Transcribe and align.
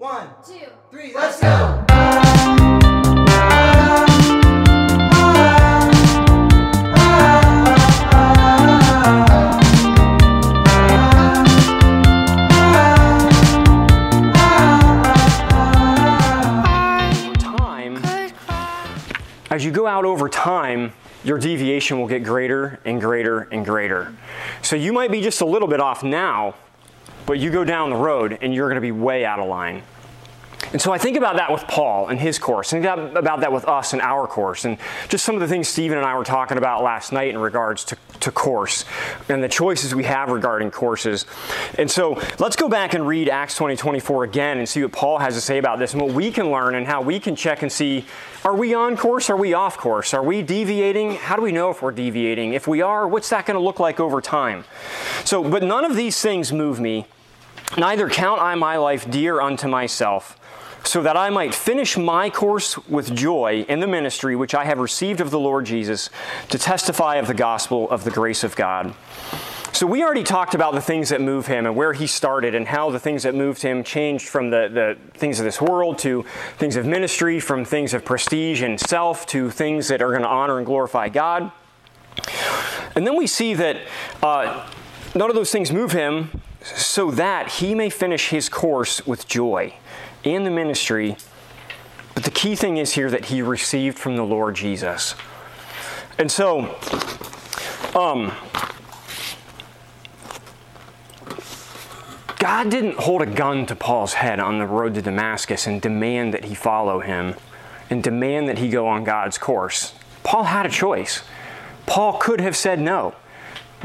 One, 0.00 0.28
two, 0.46 0.54
three, 0.90 1.12
let's 1.14 1.42
go! 1.42 1.84
as 19.50 19.62
you 19.62 19.70
go 19.70 19.86
out 19.86 20.06
over 20.06 20.30
time, 20.30 20.94
your 21.24 21.36
deviation 21.36 21.98
will 21.98 22.08
get 22.08 22.24
greater 22.24 22.80
and 22.86 23.02
greater 23.02 23.40
and 23.52 23.66
greater. 23.66 24.14
So 24.62 24.76
you 24.76 24.94
might 24.94 25.10
be 25.10 25.20
just 25.20 25.42
a 25.42 25.44
little 25.44 25.68
bit 25.68 25.80
off 25.80 26.02
now, 26.02 26.54
but 27.26 27.38
you 27.38 27.50
go 27.50 27.64
down 27.64 27.90
the 27.90 27.96
road 27.96 28.38
and 28.40 28.54
you're 28.54 28.68
going 28.68 28.76
to 28.76 28.80
be 28.80 28.92
way 28.92 29.24
out 29.24 29.38
of 29.38 29.48
line. 29.48 29.82
And 30.72 30.80
so 30.80 30.92
I 30.92 30.98
think 30.98 31.16
about 31.16 31.36
that 31.36 31.50
with 31.50 31.66
Paul 31.66 32.08
and 32.08 32.20
his 32.20 32.38
course, 32.38 32.72
and 32.72 32.84
about 32.84 33.40
that 33.40 33.52
with 33.52 33.64
us 33.66 33.92
and 33.92 34.00
our 34.00 34.26
course, 34.26 34.64
and 34.64 34.78
just 35.08 35.24
some 35.24 35.34
of 35.34 35.40
the 35.40 35.48
things 35.48 35.66
Stephen 35.66 35.98
and 35.98 36.06
I 36.06 36.16
were 36.16 36.24
talking 36.24 36.58
about 36.58 36.84
last 36.84 37.12
night 37.12 37.30
in 37.30 37.38
regards 37.38 37.84
to, 37.86 37.96
to 38.20 38.30
course 38.30 38.84
and 39.28 39.42
the 39.42 39.48
choices 39.48 39.94
we 39.94 40.04
have 40.04 40.30
regarding 40.30 40.70
courses. 40.70 41.26
And 41.76 41.90
so 41.90 42.22
let's 42.38 42.54
go 42.54 42.68
back 42.68 42.94
and 42.94 43.06
read 43.06 43.28
Acts 43.28 43.56
20 43.56 43.76
24 43.76 44.24
again 44.24 44.58
and 44.58 44.68
see 44.68 44.82
what 44.82 44.92
Paul 44.92 45.18
has 45.18 45.34
to 45.34 45.40
say 45.40 45.58
about 45.58 45.80
this 45.80 45.92
and 45.92 46.02
what 46.02 46.12
we 46.12 46.30
can 46.30 46.50
learn 46.50 46.76
and 46.76 46.86
how 46.86 47.02
we 47.02 47.18
can 47.18 47.34
check 47.34 47.62
and 47.62 47.72
see 47.72 48.04
are 48.44 48.54
we 48.54 48.72
on 48.72 48.96
course? 48.96 49.28
Are 49.28 49.36
we 49.36 49.52
off 49.52 49.76
course? 49.76 50.14
Are 50.14 50.22
we 50.22 50.40
deviating? 50.40 51.16
How 51.16 51.36
do 51.36 51.42
we 51.42 51.52
know 51.52 51.70
if 51.70 51.82
we're 51.82 51.92
deviating? 51.92 52.54
If 52.54 52.66
we 52.66 52.80
are, 52.80 53.06
what's 53.06 53.28
that 53.30 53.44
going 53.44 53.56
to 53.56 53.62
look 53.62 53.80
like 53.80 54.00
over 54.00 54.22
time? 54.22 54.64
So, 55.24 55.46
but 55.46 55.62
none 55.62 55.84
of 55.84 55.94
these 55.94 56.20
things 56.22 56.50
move 56.50 56.80
me. 56.80 57.06
Neither 57.76 58.08
count 58.08 58.40
I 58.40 58.54
my 58.54 58.78
life 58.78 59.08
dear 59.10 59.40
unto 59.40 59.68
myself, 59.68 60.39
so 60.84 61.02
that 61.02 61.16
I 61.16 61.30
might 61.30 61.54
finish 61.54 61.96
my 61.96 62.30
course 62.30 62.78
with 62.88 63.14
joy 63.14 63.64
in 63.68 63.80
the 63.80 63.86
ministry 63.86 64.34
which 64.34 64.54
I 64.54 64.64
have 64.64 64.78
received 64.78 65.20
of 65.20 65.30
the 65.30 65.38
Lord 65.38 65.66
Jesus 65.66 66.10
to 66.48 66.58
testify 66.58 67.16
of 67.16 67.26
the 67.26 67.34
gospel 67.34 67.88
of 67.90 68.04
the 68.04 68.10
grace 68.10 68.44
of 68.44 68.56
God. 68.56 68.94
So, 69.72 69.86
we 69.86 70.02
already 70.02 70.24
talked 70.24 70.54
about 70.54 70.74
the 70.74 70.80
things 70.80 71.10
that 71.10 71.20
move 71.20 71.46
him 71.46 71.64
and 71.64 71.76
where 71.76 71.92
he 71.92 72.06
started 72.06 72.54
and 72.54 72.66
how 72.66 72.90
the 72.90 72.98
things 72.98 73.22
that 73.22 73.34
moved 73.34 73.62
him 73.62 73.84
changed 73.84 74.28
from 74.28 74.50
the, 74.50 74.68
the 74.68 75.18
things 75.18 75.38
of 75.38 75.44
this 75.44 75.60
world 75.60 75.98
to 76.00 76.24
things 76.58 76.74
of 76.76 76.86
ministry, 76.86 77.38
from 77.38 77.64
things 77.64 77.94
of 77.94 78.04
prestige 78.04 78.62
and 78.62 78.80
self 78.80 79.26
to 79.26 79.48
things 79.48 79.88
that 79.88 80.02
are 80.02 80.10
going 80.10 80.22
to 80.22 80.28
honor 80.28 80.58
and 80.58 80.66
glorify 80.66 81.08
God. 81.08 81.52
And 82.96 83.06
then 83.06 83.16
we 83.16 83.28
see 83.28 83.54
that 83.54 83.76
uh, 84.22 84.68
none 85.14 85.30
of 85.30 85.36
those 85.36 85.52
things 85.52 85.72
move 85.72 85.92
him 85.92 86.42
so 86.62 87.12
that 87.12 87.48
he 87.52 87.74
may 87.74 87.90
finish 87.90 88.30
his 88.30 88.48
course 88.48 89.06
with 89.06 89.28
joy 89.28 89.72
in 90.24 90.44
the 90.44 90.50
ministry. 90.50 91.16
But 92.14 92.24
the 92.24 92.30
key 92.30 92.54
thing 92.54 92.76
is 92.76 92.92
here 92.92 93.10
that 93.10 93.26
he 93.26 93.42
received 93.42 93.98
from 93.98 94.16
the 94.16 94.24
Lord 94.24 94.56
Jesus. 94.56 95.14
And 96.18 96.30
so, 96.30 96.76
um, 97.94 98.32
God 102.38 102.70
didn't 102.70 102.96
hold 102.96 103.22
a 103.22 103.26
gun 103.26 103.66
to 103.66 103.76
Paul's 103.76 104.14
head 104.14 104.40
on 104.40 104.58
the 104.58 104.66
road 104.66 104.94
to 104.94 105.02
Damascus 105.02 105.66
and 105.66 105.80
demand 105.80 106.34
that 106.34 106.46
he 106.46 106.54
follow 106.54 107.00
him 107.00 107.34
and 107.90 108.02
demand 108.02 108.48
that 108.48 108.58
he 108.58 108.68
go 108.68 108.86
on 108.86 109.04
God's 109.04 109.36
course. 109.36 109.94
Paul 110.22 110.44
had 110.44 110.64
a 110.64 110.70
choice. 110.70 111.22
Paul 111.86 112.18
could 112.18 112.40
have 112.40 112.56
said 112.56 112.80
no. 112.80 113.14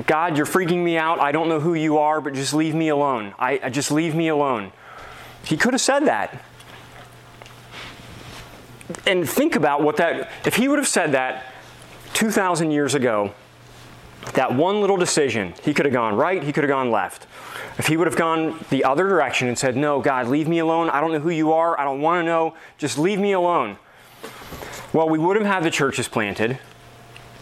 God, 0.08 0.38
you're 0.38 0.46
freaking 0.46 0.84
me 0.84 0.98
out. 0.98 1.20
I 1.20 1.32
don't 1.32 1.50
know 1.50 1.60
who 1.60 1.74
you 1.74 1.98
are, 1.98 2.22
but 2.22 2.34
just 2.34 2.54
leave 2.54 2.76
me 2.76 2.90
alone. 2.90 3.34
I, 3.40 3.60
I 3.64 3.70
just 3.70 3.92
leave 3.92 4.14
me 4.14 4.28
alone. 4.28 4.72
He 5.46 5.58
could 5.58 5.74
have 5.74 5.82
said 5.82 6.06
that. 6.06 6.44
And 9.08 9.28
think 9.28 9.56
about 9.56 9.82
what 9.82 9.98
that, 9.98 10.30
if 10.46 10.56
he 10.56 10.68
would 10.68 10.80
have 10.80 10.88
said 10.88 11.14
that 11.14 11.54
2,000 12.14 12.72
years 12.72 12.94
ago, 12.96 13.34
that 14.34 14.54
one 14.54 14.82
little 14.82 14.98
decision, 14.98 15.54
he 15.64 15.74
could 15.74 15.86
have 15.86 15.94
gone 15.94 16.16
right, 16.16 16.44
he 16.44 16.52
could 16.52 16.64
have 16.64 16.70
gone 16.70 16.92
left. 16.92 17.28
If 17.78 17.88
he 17.88 17.98
would 17.98 18.08
have 18.08 18.16
gone 18.16 18.64
the 18.70 18.84
other 18.84 19.08
direction 19.08 19.48
and 19.48 19.58
said, 19.58 19.76
No, 19.76 20.02
God, 20.02 20.28
leave 20.28 20.48
me 20.48 20.60
alone. 20.60 20.90
I 20.90 21.02
don't 21.02 21.12
know 21.12 21.20
who 21.20 21.30
you 21.30 21.52
are. 21.54 21.80
I 21.80 21.84
don't 21.84 22.02
want 22.02 22.22
to 22.22 22.26
know. 22.26 22.56
Just 22.78 22.98
leave 22.98 23.20
me 23.20 23.34
alone. 23.34 23.78
Well, 24.94 25.10
we 25.10 25.20
wouldn't 25.20 25.46
have 25.46 25.56
had 25.56 25.64
the 25.64 25.72
churches 25.72 26.08
planted. 26.08 26.58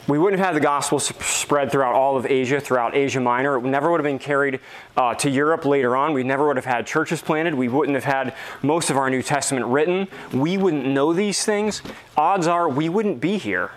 We 0.05 0.19
wouldn't 0.19 0.39
have 0.39 0.47
had 0.47 0.55
the 0.55 0.59
gospel 0.59 0.99
spread 0.99 1.71
throughout 1.71 1.95
all 1.95 2.17
of 2.17 2.25
Asia, 2.25 2.59
throughout 2.59 2.93
Asia 2.93 3.21
Minor. 3.21 3.57
It 3.57 3.63
never 3.63 3.89
would 3.89 4.01
have 4.01 4.03
been 4.05 4.19
carried 4.19 4.59
uh, 4.97 5.15
to 5.15 5.29
Europe 5.29 5.63
later 5.63 5.95
on. 5.95 6.11
We 6.11 6.23
never 6.23 6.45
would 6.47 6.57
have 6.57 6.65
had 6.65 6.85
churches 6.85 7.21
planted. 7.21 7.53
We 7.53 7.69
wouldn't 7.69 7.95
have 7.95 8.03
had 8.03 8.35
most 8.61 8.89
of 8.89 8.97
our 8.97 9.09
New 9.09 9.21
Testament 9.21 9.65
written. 9.67 10.09
We 10.33 10.57
wouldn't 10.57 10.85
know 10.85 11.13
these 11.13 11.45
things. 11.45 11.81
Odds 12.17 12.47
are 12.47 12.67
we 12.67 12.89
wouldn't 12.89 13.21
be 13.21 13.37
here. 13.37 13.71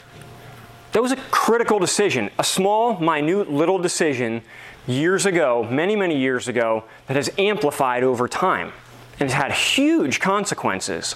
That 0.93 1.03
was 1.03 1.13
a 1.13 1.17
critical 1.31 1.79
decision, 1.79 2.31
a 2.41 2.45
small, 2.45 2.99
minute 2.99 3.49
little 3.49 3.79
decision 3.79 4.43
years 4.89 5.27
ago, 5.27 5.63
many, 5.71 5.95
many 5.95 6.17
years 6.17 6.49
ago, 6.49 6.85
that 7.07 7.15
has 7.15 7.31
amplified 7.39 8.03
over 8.03 8.27
time 8.27 8.73
and 9.21 9.31
has 9.31 9.41
had 9.41 9.53
huge 9.53 10.19
consequences. 10.19 11.15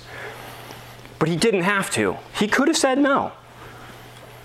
But 1.19 1.29
he 1.29 1.37
didn't 1.37 1.63
have 1.63 1.91
to. 1.93 2.17
He 2.39 2.47
could 2.47 2.69
have 2.69 2.77
said 2.77 2.99
no. 2.99 3.33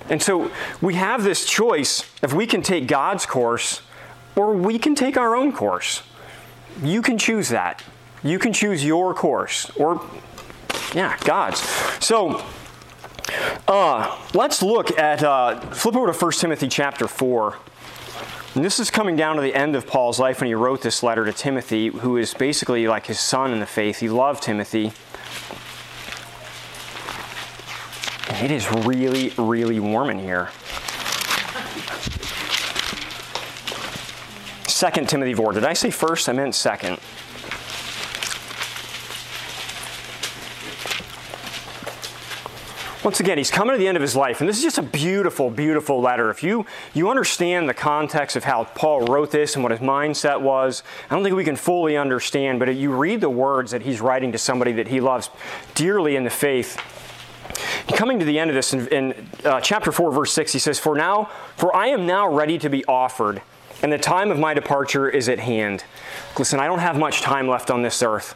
And 0.10 0.22
so 0.22 0.52
we 0.82 0.96
have 0.96 1.24
this 1.24 1.46
choice 1.46 2.04
if 2.22 2.34
we 2.34 2.46
can 2.46 2.62
take 2.62 2.88
God's 2.88 3.26
course 3.26 3.82
or 4.36 4.54
we 4.54 4.78
can 4.78 4.96
take 4.96 5.18
our 5.18 5.36
own 5.36 5.52
course. 5.52 6.04
You 6.84 7.02
can 7.02 7.18
choose 7.18 7.50
that. 7.50 7.84
You 8.24 8.40
can 8.40 8.54
choose 8.54 8.84
your 8.84 9.14
course 9.14 9.70
or, 9.78 10.06
yeah, 10.94 11.18
God's. 11.24 11.60
So 12.04 12.44
uh, 13.68 14.18
let's 14.34 14.62
look 14.62 14.98
at, 14.98 15.24
uh, 15.24 15.60
flip 15.72 15.96
over 15.96 16.12
to 16.12 16.18
1 16.18 16.32
Timothy 16.34 16.68
chapter 16.68 17.08
4. 17.08 17.58
And 18.56 18.64
this 18.64 18.80
is 18.80 18.90
coming 18.90 19.16
down 19.16 19.36
to 19.36 19.42
the 19.42 19.54
end 19.54 19.76
of 19.76 19.86
Paul's 19.86 20.20
life 20.20 20.40
when 20.40 20.48
he 20.48 20.54
wrote 20.54 20.82
this 20.82 21.04
letter 21.04 21.26
to 21.26 21.34
Timothy, 21.34 21.88
who 21.90 22.16
is 22.16 22.34
basically 22.34 22.88
like 22.88 23.08
his 23.08 23.20
son 23.20 23.52
in 23.52 23.60
the 23.60 23.66
faith. 23.66 24.00
He 24.00 24.08
loved 24.08 24.44
Timothy. 24.44 24.94
It 28.30 28.52
is 28.52 28.70
really, 28.72 29.34
really 29.38 29.80
warm 29.80 30.10
in 30.10 30.20
here. 30.20 30.50
2 34.68 35.06
Timothy 35.06 35.34
4. 35.34 35.54
Did 35.54 35.64
I 35.64 35.74
say 35.74 35.90
first? 35.90 36.28
I 36.28 36.34
meant 36.34 36.54
second. 36.54 37.00
Once 43.06 43.20
again, 43.20 43.38
he's 43.38 43.52
coming 43.52 43.72
to 43.72 43.78
the 43.78 43.88
end 43.88 43.96
of 43.96 44.02
his 44.02 44.16
life, 44.16 44.42
and 44.42 44.50
this 44.50 44.58
is 44.58 44.64
just 44.64 44.80
a 44.80 44.82
beautiful, 44.82 45.52
beautiful 45.52 46.02
letter. 46.02 46.32
If 46.32 46.42
you, 46.42 46.66
you 46.96 47.12
understand 47.12 47.70
the 47.70 47.74
context 47.76 48.36
of 48.36 48.44
how 48.44 48.64
Paul 48.64 49.02
wrote 49.02 49.30
this 49.30 49.54
and 49.54 49.64
what 49.64 49.72
his 49.72 49.80
mindset 49.80 50.42
was, 50.42 50.82
I 51.08 51.14
don't 51.14 51.24
think 51.24 51.36
we 51.36 51.44
can 51.44 51.56
fully 51.56 51.96
understand, 51.98 52.58
but 52.58 52.76
you 52.76 52.92
read 52.92 53.22
the 53.22 53.30
words 53.30 53.70
that 53.72 53.84
he's 53.84 54.02
writing 54.02 54.32
to 54.32 54.40
somebody 54.40 54.72
that 54.72 54.88
he 54.88 55.02
loves 55.02 55.30
dearly 55.76 56.16
in 56.16 56.24
the 56.24 56.32
faith, 56.32 56.82
coming 57.94 58.20
to 58.20 58.26
the 58.26 58.40
end 58.40 58.50
of 58.50 58.56
this 58.56 58.74
in, 58.74 58.88
in 58.88 59.30
uh, 59.44 59.62
chapter 59.62 59.92
4 59.92 60.12
verse 60.12 60.34
6 60.34 60.54
he 60.54 60.60
says 60.60 60.80
for 60.80 60.96
now 60.96 61.30
for 61.56 61.76
i 61.76 61.88
am 61.88 62.06
now 62.06 62.28
ready 62.28 62.58
to 62.58 62.70
be 62.70 62.84
offered 62.86 63.42
and 63.82 63.92
the 63.92 63.98
time 63.98 64.32
of 64.32 64.40
my 64.40 64.54
departure 64.54 65.10
is 65.10 65.30
at 65.30 65.40
hand. 65.40 65.84
Listen 66.38 66.60
i 66.60 66.68
don't 66.68 66.80
have 66.80 66.98
much 66.98 67.22
time 67.22 67.48
left 67.48 67.70
on 67.70 67.82
this 67.82 68.02
earth. 68.02 68.36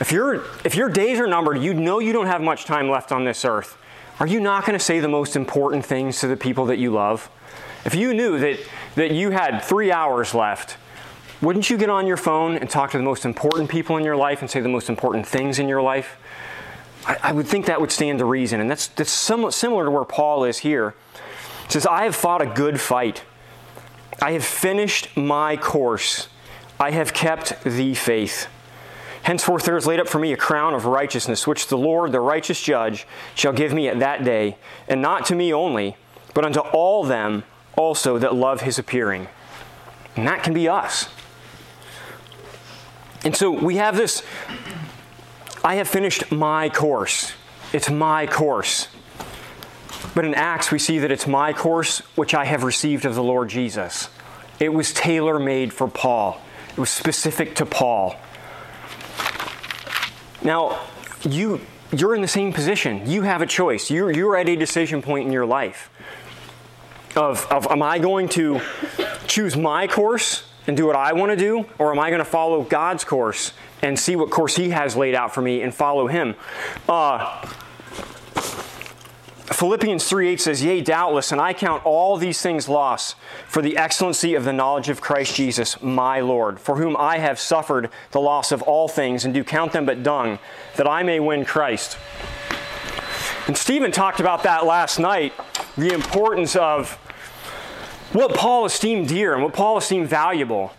If 0.00 0.10
your 0.10 0.42
if 0.64 0.74
your 0.74 0.88
days 0.88 1.20
are 1.20 1.26
numbered 1.26 1.58
you 1.58 1.74
know 1.74 1.98
you 1.98 2.12
don't 2.12 2.26
have 2.26 2.40
much 2.40 2.64
time 2.64 2.90
left 2.90 3.12
on 3.12 3.24
this 3.24 3.44
earth. 3.44 3.76
Are 4.18 4.26
you 4.26 4.40
not 4.40 4.66
going 4.66 4.78
to 4.78 4.84
say 4.84 5.00
the 5.00 5.08
most 5.08 5.36
important 5.36 5.84
things 5.84 6.20
to 6.20 6.26
the 6.26 6.36
people 6.36 6.66
that 6.66 6.78
you 6.78 6.90
love? 6.90 7.30
If 7.84 7.94
you 7.94 8.12
knew 8.14 8.38
that 8.38 8.58
that 8.96 9.12
you 9.12 9.30
had 9.30 9.62
three 9.62 9.92
hours 9.92 10.34
left 10.34 10.76
wouldn't 11.42 11.70
you 11.70 11.78
get 11.78 11.88
on 11.88 12.06
your 12.06 12.18
phone 12.18 12.58
and 12.58 12.68
talk 12.68 12.90
to 12.90 12.98
the 12.98 13.02
most 13.02 13.24
important 13.24 13.70
people 13.70 13.96
in 13.96 14.04
your 14.04 14.16
life 14.16 14.42
and 14.42 14.50
say 14.50 14.60
the 14.60 14.68
most 14.68 14.90
important 14.90 15.26
things 15.26 15.58
in 15.58 15.68
your 15.68 15.80
life 15.80 16.18
I, 17.10 17.30
I 17.30 17.32
would 17.32 17.48
think 17.48 17.66
that 17.66 17.80
would 17.80 17.90
stand 17.90 18.20
to 18.20 18.24
reason. 18.24 18.60
And 18.60 18.70
that's, 18.70 18.86
that's 18.86 19.10
somewhat 19.10 19.52
similar 19.52 19.84
to 19.84 19.90
where 19.90 20.04
Paul 20.04 20.44
is 20.44 20.58
here. 20.58 20.94
He 21.66 21.72
says, 21.72 21.84
I 21.84 22.04
have 22.04 22.14
fought 22.14 22.40
a 22.40 22.46
good 22.46 22.80
fight. 22.80 23.24
I 24.22 24.32
have 24.32 24.44
finished 24.44 25.16
my 25.16 25.56
course. 25.56 26.28
I 26.78 26.92
have 26.92 27.12
kept 27.12 27.64
the 27.64 27.94
faith. 27.94 28.46
Henceforth 29.24 29.64
there 29.64 29.76
is 29.76 29.88
laid 29.88 29.98
up 29.98 30.06
for 30.06 30.20
me 30.20 30.32
a 30.32 30.36
crown 30.36 30.72
of 30.72 30.86
righteousness, 30.86 31.48
which 31.48 31.66
the 31.66 31.76
Lord, 31.76 32.12
the 32.12 32.20
righteous 32.20 32.62
judge, 32.62 33.08
shall 33.34 33.52
give 33.52 33.72
me 33.72 33.88
at 33.88 33.98
that 33.98 34.24
day, 34.24 34.56
and 34.88 35.02
not 35.02 35.26
to 35.26 35.34
me 35.34 35.52
only, 35.52 35.96
but 36.32 36.44
unto 36.44 36.60
all 36.60 37.02
them 37.02 37.42
also 37.76 38.18
that 38.18 38.36
love 38.36 38.60
his 38.60 38.78
appearing. 38.78 39.26
And 40.14 40.28
that 40.28 40.44
can 40.44 40.54
be 40.54 40.68
us. 40.68 41.08
And 43.24 43.36
so 43.36 43.50
we 43.50 43.76
have 43.76 43.96
this 43.96 44.22
I 45.62 45.74
have 45.76 45.88
finished 45.88 46.32
my 46.32 46.68
course. 46.68 47.32
It's 47.72 47.90
my 47.90 48.26
course. 48.26 48.88
But 50.14 50.24
in 50.24 50.34
Acts, 50.34 50.70
we 50.70 50.78
see 50.78 50.98
that 50.98 51.10
it's 51.10 51.26
my 51.26 51.52
course 51.52 52.00
which 52.16 52.34
I 52.34 52.44
have 52.44 52.64
received 52.64 53.04
of 53.04 53.14
the 53.14 53.22
Lord 53.22 53.48
Jesus. 53.48 54.08
It 54.58 54.72
was 54.72 54.92
tailor 54.92 55.38
made 55.38 55.72
for 55.72 55.88
Paul, 55.88 56.40
it 56.70 56.78
was 56.78 56.90
specific 56.90 57.54
to 57.56 57.66
Paul. 57.66 58.16
Now, 60.42 60.80
you 61.22 61.60
you're 61.92 62.14
in 62.14 62.22
the 62.22 62.28
same 62.28 62.52
position. 62.52 63.10
You 63.10 63.22
have 63.22 63.42
a 63.42 63.46
choice. 63.46 63.90
You're, 63.90 64.12
you're 64.12 64.36
at 64.36 64.48
a 64.48 64.54
decision 64.54 65.02
point 65.02 65.26
in 65.26 65.32
your 65.32 65.44
life 65.44 65.90
of, 67.16 67.46
of 67.50 67.66
am 67.66 67.82
I 67.82 67.98
going 67.98 68.28
to 68.30 68.60
choose 69.26 69.56
my 69.56 69.86
course 69.86 70.44
and 70.70 70.76
do 70.76 70.86
what 70.86 70.94
I 70.94 71.12
want 71.14 71.32
to 71.32 71.36
do, 71.36 71.66
or 71.80 71.90
am 71.90 71.98
I 71.98 72.10
going 72.10 72.20
to 72.20 72.24
follow 72.24 72.62
God's 72.62 73.02
course 73.02 73.54
and 73.82 73.98
see 73.98 74.14
what 74.14 74.30
course 74.30 74.54
He 74.54 74.70
has 74.70 74.94
laid 74.94 75.16
out 75.16 75.34
for 75.34 75.42
me 75.42 75.62
and 75.62 75.74
follow 75.74 76.06
Him? 76.06 76.36
Uh, 76.88 77.44
Philippians 79.46 80.08
3:8 80.08 80.40
says, 80.40 80.62
"Yea, 80.62 80.80
doubtless, 80.80 81.32
and 81.32 81.40
I 81.40 81.54
count 81.54 81.84
all 81.84 82.16
these 82.16 82.40
things 82.40 82.68
loss 82.68 83.16
for 83.48 83.62
the 83.62 83.76
excellency 83.76 84.36
of 84.36 84.44
the 84.44 84.52
knowledge 84.52 84.88
of 84.88 85.00
Christ 85.00 85.34
Jesus, 85.34 85.82
my 85.82 86.20
Lord, 86.20 86.60
for 86.60 86.76
whom 86.76 86.96
I 86.96 87.18
have 87.18 87.40
suffered 87.40 87.90
the 88.12 88.20
loss 88.20 88.52
of 88.52 88.62
all 88.62 88.86
things, 88.86 89.24
and 89.24 89.34
do 89.34 89.42
count 89.42 89.72
them 89.72 89.86
but 89.86 90.04
dung, 90.04 90.38
that 90.76 90.86
I 90.86 91.02
may 91.02 91.18
win 91.18 91.44
Christ." 91.44 91.98
And 93.48 93.58
Stephen 93.58 93.90
talked 93.90 94.20
about 94.20 94.44
that 94.44 94.64
last 94.64 95.00
night, 95.00 95.32
the 95.76 95.92
importance 95.92 96.54
of 96.54 96.96
what 98.12 98.34
Paul 98.34 98.66
esteemed 98.66 99.08
dear 99.08 99.34
and 99.34 99.42
what 99.42 99.52
Paul 99.52 99.78
esteemed 99.78 100.08
valuable. 100.08 100.72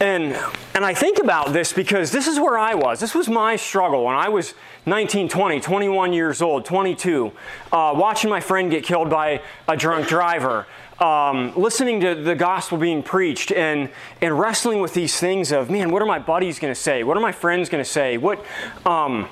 And, 0.00 0.34
and 0.74 0.82
I 0.82 0.94
think 0.94 1.18
about 1.18 1.52
this 1.52 1.74
because 1.74 2.10
this 2.10 2.26
is 2.26 2.40
where 2.40 2.56
I 2.56 2.74
was. 2.74 3.00
This 3.00 3.14
was 3.14 3.28
my 3.28 3.56
struggle 3.56 4.04
when 4.04 4.16
I 4.16 4.30
was 4.30 4.54
19, 4.86 5.28
20, 5.28 5.60
21 5.60 6.12
years 6.14 6.40
old, 6.40 6.64
22, 6.64 7.32
uh, 7.70 7.92
watching 7.94 8.30
my 8.30 8.40
friend 8.40 8.70
get 8.70 8.82
killed 8.82 9.10
by 9.10 9.42
a 9.68 9.76
drunk 9.76 10.08
driver, 10.08 10.66
um, 11.00 11.52
listening 11.54 12.00
to 12.00 12.14
the 12.14 12.34
gospel 12.34 12.78
being 12.78 13.02
preached, 13.02 13.52
and, 13.52 13.90
and 14.22 14.38
wrestling 14.38 14.80
with 14.80 14.94
these 14.94 15.20
things 15.20 15.52
of, 15.52 15.68
man, 15.68 15.90
what 15.90 16.00
are 16.00 16.06
my 16.06 16.18
buddies 16.18 16.58
going 16.58 16.72
to 16.72 16.80
say? 16.80 17.04
What 17.04 17.18
are 17.18 17.20
my 17.20 17.32
friends 17.32 17.68
going 17.68 17.84
to 17.84 17.90
say? 17.90 18.16
What, 18.16 18.42
um, 18.86 19.28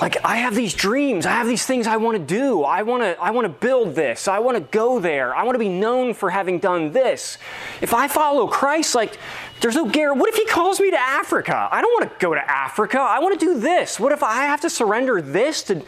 like 0.00 0.22
I 0.24 0.36
have 0.36 0.54
these 0.54 0.74
dreams, 0.74 1.24
I 1.24 1.32
have 1.32 1.46
these 1.46 1.64
things 1.64 1.86
I 1.86 1.96
want 1.96 2.18
to 2.18 2.22
do. 2.22 2.62
I 2.64 2.82
want 2.82 3.02
to 3.02 3.18
I 3.20 3.30
want 3.30 3.46
to 3.46 3.66
build 3.66 3.94
this. 3.94 4.28
I 4.28 4.40
want 4.40 4.56
to 4.58 4.62
go 4.76 5.00
there. 5.00 5.34
I 5.34 5.42
want 5.44 5.54
to 5.54 5.58
be 5.58 5.70
known 5.70 6.12
for 6.12 6.28
having 6.28 6.58
done 6.58 6.92
this. 6.92 7.38
If 7.80 7.94
I 7.94 8.06
follow 8.06 8.46
Christ, 8.46 8.94
like 8.94 9.16
there's 9.60 9.74
no 9.74 9.88
guarantee. 9.88 10.20
What 10.20 10.28
if 10.28 10.36
he 10.36 10.44
calls 10.44 10.80
me 10.80 10.90
to 10.90 11.00
Africa? 11.00 11.68
I 11.72 11.80
don't 11.80 11.92
want 11.92 12.12
to 12.12 12.26
go 12.26 12.34
to 12.34 12.50
Africa. 12.50 12.98
I 12.98 13.20
want 13.20 13.40
to 13.40 13.46
do 13.46 13.58
this. 13.58 13.98
What 13.98 14.12
if 14.12 14.22
I 14.22 14.44
have 14.44 14.60
to 14.62 14.70
surrender 14.70 15.22
this 15.22 15.62
to 15.64 15.82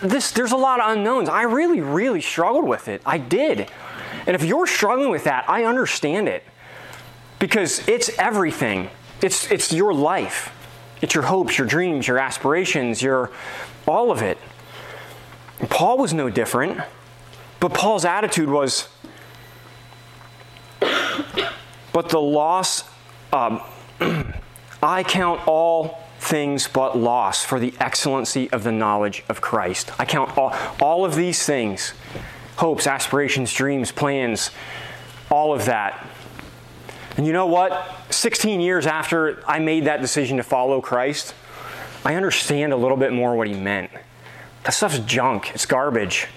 this? 0.00 0.30
There's 0.30 0.52
a 0.52 0.56
lot 0.56 0.80
of 0.80 0.92
unknowns. 0.92 1.28
I 1.28 1.42
really, 1.42 1.80
really 1.80 2.20
struggled 2.20 2.68
with 2.68 2.86
it. 2.86 3.02
I 3.04 3.18
did. 3.18 3.68
And 4.26 4.36
if 4.36 4.44
you're 4.44 4.66
struggling 4.68 5.10
with 5.10 5.24
that, 5.24 5.48
I 5.48 5.64
understand 5.64 6.28
it. 6.28 6.44
Because 7.40 7.86
it's 7.88 8.10
everything. 8.16 8.90
It's 9.22 9.50
it's 9.50 9.72
your 9.72 9.92
life. 9.92 10.54
It's 11.02 11.14
your 11.14 11.24
hopes, 11.24 11.58
your 11.58 11.66
dreams, 11.66 12.06
your 12.06 12.18
aspirations, 12.18 13.02
your 13.02 13.30
all 13.86 14.10
of 14.10 14.22
it. 14.22 14.38
Paul 15.68 15.98
was 15.98 16.12
no 16.12 16.30
different. 16.30 16.80
But 17.60 17.74
Paul's 17.74 18.06
attitude 18.06 18.48
was, 18.48 18.88
but 20.80 22.08
the 22.08 22.20
loss, 22.20 22.84
um, 23.34 23.60
I 24.82 25.02
count 25.02 25.46
all 25.46 26.02
things 26.18 26.68
but 26.68 26.96
loss 26.96 27.44
for 27.44 27.60
the 27.60 27.74
excellency 27.78 28.50
of 28.50 28.64
the 28.64 28.72
knowledge 28.72 29.24
of 29.28 29.42
Christ. 29.42 29.92
I 29.98 30.06
count 30.06 30.36
all, 30.38 30.56
all 30.80 31.04
of 31.04 31.14
these 31.14 31.44
things 31.44 31.92
hopes, 32.56 32.86
aspirations, 32.86 33.52
dreams, 33.54 33.90
plans, 33.90 34.50
all 35.30 35.54
of 35.54 35.64
that. 35.66 36.06
And 37.20 37.26
you 37.26 37.34
know 37.34 37.44
what? 37.44 37.86
16 38.08 38.62
years 38.62 38.86
after 38.86 39.44
I 39.46 39.58
made 39.58 39.84
that 39.84 40.00
decision 40.00 40.38
to 40.38 40.42
follow 40.42 40.80
Christ, 40.80 41.34
I 42.02 42.14
understand 42.14 42.72
a 42.72 42.76
little 42.76 42.96
bit 42.96 43.12
more 43.12 43.36
what 43.36 43.46
he 43.46 43.52
meant. 43.52 43.90
That 44.62 44.70
stuff's 44.70 45.00
junk. 45.00 45.54
It's 45.54 45.66
garbage. 45.66 46.28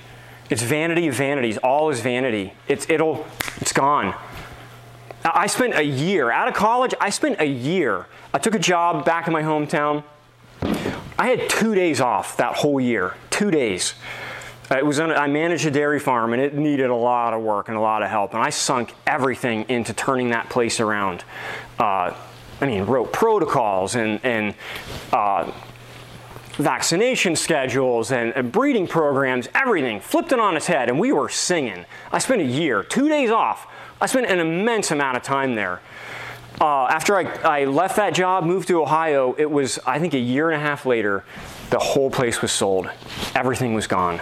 It's 0.49 0.61
vanity 0.61 1.07
of 1.07 1.15
vanities. 1.15 1.57
All 1.59 1.89
is 1.89 2.01
vanity. 2.01 2.51
It's 2.67 2.89
it'll 2.89 3.25
it's 3.61 3.71
gone. 3.71 4.13
I 5.23 5.47
spent 5.47 5.73
a 5.73 5.85
year 5.85 6.29
out 6.29 6.49
of 6.49 6.53
college. 6.53 6.93
I 6.99 7.11
spent 7.11 7.39
a 7.39 7.47
year. 7.47 8.07
I 8.33 8.37
took 8.39 8.53
a 8.53 8.59
job 8.59 9.05
back 9.05 9.25
in 9.25 9.31
my 9.31 9.41
hometown. 9.41 10.03
I 11.17 11.29
had 11.29 11.49
two 11.49 11.75
days 11.75 12.01
off 12.01 12.35
that 12.35 12.57
whole 12.57 12.81
year. 12.81 13.13
Two 13.29 13.51
days. 13.51 13.93
It 14.77 14.85
was 14.85 14.99
I 14.99 15.27
managed 15.27 15.65
a 15.65 15.71
dairy 15.71 15.99
farm 15.99 16.33
and 16.33 16.41
it 16.41 16.55
needed 16.55 16.89
a 16.89 16.95
lot 16.95 17.33
of 17.33 17.41
work 17.41 17.67
and 17.67 17.77
a 17.77 17.81
lot 17.81 18.03
of 18.03 18.09
help. 18.09 18.33
And 18.33 18.41
I 18.41 18.49
sunk 18.49 18.93
everything 19.05 19.65
into 19.69 19.93
turning 19.93 20.29
that 20.29 20.49
place 20.49 20.79
around. 20.79 21.23
Uh, 21.79 22.13
I 22.61 22.65
mean, 22.65 22.85
wrote 22.85 23.11
protocols 23.11 23.95
and, 23.95 24.19
and 24.23 24.55
uh, 25.11 25.51
vaccination 26.53 27.35
schedules 27.35 28.11
and, 28.11 28.31
and, 28.35 28.51
breeding 28.51 28.87
programs, 28.87 29.49
everything, 29.53 29.99
flipped 29.99 30.31
it 30.31 30.39
on 30.39 30.55
its 30.55 30.67
head, 30.67 30.87
and 30.87 30.99
we 30.99 31.11
were 31.11 31.27
singing. 31.29 31.85
I 32.11 32.19
spent 32.19 32.41
a 32.41 32.45
year, 32.45 32.83
two 32.83 33.09
days 33.09 33.31
off. 33.31 33.67
I 33.99 34.05
spent 34.05 34.27
an 34.27 34.39
immense 34.39 34.91
amount 34.91 35.17
of 35.17 35.23
time 35.23 35.55
there. 35.55 35.81
Uh, 36.61 36.85
after 36.85 37.17
I, 37.17 37.23
I 37.61 37.65
left 37.65 37.95
that 37.95 38.13
job, 38.13 38.43
moved 38.43 38.67
to 38.67 38.81
Ohio, 38.81 39.35
it 39.37 39.49
was, 39.49 39.79
I 39.85 39.97
think, 39.99 40.13
a 40.13 40.19
year 40.19 40.51
and 40.51 40.61
a 40.61 40.65
half 40.65 40.85
later, 40.85 41.23
the 41.71 41.79
whole 41.79 42.11
place 42.11 42.41
was 42.41 42.51
sold. 42.51 42.89
Everything 43.33 43.73
was 43.73 43.87
gone. 43.87 44.21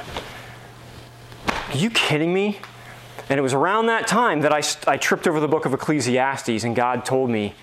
Are 1.72 1.78
you 1.78 1.90
kidding 1.90 2.34
me? 2.34 2.60
And 3.30 3.40
it 3.40 3.42
was 3.42 3.54
around 3.54 3.86
that 3.86 4.06
time 4.06 4.42
that 4.42 4.52
I, 4.52 4.62
I 4.92 4.98
tripped 4.98 5.26
over 5.26 5.40
the 5.40 5.48
book 5.48 5.66
of 5.66 5.74
Ecclesiastes, 5.74 6.66
and 6.66 6.76
God 6.76 7.06
told 7.06 7.30
me, 7.30 7.56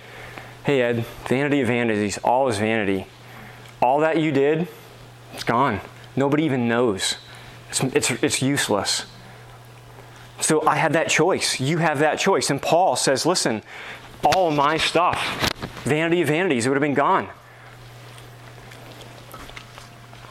Hey, 0.65 0.81
Ed, 0.81 1.05
vanity 1.27 1.61
of 1.61 1.69
vanities, 1.69 2.19
all 2.19 2.49
is 2.49 2.59
vanity. 2.59 3.07
All 3.83 4.01
that 4.01 4.19
you 4.19 4.33
did, 4.33 4.67
it's 5.35 5.45
gone. 5.45 5.81
Nobody 6.17 6.45
even 6.45 6.69
knows. 6.69 7.17
It's, 7.69 7.83
it's, 7.83 8.11
it's 8.23 8.43
useless. 8.43 9.05
So 10.41 10.67
I 10.67 10.77
had 10.77 10.95
that 10.95 11.09
choice. 11.09 11.61
You 11.61 11.79
have 11.79 11.99
that 11.99 12.19
choice. 12.19 12.49
And 12.49 12.63
Paul 12.63 12.97
says, 12.97 13.27
Listen, 13.27 13.63
all 14.25 14.51
my 14.51 14.79
stuff, 14.79 15.51
vanity 15.85 16.23
of 16.23 16.29
vanities, 16.29 16.65
it 16.65 16.71
would 16.71 16.77
have 16.77 16.83
been 16.83 16.95
gone. 16.95 17.29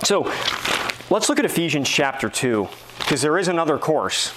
So 0.03 0.23
let's 1.11 1.29
look 1.29 1.37
at 1.37 1.45
Ephesians 1.45 1.87
chapter 1.87 2.27
2 2.27 2.67
because 2.99 3.21
there 3.21 3.37
is 3.37 3.47
another 3.47 3.77
course. 3.77 4.33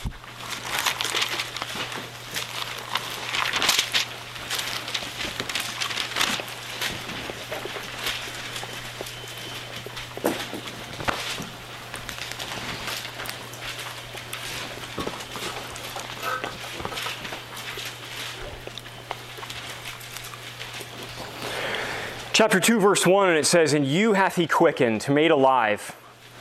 Chapter 22.33 22.59
2, 22.59 22.81
verse 22.81 23.07
1, 23.07 23.29
and 23.29 23.37
it 23.37 23.45
says, 23.45 23.75
And 23.75 23.85
you 23.85 24.15
hath 24.15 24.37
he 24.37 24.47
quickened, 24.47 25.07
made 25.11 25.31
alive 25.31 25.95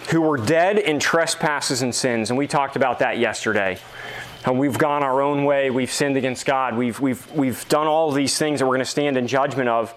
who 0.10 0.22
were 0.22 0.38
dead 0.38 0.80
in 0.80 1.00
trespasses 1.00 1.82
and 1.82 1.94
sins. 1.94 2.30
And 2.30 2.38
we 2.38 2.48
talked 2.48 2.76
about 2.76 3.00
that 3.00 3.20
yesterday. 3.20 3.78
And 4.46 4.58
we've 4.58 4.78
gone 4.78 5.04
our 5.04 5.22
own 5.22 5.44
way. 5.46 5.70
We've 5.70 5.92
sinned 5.92 6.18
against 6.18 6.46
God. 6.46 6.76
We've, 6.76 7.00
we've, 7.00 7.32
we've 7.32 7.68
done 7.70 7.88
all 7.88 8.12
these 8.12 8.38
things 8.38 8.60
that 8.60 8.66
we're 8.66 8.76
going 8.76 8.86
to 8.86 8.86
stand 8.86 9.18
in 9.18 9.28
judgment 9.28 9.70
of. 9.70 9.92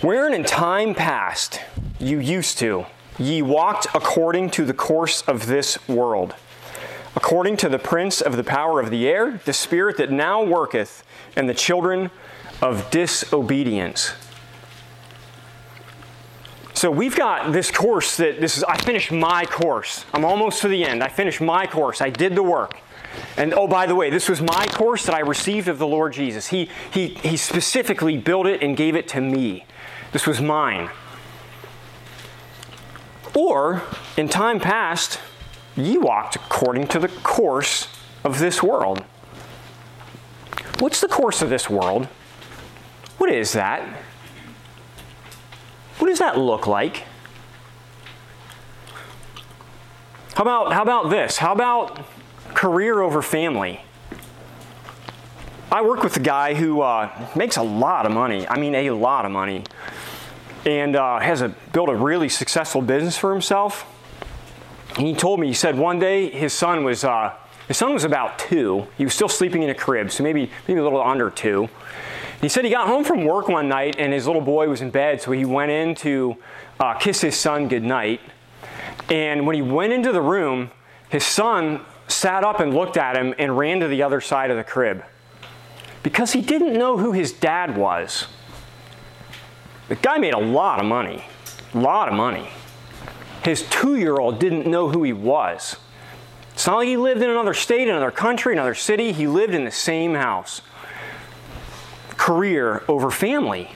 Wherein 0.00 0.32
in 0.32 0.44
time 0.44 0.94
past 0.94 1.60
you 1.98 2.18
used 2.18 2.58
to, 2.58 2.86
ye 3.18 3.42
walked 3.42 3.88
according 3.94 4.50
to 4.50 4.64
the 4.64 4.72
course 4.72 5.22
of 5.22 5.46
this 5.46 5.86
world, 5.88 6.34
according 7.16 7.56
to 7.58 7.68
the 7.68 7.78
prince 7.78 8.20
of 8.20 8.36
the 8.36 8.44
power 8.44 8.80
of 8.80 8.90
the 8.90 9.08
air, 9.08 9.40
the 9.44 9.52
spirit 9.52 9.96
that 9.98 10.10
now 10.10 10.42
worketh, 10.42 11.02
and 11.36 11.48
the 11.48 11.54
children 11.54 12.10
of 12.62 12.90
disobedience 12.90 14.12
so 16.78 16.92
we've 16.92 17.16
got 17.16 17.52
this 17.52 17.72
course 17.72 18.16
that 18.18 18.40
this 18.40 18.56
is, 18.56 18.62
I 18.62 18.76
finished 18.76 19.10
my 19.10 19.44
course. 19.44 20.04
I'm 20.14 20.24
almost 20.24 20.62
to 20.62 20.68
the 20.68 20.84
end. 20.84 21.02
I 21.02 21.08
finished 21.08 21.40
my 21.40 21.66
course. 21.66 22.00
I 22.00 22.08
did 22.08 22.36
the 22.36 22.42
work. 22.42 22.78
And 23.36 23.52
oh, 23.52 23.66
by 23.66 23.86
the 23.86 23.96
way, 23.96 24.10
this 24.10 24.28
was 24.28 24.40
my 24.40 24.66
course 24.68 25.04
that 25.06 25.14
I 25.14 25.20
received 25.20 25.66
of 25.66 25.78
the 25.78 25.86
Lord 25.88 26.12
Jesus. 26.12 26.46
He, 26.46 26.70
he, 26.92 27.08
he 27.08 27.36
specifically 27.36 28.16
built 28.16 28.46
it 28.46 28.62
and 28.62 28.76
gave 28.76 28.94
it 28.94 29.08
to 29.08 29.20
me. 29.20 29.66
This 30.12 30.24
was 30.24 30.40
mine. 30.40 30.88
Or, 33.34 33.82
in 34.16 34.28
time 34.28 34.60
past, 34.60 35.18
ye 35.76 35.98
walked 35.98 36.36
according 36.36 36.86
to 36.88 37.00
the 37.00 37.08
course 37.08 37.88
of 38.22 38.38
this 38.38 38.62
world. 38.62 39.04
What's 40.78 41.00
the 41.00 41.08
course 41.08 41.42
of 41.42 41.50
this 41.50 41.68
world? 41.68 42.06
What 43.18 43.30
is 43.30 43.52
that? 43.52 43.82
What 45.98 46.08
does 46.08 46.18
that 46.20 46.38
look 46.38 46.66
like? 46.66 47.04
How 50.34 50.42
about, 50.42 50.72
how 50.72 50.82
about 50.82 51.10
this? 51.10 51.38
How 51.38 51.52
about 51.52 52.00
career 52.54 53.00
over 53.00 53.22
family? 53.22 53.80
I 55.70 55.82
work 55.82 56.02
with 56.02 56.16
a 56.16 56.20
guy 56.20 56.54
who 56.54 56.80
uh, 56.80 57.10
makes 57.36 57.56
a 57.56 57.62
lot 57.62 58.06
of 58.06 58.12
money. 58.12 58.48
I 58.48 58.58
mean, 58.58 58.74
a 58.74 58.90
lot 58.90 59.26
of 59.26 59.32
money, 59.32 59.64
and 60.64 60.96
uh, 60.96 61.18
has 61.18 61.42
a, 61.42 61.48
built 61.72 61.88
a 61.88 61.94
really 61.94 62.28
successful 62.28 62.80
business 62.80 63.18
for 63.18 63.32
himself. 63.32 63.84
And 64.96 65.06
he 65.06 65.14
told 65.14 65.40
me, 65.40 65.48
he 65.48 65.54
said 65.54 65.76
one 65.76 65.98
day 65.98 66.30
his 66.30 66.52
son 66.52 66.84
was 66.84 67.04
uh, 67.04 67.34
his 67.66 67.76
son 67.76 67.92
was 67.92 68.04
about 68.04 68.38
two. 68.38 68.86
He 68.96 69.04
was 69.04 69.12
still 69.12 69.28
sleeping 69.28 69.62
in 69.62 69.68
a 69.68 69.74
crib, 69.74 70.10
so 70.10 70.22
maybe 70.22 70.50
maybe 70.66 70.80
a 70.80 70.82
little 70.82 71.02
under 71.02 71.28
two. 71.28 71.68
He 72.40 72.48
said 72.48 72.64
he 72.64 72.70
got 72.70 72.86
home 72.86 73.02
from 73.02 73.24
work 73.24 73.48
one 73.48 73.68
night 73.68 73.96
and 73.98 74.12
his 74.12 74.26
little 74.26 74.42
boy 74.42 74.68
was 74.68 74.80
in 74.80 74.90
bed, 74.90 75.20
so 75.20 75.32
he 75.32 75.44
went 75.44 75.70
in 75.70 75.94
to 75.96 76.36
uh, 76.78 76.94
kiss 76.94 77.20
his 77.20 77.36
son 77.36 77.68
goodnight. 77.68 78.20
And 79.10 79.46
when 79.46 79.56
he 79.56 79.62
went 79.62 79.92
into 79.92 80.12
the 80.12 80.20
room, 80.20 80.70
his 81.08 81.24
son 81.24 81.80
sat 82.06 82.44
up 82.44 82.60
and 82.60 82.74
looked 82.74 82.96
at 82.96 83.16
him 83.16 83.34
and 83.38 83.56
ran 83.56 83.80
to 83.80 83.88
the 83.88 84.02
other 84.02 84.20
side 84.20 84.50
of 84.50 84.56
the 84.56 84.64
crib 84.64 85.04
because 86.02 86.32
he 86.32 86.40
didn't 86.40 86.74
know 86.74 86.96
who 86.96 87.12
his 87.12 87.32
dad 87.32 87.76
was. 87.76 88.26
The 89.88 89.96
guy 89.96 90.18
made 90.18 90.34
a 90.34 90.38
lot 90.38 90.80
of 90.80 90.86
money, 90.86 91.24
a 91.74 91.78
lot 91.78 92.08
of 92.08 92.14
money. 92.14 92.48
His 93.42 93.62
two 93.68 93.96
year 93.96 94.16
old 94.16 94.38
didn't 94.38 94.66
know 94.66 94.90
who 94.90 95.02
he 95.02 95.12
was. 95.12 95.76
It's 96.52 96.66
not 96.66 96.76
like 96.76 96.88
he 96.88 96.96
lived 96.96 97.22
in 97.22 97.30
another 97.30 97.54
state, 97.54 97.88
another 97.88 98.10
country, 98.10 98.52
another 98.52 98.74
city. 98.74 99.12
He 99.12 99.26
lived 99.26 99.54
in 99.54 99.64
the 99.64 99.70
same 99.70 100.14
house. 100.14 100.60
Career 102.28 102.84
over 102.88 103.10
family. 103.10 103.70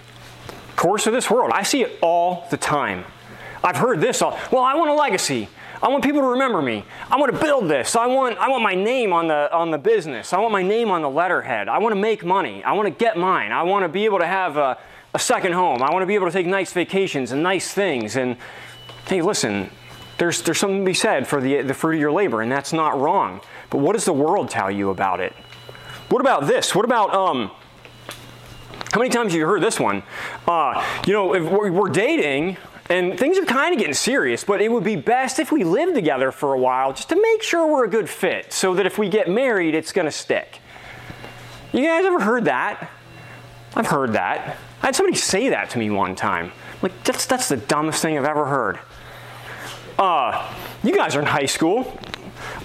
Course 0.76 1.06
of 1.06 1.14
this 1.14 1.30
world. 1.30 1.52
I 1.54 1.62
see 1.62 1.84
it 1.84 1.98
all 2.02 2.46
the 2.50 2.58
time. 2.58 3.06
I've 3.64 3.76
heard 3.76 3.98
this 4.02 4.20
all. 4.20 4.38
Well, 4.50 4.62
I 4.62 4.74
want 4.74 4.90
a 4.90 4.92
legacy. 4.92 5.48
I 5.82 5.88
want 5.88 6.04
people 6.04 6.20
to 6.20 6.26
remember 6.26 6.60
me. 6.60 6.84
I 7.10 7.16
want 7.16 7.32
to 7.32 7.40
build 7.40 7.70
this. 7.70 7.96
I 7.96 8.04
want, 8.08 8.36
I 8.36 8.50
want 8.50 8.62
my 8.62 8.74
name 8.74 9.14
on 9.14 9.26
the, 9.26 9.50
on 9.54 9.70
the 9.70 9.78
business. 9.78 10.34
I 10.34 10.38
want 10.38 10.52
my 10.52 10.62
name 10.62 10.90
on 10.90 11.00
the 11.00 11.08
letterhead. 11.08 11.70
I 11.70 11.78
want 11.78 11.94
to 11.94 11.98
make 11.98 12.26
money. 12.26 12.62
I 12.62 12.72
want 12.72 12.88
to 12.88 12.90
get 12.90 13.16
mine. 13.16 13.52
I 13.52 13.62
want 13.62 13.84
to 13.84 13.88
be 13.88 14.04
able 14.04 14.18
to 14.18 14.26
have 14.26 14.58
a, 14.58 14.76
a 15.14 15.18
second 15.18 15.52
home. 15.54 15.82
I 15.82 15.90
want 15.90 16.02
to 16.02 16.06
be 16.06 16.14
able 16.14 16.26
to 16.26 16.32
take 16.32 16.46
nice 16.46 16.74
vacations 16.74 17.32
and 17.32 17.42
nice 17.42 17.72
things. 17.72 18.16
And 18.16 18.36
hey, 19.06 19.22
listen, 19.22 19.70
there's, 20.18 20.42
there's 20.42 20.58
something 20.58 20.80
to 20.80 20.84
be 20.84 20.92
said 20.92 21.26
for 21.26 21.40
the, 21.40 21.62
the 21.62 21.72
fruit 21.72 21.94
of 21.94 22.00
your 22.00 22.12
labor, 22.12 22.42
and 22.42 22.52
that's 22.52 22.74
not 22.74 23.00
wrong. 23.00 23.40
But 23.70 23.78
what 23.78 23.94
does 23.94 24.04
the 24.04 24.12
world 24.12 24.50
tell 24.50 24.70
you 24.70 24.90
about 24.90 25.20
it? 25.20 25.32
What 26.10 26.20
about 26.20 26.46
this? 26.46 26.74
What 26.74 26.84
about, 26.84 27.14
um, 27.14 27.50
how 28.92 28.98
many 28.98 29.08
times 29.08 29.32
have 29.32 29.38
you 29.38 29.46
heard 29.46 29.62
this 29.62 29.80
one? 29.80 30.02
Uh, 30.46 30.84
you 31.06 31.14
know, 31.14 31.34
if 31.34 31.50
we're, 31.50 31.88
dating, 31.88 32.58
and 32.90 33.18
things 33.18 33.38
are 33.38 33.44
kind 33.46 33.72
of 33.72 33.78
getting 33.78 33.94
serious, 33.94 34.44
but 34.44 34.60
it 34.60 34.70
would 34.70 34.84
be 34.84 34.96
best 34.96 35.38
if 35.38 35.50
we 35.50 35.64
lived 35.64 35.94
together 35.94 36.30
for 36.30 36.52
a 36.52 36.58
while 36.58 36.92
just 36.92 37.08
to 37.08 37.16
make 37.20 37.42
sure 37.42 37.66
we're 37.66 37.86
a 37.86 37.90
good 37.90 38.08
fit 38.08 38.52
so 38.52 38.74
that 38.74 38.84
if 38.84 38.98
we 38.98 39.08
get 39.08 39.30
married, 39.30 39.74
it's 39.74 39.92
going 39.92 40.04
to 40.04 40.12
stick. 40.12 40.60
You 41.72 41.86
guys 41.86 42.04
ever 42.04 42.20
heard 42.20 42.44
that? 42.44 42.90
I've 43.74 43.86
heard 43.86 44.12
that. 44.12 44.58
I 44.82 44.86
had 44.86 44.94
somebody 44.94 45.16
say 45.16 45.48
that 45.48 45.70
to 45.70 45.78
me 45.78 45.88
one 45.88 46.14
time. 46.14 46.52
Like, 46.82 47.02
that's, 47.02 47.24
that's 47.24 47.48
the 47.48 47.56
dumbest 47.56 48.02
thing 48.02 48.18
I've 48.18 48.26
ever 48.26 48.44
heard. 48.44 48.78
Uh, 49.98 50.54
you 50.82 50.94
guys 50.94 51.16
are 51.16 51.20
in 51.20 51.26
high 51.26 51.46
school. 51.46 51.98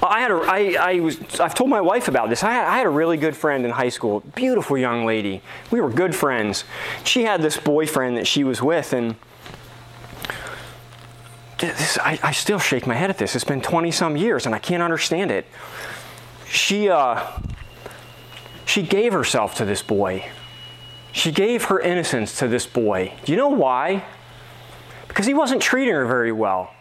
I 0.01 0.19
had 0.19 0.31
a, 0.31 0.35
I, 0.35 0.75
I 0.79 0.99
was, 0.99 1.39
I've 1.39 1.55
told 1.55 1.69
my 1.69 1.81
wife 1.81 2.07
about 2.07 2.29
this. 2.29 2.43
I 2.43 2.51
had, 2.51 2.67
I 2.67 2.77
had 2.77 2.85
a 2.85 2.89
really 2.89 3.17
good 3.17 3.35
friend 3.35 3.65
in 3.65 3.71
high 3.71 3.89
school, 3.89 4.21
beautiful 4.35 4.77
young 4.77 5.05
lady. 5.05 5.41
We 5.71 5.81
were 5.81 5.89
good 5.89 6.15
friends. 6.15 6.63
She 7.03 7.23
had 7.23 7.41
this 7.41 7.57
boyfriend 7.57 8.17
that 8.17 8.27
she 8.27 8.43
was 8.43 8.61
with, 8.61 8.93
and 8.93 9.15
this, 11.59 11.97
I, 11.97 12.19
I, 12.21 12.31
still 12.31 12.59
shake 12.59 12.85
my 12.85 12.93
head 12.93 13.09
at 13.09 13.17
this. 13.17 13.35
It's 13.35 13.43
been 13.43 13.61
20 13.61 13.91
some 13.91 14.15
years 14.15 14.45
and 14.45 14.53
I 14.53 14.59
can't 14.59 14.83
understand 14.83 15.31
it. 15.31 15.45
She, 16.47 16.89
uh, 16.89 17.25
she 18.65 18.83
gave 18.83 19.13
herself 19.13 19.55
to 19.55 19.65
this 19.65 19.81
boy. 19.81 20.29
She 21.11 21.31
gave 21.31 21.65
her 21.65 21.79
innocence 21.79 22.37
to 22.39 22.47
this 22.47 22.67
boy. 22.67 23.13
Do 23.25 23.31
you 23.31 23.37
know 23.37 23.49
why? 23.49 24.05
Because 25.07 25.25
he 25.25 25.33
wasn't 25.33 25.61
treating 25.61 25.93
her 25.93 26.05
very 26.05 26.31
well. 26.31 26.71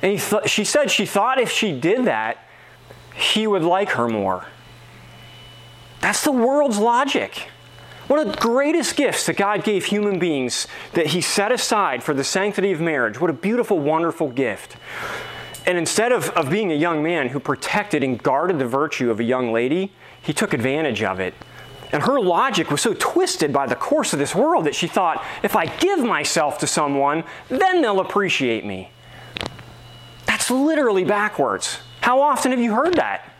And 0.00 0.18
th- 0.18 0.48
she 0.48 0.64
said 0.64 0.90
she 0.90 1.04
thought 1.04 1.38
if 1.38 1.50
she 1.50 1.78
did 1.78 2.06
that, 2.06 2.38
he 3.14 3.46
would 3.46 3.62
like 3.62 3.90
her 3.90 4.08
more. 4.08 4.46
That's 6.00 6.24
the 6.24 6.32
world's 6.32 6.78
logic. 6.78 7.48
One 8.08 8.18
of 8.18 8.32
the 8.32 8.40
greatest 8.40 8.96
gifts 8.96 9.26
that 9.26 9.36
God 9.36 9.64
gave 9.64 9.86
human 9.86 10.18
beings 10.18 10.66
that 10.94 11.08
He 11.08 11.20
set 11.20 11.52
aside 11.52 12.02
for 12.02 12.12
the 12.12 12.24
sanctity 12.24 12.72
of 12.72 12.80
marriage. 12.80 13.20
What 13.20 13.30
a 13.30 13.32
beautiful, 13.32 13.78
wonderful 13.78 14.28
gift. 14.30 14.76
And 15.64 15.78
instead 15.78 16.10
of, 16.10 16.28
of 16.30 16.50
being 16.50 16.72
a 16.72 16.74
young 16.74 17.02
man 17.02 17.28
who 17.28 17.38
protected 17.38 18.02
and 18.02 18.20
guarded 18.20 18.58
the 18.58 18.66
virtue 18.66 19.10
of 19.10 19.20
a 19.20 19.24
young 19.24 19.52
lady, 19.52 19.92
he 20.20 20.32
took 20.32 20.52
advantage 20.52 21.02
of 21.02 21.20
it. 21.20 21.34
And 21.92 22.02
her 22.02 22.18
logic 22.18 22.70
was 22.70 22.80
so 22.80 22.94
twisted 22.98 23.52
by 23.52 23.66
the 23.66 23.76
course 23.76 24.12
of 24.12 24.18
this 24.18 24.34
world 24.34 24.64
that 24.64 24.74
she 24.74 24.88
thought, 24.88 25.24
if 25.42 25.54
I 25.54 25.66
give 25.66 26.00
myself 26.00 26.58
to 26.58 26.66
someone, 26.66 27.22
then 27.48 27.80
they'll 27.80 28.00
appreciate 28.00 28.64
me. 28.64 28.90
That's 30.26 30.50
literally 30.50 31.04
backwards. 31.04 31.78
How 32.02 32.20
often 32.20 32.50
have 32.50 32.60
you 32.60 32.74
heard 32.74 32.94
that? 32.94 33.30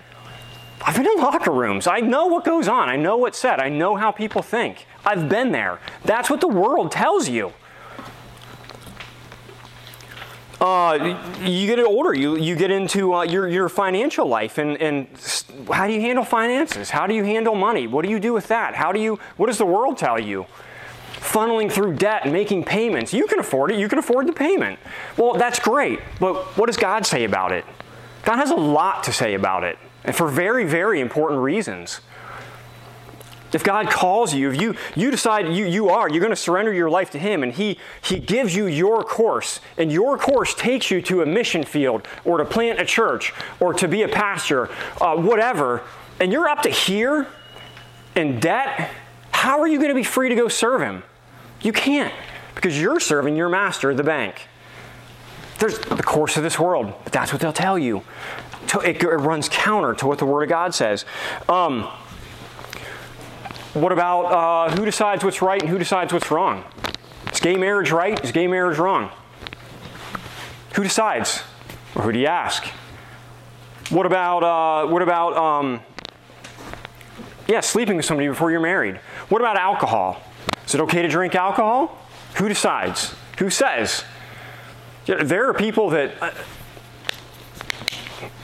I've 0.85 0.97
been 0.97 1.07
in 1.07 1.19
locker 1.19 1.51
rooms. 1.51 1.87
I 1.87 2.01
know 2.01 2.27
what 2.27 2.45
goes 2.45 2.69
on. 2.69 2.89
I 2.89 2.97
know 2.97 3.17
what's 3.17 3.39
said. 3.39 3.61
I 3.61 3.69
know 3.69 3.97
how 3.97 4.11
people 4.11 4.41
think. 4.41 4.87
I've 5.05 5.29
been 5.29 5.53
there. 5.53 5.81
That's 6.05 6.31
what 6.31 6.41
the 6.41 6.49
world 6.49 6.91
tells 6.91 7.29
you. 7.29 7.53
Uh, 10.61 11.19
you 11.43 11.67
get 11.67 11.81
older, 11.81 12.15
you, 12.15 12.37
you 12.37 12.55
get 12.55 12.71
into 12.71 13.13
uh, 13.15 13.25
your, 13.25 13.49
your 13.49 13.69
financial 13.69 14.29
life, 14.29 14.59
and, 14.59 14.81
and 14.81 15.09
how 15.73 15.89
do 15.89 15.93
you 15.93 16.01
handle 16.01 16.23
finances? 16.23 16.89
How 16.89 17.09
do 17.09 17.15
you 17.15 17.25
handle 17.25 17.57
money? 17.57 17.89
What 17.89 18.05
do 18.05 18.11
you 18.13 18.21
do 18.21 18.33
with 18.33 18.47
that? 18.47 18.77
How 18.77 18.93
do 18.93 19.01
you, 19.01 19.19
what 19.37 19.49
does 19.49 19.59
the 19.59 19.67
world 19.67 19.99
tell 19.99 20.21
you? 20.21 20.47
Funneling 21.15 21.71
through 21.71 21.97
debt 21.97 22.21
and 22.23 22.33
making 22.33 22.63
payments. 22.63 23.13
You 23.13 23.27
can 23.27 23.41
afford 23.41 23.73
it, 23.73 23.81
you 23.81 23.89
can 23.89 23.99
afford 23.99 24.29
the 24.29 24.33
payment. 24.33 24.79
Well, 25.17 25.35
that's 25.35 25.59
great, 25.59 25.99
but 26.21 26.37
what 26.57 26.67
does 26.67 26.77
God 26.77 27.07
say 27.07 27.25
about 27.25 27.51
it? 27.51 27.65
God 28.25 28.37
has 28.37 28.51
a 28.51 28.57
lot 28.57 29.05
to 29.05 29.13
say 29.13 29.35
about 29.35 29.65
it 29.65 29.79
and 30.05 30.15
for 30.15 30.29
very, 30.29 30.65
very 30.65 31.01
important 31.01 31.41
reasons. 31.41 32.01
If 33.53 33.63
God 33.63 33.91
calls 33.91 34.33
you, 34.33 34.51
if 34.51 34.61
you, 34.61 34.75
you 34.97 35.11
decide 35.11 35.47
you, 35.55 35.67
you 35.67 35.91
are, 35.91 36.09
you're 36.09 36.21
going 36.21 36.31
to 36.31 36.37
surrender 36.37 36.73
your 36.73 36.89
life 36.89 37.11
to 37.11 37.19
Him, 37.19 37.43
and 37.43 37.53
he, 37.53 37.79
he 38.03 38.19
gives 38.19 38.57
you 38.57 38.67
your 38.67 39.05
course, 39.05 39.61
and 39.77 39.93
your 39.93 40.17
course 40.17 40.55
takes 40.55 40.91
you 40.91 41.03
to 41.03 41.21
a 41.21 41.27
mission 41.27 41.63
field, 41.63 42.09
or 42.25 42.39
to 42.39 42.47
plant 42.47 42.81
a 42.81 42.85
church, 42.87 43.35
or 43.61 43.75
to 43.75 43.87
be 43.87 44.03
a 44.03 44.09
pastor, 44.09 44.71
uh, 45.03 45.17
whatever, 45.17 45.83
and 46.19 46.33
you're 46.33 46.49
up 46.49 46.63
to 46.63 46.71
here 46.71 47.27
in 48.17 48.41
debt, 48.41 48.91
how 49.33 49.61
are 49.61 49.69
you 49.69 49.77
going 49.77 49.91
to 49.91 49.95
be 49.95 50.05
free 50.05 50.31
to 50.31 50.35
go 50.35 50.49
serve 50.49 50.81
Him? 50.81 51.03
You 51.61 51.73
can't, 51.73 52.15
because 52.55 52.81
you're 52.81 53.01
serving 53.01 53.37
your 53.37 53.51
master, 53.51 53.93
the 53.93 54.03
bank. 54.03 54.49
There's 55.63 55.79
the 55.79 56.03
course 56.03 56.37
of 56.37 56.43
this 56.43 56.59
world, 56.59 56.93
but 57.05 57.13
that's 57.13 57.33
what 57.33 57.41
they'll 57.41 57.53
tell 57.53 57.79
you 57.79 58.03
it, 58.85 59.01
runs 59.05 59.49
counter 59.49 59.95
to 59.95 60.09
what 60.09 60.19
the 60.19 60.27
Word 60.27 60.43
of 60.43 60.49
God 60.49 60.75
says. 60.75 61.05
Um, 61.49 61.85
what 63.73 63.93
about 63.93 64.23
uh, 64.25 64.77
who 64.77 64.85
decides 64.85 65.23
what's 65.23 65.41
right 65.41 65.61
and 65.61 65.71
who 65.71 65.79
decides 65.79 66.13
what's 66.13 66.33
wrong? 66.33 66.65
Is 67.33 67.39
gay 67.39 67.55
marriage 67.55 67.93
right? 67.93 68.19
Is 68.25 68.33
gay 68.33 68.49
marriage 68.49 68.77
wrong? 68.77 69.13
Who 70.75 70.83
decides? 70.83 71.45
Or 71.95 72.03
who 72.03 72.11
do 72.11 72.19
you 72.19 72.27
ask? 72.27 72.67
What 73.91 74.05
about 74.05 74.43
uh, 74.43 74.89
what 74.89 75.01
about 75.01 75.37
um, 75.37 75.81
yeah, 77.47 77.61
sleeping 77.61 77.97
with 77.97 78.05
somebody 78.05 78.27
before 78.27 78.51
you're 78.51 78.59
married? 78.59 78.97
What 79.29 79.41
about 79.41 79.57
alcohol? 79.57 80.25
Is 80.67 80.75
it 80.75 80.81
okay 80.81 81.03
to 81.03 81.09
drink 81.09 81.37
alcohol? 81.37 82.05
Who 82.35 82.49
decides? 82.49 83.15
Who 83.39 83.49
says? 83.49 84.03
There 85.07 85.49
are 85.49 85.55
people 85.55 85.91
that 85.91 86.13
uh, 86.23 86.31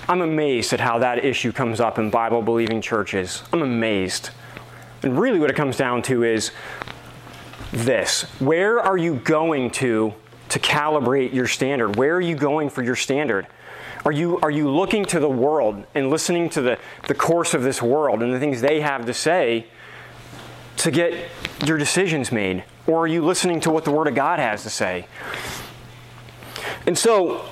I'm 0.09 0.23
amazed 0.23 0.73
at 0.73 0.81
how 0.81 0.99
that 0.99 1.25
issue 1.25 1.53
comes 1.53 1.81
up 1.81 1.99
in 1.99 2.11
Bible 2.11 2.43
believing 2.43 2.81
churches. 2.81 3.43
I'm 3.53 3.63
amazed. 3.63 4.31
And 5.03 5.19
really, 5.19 5.39
what 5.39 5.51
it 5.51 5.57
comes 5.57 5.77
down 5.77 6.03
to 6.03 6.25
is 6.25 6.51
this 7.71 8.23
where 8.41 8.81
are 8.81 8.97
you 8.97 9.17
going 9.17 9.71
to 9.73 10.15
to 10.49 10.59
calibrate 10.59 11.33
your 11.33 11.47
standard? 11.47 11.97
Where 11.97 12.17
are 12.17 12.21
you 12.21 12.35
going 12.35 12.71
for 12.71 12.83
your 12.83 12.97
standard? 12.97 13.47
Are 14.05 14.13
you, 14.13 14.39
are 14.41 14.51
you 14.51 14.71
looking 14.71 15.05
to 15.07 15.21
the 15.21 15.29
world 15.29 15.85
and 15.95 16.09
listening 16.09 16.49
to 16.51 16.63
the, 16.63 16.79
the 17.09 17.15
course 17.15 17.53
of 17.53 17.63
this 17.63 17.83
world 17.83 18.23
and 18.23 18.33
the 18.33 18.41
things 18.41 18.61
they 18.61 18.81
have 18.81 19.05
to 19.07 19.13
say 19.13 19.67
to 20.79 20.91
get 20.91 21.29
your 21.67 21.77
decisions 21.77 22.33
made? 22.33 22.65
Or 22.87 23.01
are 23.01 23.07
you 23.07 23.25
listening 23.25 23.61
to 23.61 23.71
what 23.71 23.85
the 23.85 23.91
Word 23.91 24.07
of 24.07 24.15
God 24.15 24.39
has 24.39 24.63
to 24.63 24.71
say? 24.71 25.07
And 26.89 26.97
so, 26.97 27.45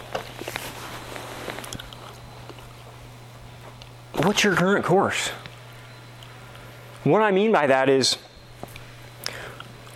what's 4.15 4.43
your 4.43 4.55
current 4.55 4.83
course? 4.87 5.29
What 7.05 7.21
I 7.21 7.33
mean 7.33 7.53
by 7.53 7.67
that 7.67 7.91
is, 7.91 8.15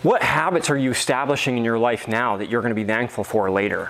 what 0.03 0.21
habits 0.21 0.69
are 0.69 0.77
you 0.77 0.91
establishing 0.91 1.57
in 1.57 1.65
your 1.65 1.79
life 1.79 2.07
now 2.07 2.37
that 2.37 2.51
you're 2.51 2.61
going 2.61 2.69
to 2.69 2.75
be 2.75 2.83
thankful 2.83 3.23
for 3.23 3.49
later? 3.49 3.89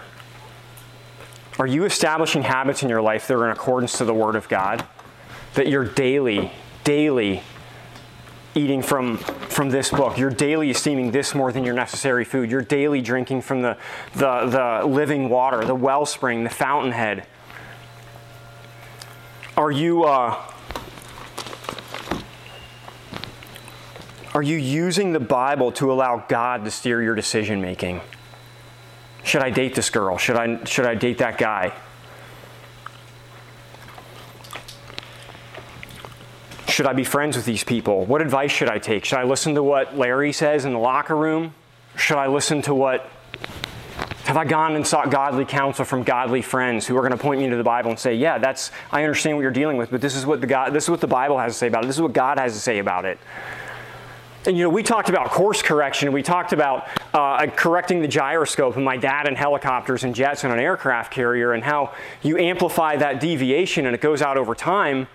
Are 1.60 1.68
you 1.68 1.84
establishing 1.84 2.44
habits 2.44 2.82
in 2.82 2.88
your 2.88 3.02
life 3.02 3.28
that 3.28 3.34
are 3.34 3.46
in 3.46 3.52
accordance 3.52 3.98
to 3.98 4.06
the 4.06 4.14
Word 4.14 4.38
of 4.38 4.48
God? 4.48 4.86
That 5.56 5.68
you're 5.68 5.84
daily, 5.84 6.54
daily 6.86 7.44
eating 8.56 8.82
from, 8.82 9.18
from 9.18 9.70
this 9.70 9.90
book. 9.90 10.18
You're 10.18 10.30
daily 10.30 10.70
esteeming 10.70 11.12
this 11.12 11.34
more 11.34 11.52
than 11.52 11.64
your 11.64 11.74
necessary 11.74 12.26
food. 12.26 12.52
You're 12.52 12.62
daily 12.62 13.02
drinking 13.02 13.42
from 13.42 13.62
the, 13.62 13.78
the, 14.14 14.46
the 14.82 14.88
living 14.88 15.30
water, 15.30 15.64
the 15.64 15.76
wellspring, 15.76 16.44
the 16.44 16.50
fountainhead. 16.50 17.26
Are 19.56 19.72
you, 19.72 20.04
uh, 20.04 20.42
are 24.34 24.42
you 24.42 24.58
using 24.58 25.14
the 25.14 25.20
Bible 25.20 25.72
to 25.74 25.92
allow 25.92 26.26
God 26.28 26.66
to 26.66 26.72
steer 26.72 27.02
your 27.02 27.16
decision 27.16 27.62
making? 27.62 28.02
Should 29.24 29.44
I 29.44 29.50
date 29.50 29.76
this 29.76 29.90
girl? 29.90 30.18
Should 30.18 30.36
I, 30.36 30.64
should 30.66 30.86
I 30.86 30.96
date 30.96 31.20
that 31.20 31.38
guy? 31.38 31.74
Should 36.72 36.88
I 36.88 36.94
be 36.94 37.04
friends 37.04 37.36
with 37.36 37.46
these 37.46 37.66
people? 37.66 38.06
What 38.06 38.22
advice 38.22 38.50
should 38.50 38.70
I 38.70 38.80
take? 38.80 39.04
Should 39.04 39.20
I 39.20 39.24
listen 39.24 39.56
to 39.56 39.64
what 39.64 39.98
Larry 39.98 40.32
says 40.32 40.64
in 40.64 40.72
the 40.72 40.80
locker 40.80 41.18
room? 41.18 41.54
Should 41.98 42.18
I 42.18 42.28
listen 42.28 42.62
to 42.62 42.74
what 42.74 43.10
have 44.24 44.38
I 44.38 44.46
gone 44.46 44.78
and 44.78 44.88
sought 44.88 45.10
godly 45.10 45.44
counsel 45.44 45.84
from 45.84 46.04
godly 46.04 46.42
friends 46.42 46.88
who 46.88 46.96
are 46.96 47.02
going 47.02 47.12
to 47.12 47.18
point 47.18 47.42
me 47.42 47.50
to 47.50 47.58
the 47.58 47.64
Bible 47.64 47.90
and 47.90 48.00
say, 48.00 48.16
"Yeah, 48.16 48.38
that's 48.38 48.72
I 48.90 49.04
understand 49.04 49.36
what 49.36 49.42
you're 49.42 49.52
dealing 49.52 49.76
with, 49.76 49.92
but 49.92 50.00
this 50.00 50.16
is 50.16 50.26
what 50.26 50.40
the 50.40 50.48
God, 50.48 50.72
this 50.72 50.86
is 50.86 50.90
what 50.90 51.02
the 51.02 51.08
Bible 51.08 51.38
has 51.38 51.52
to 51.52 51.58
say 51.60 51.68
about 51.68 51.84
it. 51.84 51.88
This 51.88 51.98
is 51.98 52.02
what 52.02 52.14
God 52.14 52.40
has 52.40 52.54
to 52.54 52.60
say 52.60 52.80
about 52.80 53.04
it." 53.04 53.20
And 54.46 54.56
you 54.56 54.64
know, 54.64 54.70
we 54.70 54.82
talked 54.82 55.10
about 55.10 55.30
course 55.30 55.62
correction. 55.62 56.14
We 56.14 56.24
talked 56.24 56.54
about 56.54 56.88
uh, 57.14 57.48
correcting 57.48 58.02
the 58.02 58.08
gyroscope 58.08 58.78
and 58.78 58.86
my 58.86 58.96
dad 58.96 59.28
in 59.28 59.36
helicopters 59.36 60.06
and 60.06 60.16
jets 60.16 60.46
and 60.46 60.54
an 60.54 60.60
aircraft 60.60 61.12
carrier, 61.12 61.52
and 61.52 61.66
how 61.66 61.94
you 62.22 62.38
amplify 62.38 62.96
that 62.96 63.20
deviation 63.20 63.86
and 63.86 63.94
it 63.94 64.00
goes 64.00 64.22
out 64.22 64.38
over 64.38 64.56
time. 64.56 65.10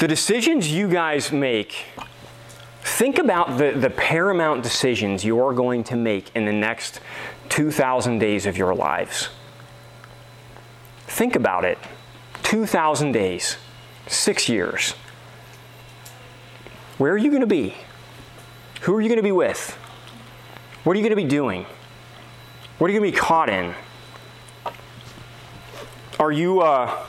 The 0.00 0.08
decisions 0.08 0.72
you 0.72 0.88
guys 0.88 1.30
make, 1.30 1.84
think 2.82 3.18
about 3.18 3.58
the, 3.58 3.72
the 3.72 3.90
paramount 3.90 4.62
decisions 4.62 5.26
you're 5.26 5.52
going 5.52 5.84
to 5.84 5.94
make 5.94 6.34
in 6.34 6.46
the 6.46 6.54
next 6.54 7.00
2,000 7.50 8.18
days 8.18 8.46
of 8.46 8.56
your 8.56 8.74
lives. 8.74 9.28
Think 11.06 11.36
about 11.36 11.66
it 11.66 11.76
2,000 12.44 13.12
days, 13.12 13.58
six 14.06 14.48
years. 14.48 14.92
Where 16.96 17.12
are 17.12 17.18
you 17.18 17.28
going 17.28 17.42
to 17.42 17.46
be? 17.46 17.74
Who 18.80 18.96
are 18.96 19.02
you 19.02 19.08
going 19.08 19.18
to 19.18 19.22
be 19.22 19.32
with? 19.32 19.72
What 20.84 20.94
are 20.94 20.98
you 20.98 21.02
going 21.02 21.10
to 21.10 21.22
be 21.22 21.28
doing? 21.28 21.66
What 22.78 22.88
are 22.88 22.94
you 22.94 23.00
going 23.00 23.12
to 23.12 23.18
be 23.18 23.22
caught 23.22 23.50
in? 23.50 23.74
Are 26.18 26.32
you, 26.32 26.62
uh, 26.62 27.04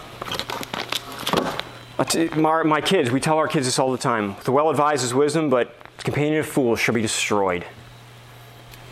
my, 2.36 2.64
my 2.64 2.82
kids, 2.82 3.12
we 3.12 3.20
tell 3.20 3.38
our 3.38 3.48
kids 3.48 3.68
this 3.68 3.78
all 3.78 3.92
the 3.92 3.98
time. 3.98 4.36
The 4.44 4.52
well 4.52 4.70
advised 4.70 5.04
is 5.04 5.14
wisdom, 5.14 5.50
but 5.50 5.76
the 5.98 6.04
companion 6.04 6.40
of 6.40 6.48
fools 6.48 6.80
shall 6.80 6.96
be 6.96 7.02
destroyed. 7.02 7.64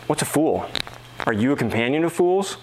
What's 0.06 0.22
a 0.22 0.26
fool? 0.26 0.66
Are 1.26 1.32
you 1.32 1.52
a 1.52 1.56
companion 1.56 2.04
of 2.04 2.12
fools? 2.12 2.56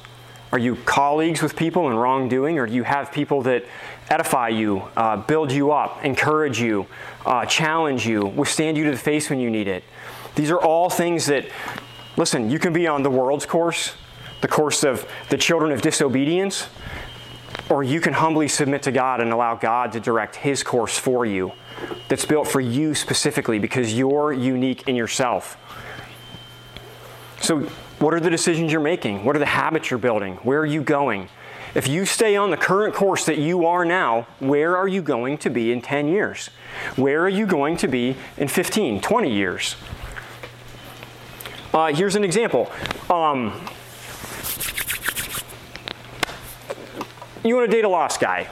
Are 0.51 0.60
you 0.60 0.77
colleagues 0.86 1.42
with 1.42 1.58
people 1.58 1.89
in 1.89 1.98
wrongdoing, 1.98 2.58
or 2.58 2.66
do 2.66 2.74
you 2.74 2.84
have 2.84 3.12
people 3.12 3.42
that 3.42 3.66
edify 4.10 4.48
you, 4.48 4.84
uh, 4.96 5.18
build 5.18 5.51
you 5.51 5.72
up, 5.72 6.06
encourage 6.06 6.62
you, 6.62 6.88
uh, 7.25 7.46
challenge 7.46 8.08
you, 8.08 8.25
withstand 8.25 8.77
you 8.77 8.86
to 8.86 8.92
the 8.92 8.98
face 8.98 9.30
when 9.30 9.39
you 9.39 9.50
need 9.50 9.68
it? 9.68 9.84
These 10.36 10.50
are 10.50 10.60
all 10.60 10.89
things 10.89 11.25
that, 11.25 11.46
listen, 12.16 12.50
you 12.50 12.60
can 12.60 12.72
be 12.72 12.88
on 12.88 13.04
the 13.04 13.10
world's 13.10 13.46
course, 13.46 13.96
the 14.39 14.48
course 14.48 14.86
of 14.86 15.06
the 15.30 15.38
children 15.38 15.74
of 15.74 15.82
disobedience, 15.82 16.68
or 17.70 17.84
you 17.84 18.00
can 18.00 18.14
humbly 18.14 18.48
submit 18.48 18.84
to 18.84 18.92
God 18.92 19.22
and 19.22 19.32
allow 19.32 19.56
God 19.56 19.92
to 19.94 20.00
direct 20.00 20.38
His 20.38 20.64
course 20.64 20.98
for 20.98 21.26
you 21.26 21.52
that's 22.08 22.26
built 22.26 22.48
for 22.48 22.62
you 22.62 22.96
specifically 22.96 23.60
because 23.60 23.94
you're 23.94 24.34
unique 24.34 24.88
in 24.88 24.96
yourself. 24.96 25.58
So, 27.42 27.62
what 28.00 28.14
are 28.14 28.20
the 28.20 28.30
decisions 28.30 28.72
you're 28.72 28.82
making? 28.82 29.26
What 29.26 29.36
are 29.36 29.40
the 29.40 29.46
habits 29.46 29.90
you're 29.90 29.98
building? 29.98 30.36
Where 30.38 30.60
are 30.60 30.66
you 30.66 30.82
going? 30.82 31.30
If 31.75 31.88
you 31.88 32.06
stay 32.06 32.36
on 32.36 32.50
the 32.50 32.58
current 32.58 32.96
course 32.96 33.25
that 33.25 33.38
you 33.38 33.66
are 33.66 33.86
now, 33.86 34.27
where 34.40 34.77
are 34.77 34.88
you 34.88 35.01
going 35.01 35.38
to 35.40 35.50
be 35.50 35.72
in 35.72 35.82
10 35.82 36.08
years? 36.08 36.50
Where 36.96 37.22
are 37.22 37.30
you 37.30 37.46
going 37.46 37.77
to 37.77 37.88
be 37.88 38.16
in 38.38 38.48
15, 38.48 39.01
20 39.01 39.32
years? 39.34 39.75
Uh, 41.74 41.94
here's 41.94 42.16
an 42.16 42.24
example. 42.24 42.72
Um, 43.10 43.53
you 47.44 47.56
want 47.56 47.70
to 47.70 47.76
date 47.76 47.86
a 47.86 47.90
lost 47.90 48.20
guy. 48.20 48.48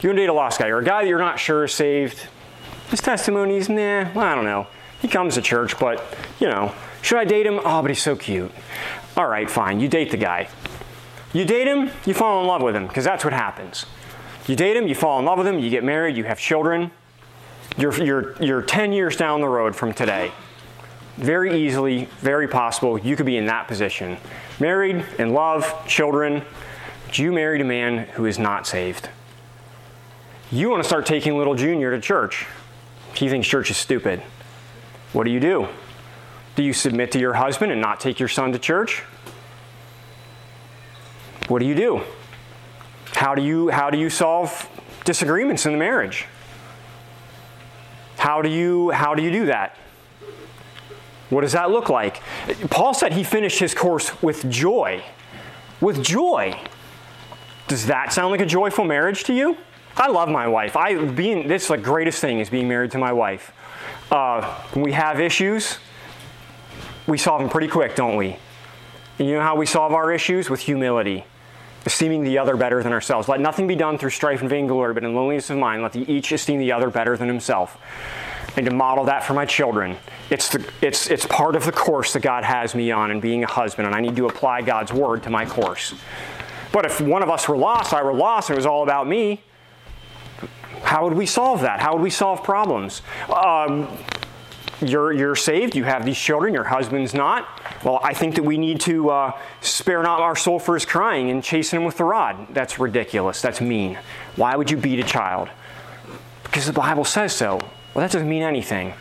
You 0.00 0.08
want 0.08 0.16
to 0.16 0.22
date 0.22 0.28
a 0.28 0.32
lost 0.32 0.58
guy, 0.58 0.68
or 0.68 0.78
a 0.78 0.84
guy 0.84 1.02
that 1.02 1.08
you're 1.08 1.18
not 1.18 1.38
sure 1.38 1.64
is 1.64 1.72
saved. 1.72 2.26
His 2.90 3.00
testimony's, 3.00 3.68
nah, 3.68 4.12
well, 4.12 4.20
I 4.20 4.34
don't 4.34 4.44
know. 4.44 4.66
He 5.00 5.08
comes 5.08 5.34
to 5.34 5.42
church, 5.42 5.78
but, 5.78 6.02
you 6.40 6.48
know, 6.48 6.74
should 7.02 7.18
I 7.18 7.24
date 7.24 7.46
him? 7.46 7.60
Oh, 7.64 7.82
but 7.82 7.90
he's 7.90 8.02
so 8.02 8.16
cute. 8.16 8.52
All 9.16 9.26
right, 9.26 9.50
fine. 9.50 9.80
You 9.80 9.88
date 9.88 10.10
the 10.10 10.16
guy. 10.16 10.48
You 11.32 11.44
date 11.44 11.66
him, 11.66 11.90
you 12.04 12.14
fall 12.14 12.40
in 12.40 12.46
love 12.46 12.62
with 12.62 12.76
him, 12.76 12.86
because 12.86 13.04
that's 13.04 13.24
what 13.24 13.32
happens. 13.32 13.86
You 14.46 14.56
date 14.56 14.76
him, 14.76 14.86
you 14.86 14.94
fall 14.94 15.18
in 15.18 15.24
love 15.24 15.38
with 15.38 15.46
him, 15.46 15.58
you 15.58 15.70
get 15.70 15.84
married, 15.84 16.16
you 16.16 16.24
have 16.24 16.38
children. 16.38 16.90
You're, 17.78 17.94
you're, 18.02 18.42
you're 18.42 18.62
10 18.62 18.92
years 18.92 19.16
down 19.16 19.40
the 19.40 19.48
road 19.48 19.74
from 19.74 19.94
today. 19.94 20.30
Very 21.16 21.64
easily, 21.64 22.06
very 22.18 22.48
possible, 22.48 22.98
you 22.98 23.16
could 23.16 23.26
be 23.26 23.36
in 23.36 23.46
that 23.46 23.68
position. 23.68 24.18
Married, 24.60 25.04
in 25.18 25.32
love, 25.32 25.86
children, 25.86 26.42
you 27.18 27.32
married 27.32 27.60
a 27.60 27.64
man 27.64 28.06
who 28.14 28.26
is 28.26 28.38
not 28.38 28.66
saved. 28.66 29.08
You 30.50 30.68
want 30.70 30.82
to 30.82 30.88
start 30.88 31.06
taking 31.06 31.36
little 31.36 31.54
Junior 31.54 31.90
to 31.90 32.00
church. 32.00 32.46
He 33.14 33.28
thinks 33.28 33.48
church 33.48 33.70
is 33.70 33.76
stupid. 33.76 34.22
What 35.12 35.24
do 35.24 35.30
you 35.30 35.40
do? 35.40 35.68
Do 36.56 36.62
you 36.62 36.72
submit 36.72 37.12
to 37.12 37.18
your 37.18 37.34
husband 37.34 37.72
and 37.72 37.80
not 37.80 38.00
take 38.00 38.18
your 38.18 38.28
son 38.28 38.52
to 38.52 38.58
church? 38.58 39.02
What 41.48 41.58
do 41.58 41.66
you 41.66 41.74
do? 41.74 42.02
How 43.12 43.34
do 43.34 43.42
you, 43.42 43.68
how 43.68 43.90
do 43.90 43.98
you 43.98 44.10
solve 44.10 44.68
disagreements 45.04 45.66
in 45.66 45.72
the 45.72 45.78
marriage? 45.78 46.26
How 48.16 48.42
do 48.42 48.48
you, 48.48 48.90
how 48.90 49.14
do 49.14 49.22
you 49.22 49.30
do 49.30 49.46
that? 49.46 49.76
What 51.30 51.40
does 51.40 51.52
that 51.52 51.70
look 51.70 51.88
like? 51.88 52.20
Paul 52.68 52.94
said 52.94 53.14
he 53.14 53.24
finished 53.24 53.58
his 53.58 53.74
course 53.74 54.22
with 54.22 54.50
joy. 54.50 55.02
With 55.80 56.02
joy. 56.02 56.58
Does 57.72 57.86
that 57.86 58.12
sound 58.12 58.30
like 58.30 58.42
a 58.42 58.46
joyful 58.46 58.84
marriage 58.84 59.24
to 59.24 59.32
you? 59.32 59.56
I 59.96 60.08
love 60.08 60.28
my 60.28 60.46
wife. 60.46 60.76
I 60.76 61.06
being 61.06 61.48
this 61.48 61.62
is 61.62 61.68
the 61.68 61.78
greatest 61.78 62.20
thing 62.20 62.38
is 62.38 62.50
being 62.50 62.68
married 62.68 62.90
to 62.90 62.98
my 62.98 63.14
wife. 63.14 63.50
Uh, 64.10 64.42
when 64.74 64.84
we 64.84 64.92
have 64.92 65.18
issues, 65.18 65.78
we 67.06 67.16
solve 67.16 67.40
them 67.40 67.48
pretty 67.48 67.68
quick, 67.68 67.96
don't 67.96 68.16
we? 68.16 68.36
And 69.18 69.26
you 69.26 69.36
know 69.36 69.40
how 69.40 69.56
we 69.56 69.64
solve 69.64 69.94
our 69.94 70.12
issues? 70.12 70.50
With 70.50 70.60
humility, 70.60 71.24
esteeming 71.86 72.24
the 72.24 72.36
other 72.36 72.58
better 72.58 72.82
than 72.82 72.92
ourselves. 72.92 73.26
Let 73.26 73.40
nothing 73.40 73.66
be 73.66 73.74
done 73.74 73.96
through 73.96 74.10
strife 74.10 74.42
and 74.42 74.50
vainglory, 74.50 74.92
but 74.92 75.02
in 75.02 75.14
loneliness 75.14 75.48
of 75.48 75.56
mind, 75.56 75.82
let 75.82 75.92
the 75.92 76.12
each 76.12 76.30
esteem 76.30 76.58
the 76.58 76.72
other 76.72 76.90
better 76.90 77.16
than 77.16 77.26
himself. 77.26 77.78
And 78.54 78.66
to 78.66 78.74
model 78.74 79.04
that 79.06 79.24
for 79.24 79.32
my 79.32 79.46
children. 79.46 79.96
It's, 80.28 80.50
the, 80.50 80.70
it's, 80.82 81.08
it's 81.08 81.24
part 81.24 81.56
of 81.56 81.64
the 81.64 81.72
course 81.72 82.12
that 82.12 82.20
God 82.20 82.44
has 82.44 82.74
me 82.74 82.90
on 82.90 83.10
in 83.10 83.18
being 83.18 83.44
a 83.44 83.46
husband, 83.46 83.86
and 83.86 83.96
I 83.96 84.00
need 84.00 84.14
to 84.16 84.26
apply 84.26 84.60
God's 84.60 84.92
word 84.92 85.22
to 85.22 85.30
my 85.30 85.46
course. 85.46 85.94
But 86.72 86.86
if 86.86 87.00
one 87.00 87.22
of 87.22 87.28
us 87.28 87.48
were 87.48 87.56
lost, 87.56 87.92
I 87.92 88.02
were 88.02 88.14
lost, 88.14 88.48
and 88.48 88.56
it 88.56 88.58
was 88.58 88.66
all 88.66 88.82
about 88.82 89.06
me, 89.06 89.42
how 90.82 91.04
would 91.04 91.14
we 91.14 91.26
solve 91.26 91.60
that? 91.60 91.80
How 91.80 91.92
would 91.92 92.02
we 92.02 92.10
solve 92.10 92.42
problems? 92.42 93.02
Um, 93.28 93.88
you're, 94.80 95.12
you're 95.12 95.36
saved, 95.36 95.76
you 95.76 95.84
have 95.84 96.04
these 96.04 96.18
children, 96.18 96.52
your 96.52 96.64
husband's 96.64 97.14
not. 97.14 97.46
Well, 97.84 98.00
I 98.02 98.14
think 98.14 98.34
that 98.34 98.42
we 98.42 98.58
need 98.58 98.80
to 98.82 99.10
uh, 99.10 99.38
spare 99.60 100.02
not 100.02 100.20
our 100.20 100.34
soul 100.34 100.58
for 100.58 100.74
his 100.74 100.84
crying 100.84 101.30
and 101.30 101.44
chasten 101.44 101.78
him 101.78 101.84
with 101.84 101.98
the 101.98 102.04
rod. 102.04 102.48
That's 102.52 102.78
ridiculous. 102.78 103.40
That's 103.40 103.60
mean. 103.60 103.98
Why 104.36 104.56
would 104.56 104.70
you 104.70 104.76
beat 104.76 104.98
a 104.98 105.04
child? 105.04 105.50
Because 106.42 106.66
the 106.66 106.72
Bible 106.72 107.04
says 107.04 107.32
so. 107.32 107.58
Well, 107.94 108.02
that 108.02 108.10
doesn't 108.10 108.28
mean 108.28 108.42
anything. 108.42 108.94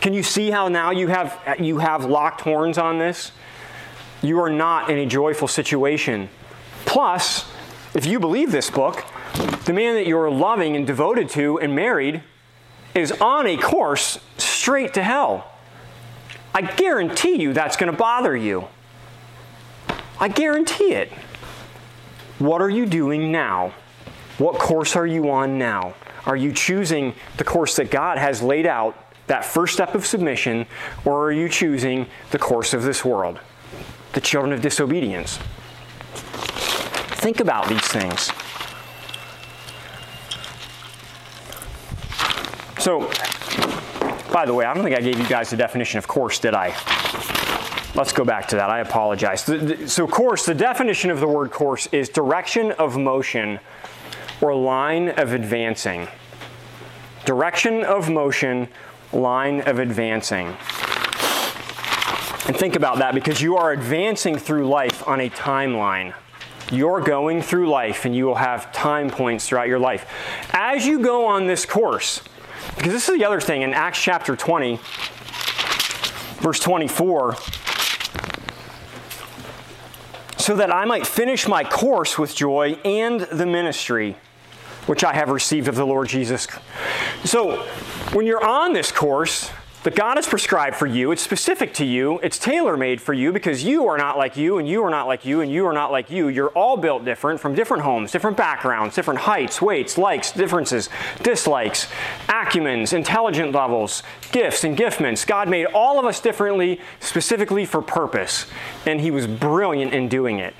Can 0.00 0.14
you 0.14 0.22
see 0.22 0.50
how 0.50 0.68
now 0.68 0.90
you 0.90 1.08
have, 1.08 1.38
you 1.58 1.78
have 1.78 2.04
locked 2.04 2.42
horns 2.42 2.78
on 2.78 2.98
this? 2.98 3.32
You 4.22 4.38
are 4.40 4.50
not 4.50 4.90
in 4.90 4.98
a 4.98 5.06
joyful 5.06 5.48
situation 5.48 6.28
Plus, 6.90 7.48
if 7.94 8.04
you 8.04 8.18
believe 8.18 8.50
this 8.50 8.68
book, 8.68 9.04
the 9.64 9.72
man 9.72 9.94
that 9.94 10.08
you're 10.08 10.28
loving 10.28 10.74
and 10.74 10.84
devoted 10.84 11.28
to 11.28 11.56
and 11.60 11.72
married 11.72 12.20
is 12.96 13.12
on 13.12 13.46
a 13.46 13.56
course 13.56 14.18
straight 14.38 14.92
to 14.94 15.02
hell. 15.04 15.52
I 16.52 16.62
guarantee 16.62 17.36
you 17.36 17.52
that's 17.52 17.76
going 17.76 17.92
to 17.92 17.96
bother 17.96 18.36
you. 18.36 18.66
I 20.18 20.26
guarantee 20.26 20.92
it. 20.94 21.12
What 22.40 22.60
are 22.60 22.68
you 22.68 22.86
doing 22.86 23.30
now? 23.30 23.72
What 24.38 24.58
course 24.58 24.96
are 24.96 25.06
you 25.06 25.30
on 25.30 25.58
now? 25.58 25.94
Are 26.26 26.36
you 26.36 26.52
choosing 26.52 27.14
the 27.36 27.44
course 27.44 27.76
that 27.76 27.92
God 27.92 28.18
has 28.18 28.42
laid 28.42 28.66
out, 28.66 28.96
that 29.28 29.44
first 29.44 29.74
step 29.74 29.94
of 29.94 30.04
submission, 30.04 30.66
or 31.04 31.26
are 31.26 31.32
you 31.32 31.48
choosing 31.48 32.08
the 32.32 32.38
course 32.40 32.74
of 32.74 32.82
this 32.82 33.04
world, 33.04 33.38
the 34.12 34.20
children 34.20 34.52
of 34.52 34.60
disobedience? 34.60 35.38
Think 37.20 37.40
about 37.40 37.68
these 37.68 37.86
things. 37.86 38.32
So, 42.82 43.10
by 44.32 44.46
the 44.46 44.54
way, 44.54 44.64
I 44.64 44.72
don't 44.72 44.82
think 44.82 44.96
I 44.96 45.02
gave 45.02 45.18
you 45.18 45.26
guys 45.26 45.50
the 45.50 45.56
definition 45.58 45.98
of 45.98 46.08
course, 46.08 46.38
did 46.38 46.54
I? 46.54 46.68
Let's 47.94 48.14
go 48.14 48.24
back 48.24 48.48
to 48.48 48.56
that. 48.56 48.70
I 48.70 48.78
apologize. 48.80 49.42
So, 49.92 50.06
course, 50.06 50.46
the 50.46 50.54
definition 50.54 51.10
of 51.10 51.20
the 51.20 51.28
word 51.28 51.50
course 51.50 51.88
is 51.92 52.08
direction 52.08 52.72
of 52.72 52.96
motion 52.96 53.60
or 54.40 54.54
line 54.54 55.10
of 55.10 55.34
advancing. 55.34 56.08
Direction 57.26 57.84
of 57.84 58.08
motion, 58.08 58.68
line 59.12 59.60
of 59.60 59.78
advancing. 59.78 60.46
And 62.46 62.56
think 62.56 62.76
about 62.76 62.98
that 63.00 63.12
because 63.14 63.42
you 63.42 63.58
are 63.58 63.72
advancing 63.72 64.38
through 64.38 64.66
life 64.66 65.06
on 65.06 65.20
a 65.20 65.28
timeline. 65.28 66.14
You're 66.70 67.00
going 67.00 67.42
through 67.42 67.68
life 67.68 68.04
and 68.04 68.14
you 68.14 68.26
will 68.26 68.36
have 68.36 68.72
time 68.72 69.10
points 69.10 69.48
throughout 69.48 69.68
your 69.68 69.78
life. 69.78 70.06
As 70.52 70.86
you 70.86 71.00
go 71.00 71.26
on 71.26 71.46
this 71.46 71.66
course, 71.66 72.22
because 72.76 72.92
this 72.92 73.08
is 73.08 73.18
the 73.18 73.24
other 73.24 73.40
thing 73.40 73.62
in 73.62 73.74
Acts 73.74 74.00
chapter 74.00 74.36
20, 74.36 74.78
verse 76.40 76.60
24 76.60 77.36
so 80.40 80.56
that 80.56 80.74
I 80.74 80.84
might 80.84 81.06
finish 81.06 81.46
my 81.46 81.62
course 81.62 82.18
with 82.18 82.34
joy 82.34 82.72
and 82.84 83.20
the 83.20 83.46
ministry 83.46 84.16
which 84.86 85.04
I 85.04 85.12
have 85.12 85.28
received 85.28 85.68
of 85.68 85.76
the 85.76 85.86
Lord 85.86 86.08
Jesus. 86.08 86.48
So, 87.24 87.62
when 88.12 88.26
you're 88.26 88.44
on 88.44 88.72
this 88.72 88.90
course, 88.90 89.50
that 89.82 89.94
God 89.94 90.16
has 90.16 90.26
prescribed 90.26 90.76
for 90.76 90.86
you. 90.86 91.10
It's 91.10 91.22
specific 91.22 91.72
to 91.74 91.84
you. 91.84 92.18
It's 92.18 92.38
tailor 92.38 92.76
made 92.76 93.00
for 93.00 93.14
you 93.14 93.32
because 93.32 93.64
you 93.64 93.86
are 93.86 93.96
not 93.96 94.18
like 94.18 94.36
you, 94.36 94.58
and 94.58 94.68
you 94.68 94.84
are 94.84 94.90
not 94.90 95.06
like 95.06 95.24
you, 95.24 95.40
and 95.40 95.50
you 95.50 95.66
are 95.66 95.72
not 95.72 95.90
like 95.90 96.10
you. 96.10 96.28
You're 96.28 96.50
all 96.50 96.76
built 96.76 97.04
different 97.04 97.40
from 97.40 97.54
different 97.54 97.82
homes, 97.82 98.12
different 98.12 98.36
backgrounds, 98.36 98.94
different 98.94 99.20
heights, 99.20 99.62
weights, 99.62 99.96
likes, 99.96 100.32
differences, 100.32 100.90
dislikes, 101.22 101.88
acumens, 102.28 102.92
intelligent 102.92 103.52
levels, 103.52 104.02
gifts, 104.32 104.64
and 104.64 104.76
giftments. 104.76 105.26
God 105.26 105.48
made 105.48 105.66
all 105.66 105.98
of 105.98 106.04
us 106.04 106.20
differently, 106.20 106.80
specifically 107.00 107.64
for 107.64 107.80
purpose, 107.80 108.46
and 108.84 109.00
He 109.00 109.10
was 109.10 109.26
brilliant 109.26 109.94
in 109.94 110.08
doing 110.08 110.38
it. 110.40 110.54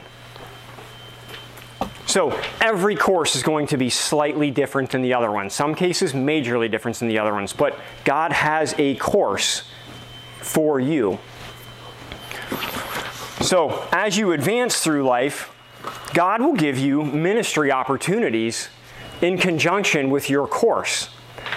So 2.06 2.38
every 2.60 2.96
course 2.96 3.36
is 3.36 3.42
going 3.42 3.68
to 3.68 3.76
be 3.76 3.88
slightly 3.88 4.50
different 4.50 4.90
than 4.90 5.02
the 5.02 5.14
other 5.14 5.30
one. 5.30 5.48
Some 5.48 5.74
cases, 5.74 6.12
majorly 6.12 6.68
different 6.70 6.98
than 6.98 7.06
the 7.06 7.18
other 7.18 7.32
ones. 7.32 7.52
But 7.52 7.78
God 8.04 8.32
has 8.32 8.74
a 8.78 8.96
course 8.96 9.62
for 10.38 10.80
you. 10.80 11.18
So 13.40 13.86
as 13.92 14.18
you 14.18 14.32
advance 14.32 14.80
through 14.80 15.04
life, 15.04 15.54
God 16.12 16.42
will 16.42 16.54
give 16.54 16.76
you 16.76 17.04
ministry 17.04 17.70
opportunities 17.70 18.68
in 19.22 19.38
conjunction 19.38 20.10
with 20.10 20.28
your 20.28 20.46
course. 20.46 21.10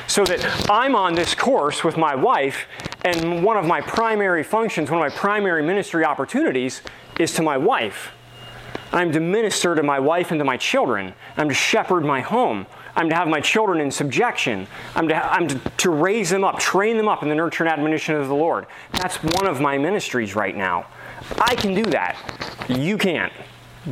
So 0.08 0.24
that 0.26 0.70
I'm 0.70 0.96
on 0.96 1.16
this 1.16 1.34
course 1.34 1.84
with 1.84 1.98
my 1.98 2.14
wife, 2.14 2.68
and 3.04 3.44
one 3.44 3.58
of 3.58 3.66
my 3.66 3.82
primary 3.82 4.44
functions, 4.44 4.92
one 4.92 5.04
of 5.04 5.12
my 5.12 5.18
primary 5.18 5.64
ministry 5.64 6.06
opportunities 6.06 6.82
is 7.20 7.34
to 7.34 7.42
my 7.42 7.58
wife. 7.58 8.12
I'm 8.94 9.12
to 9.12 9.20
minister 9.20 9.74
to 9.74 9.82
my 9.82 10.00
wife 10.00 10.30
and 10.30 10.40
to 10.40 10.46
my 10.46 10.56
children. 10.56 11.16
I'm 11.36 11.50
to 11.50 11.56
shepherd 11.56 12.06
my 12.06 12.22
home. 12.22 12.68
I'm 12.96 13.10
to 13.10 13.16
have 13.16 13.28
my 13.28 13.42
children 13.42 13.82
in 13.82 13.90
subjection. 13.90 14.68
I'm, 14.96 15.08
to, 15.08 15.16
I'm 15.16 15.48
to, 15.48 15.60
to 15.78 15.90
raise 15.90 16.30
them 16.30 16.44
up, 16.44 16.60
train 16.60 16.96
them 16.96 17.08
up 17.08 17.24
in 17.24 17.30
the 17.30 17.34
nurture 17.34 17.64
and 17.64 17.74
admonition 17.74 18.16
of 18.16 18.28
the 18.28 18.36
Lord. 18.36 18.68
That's 18.92 19.18
one 19.18 19.48
of 19.48 19.60
my 19.60 19.80
ministries 19.80 20.36
right 20.36 20.56
now. 20.56 20.86
I 21.40 21.56
can 21.56 21.74
do 21.74 21.84
that. 21.90 22.16
You 22.70 23.00
can't. 23.00 23.34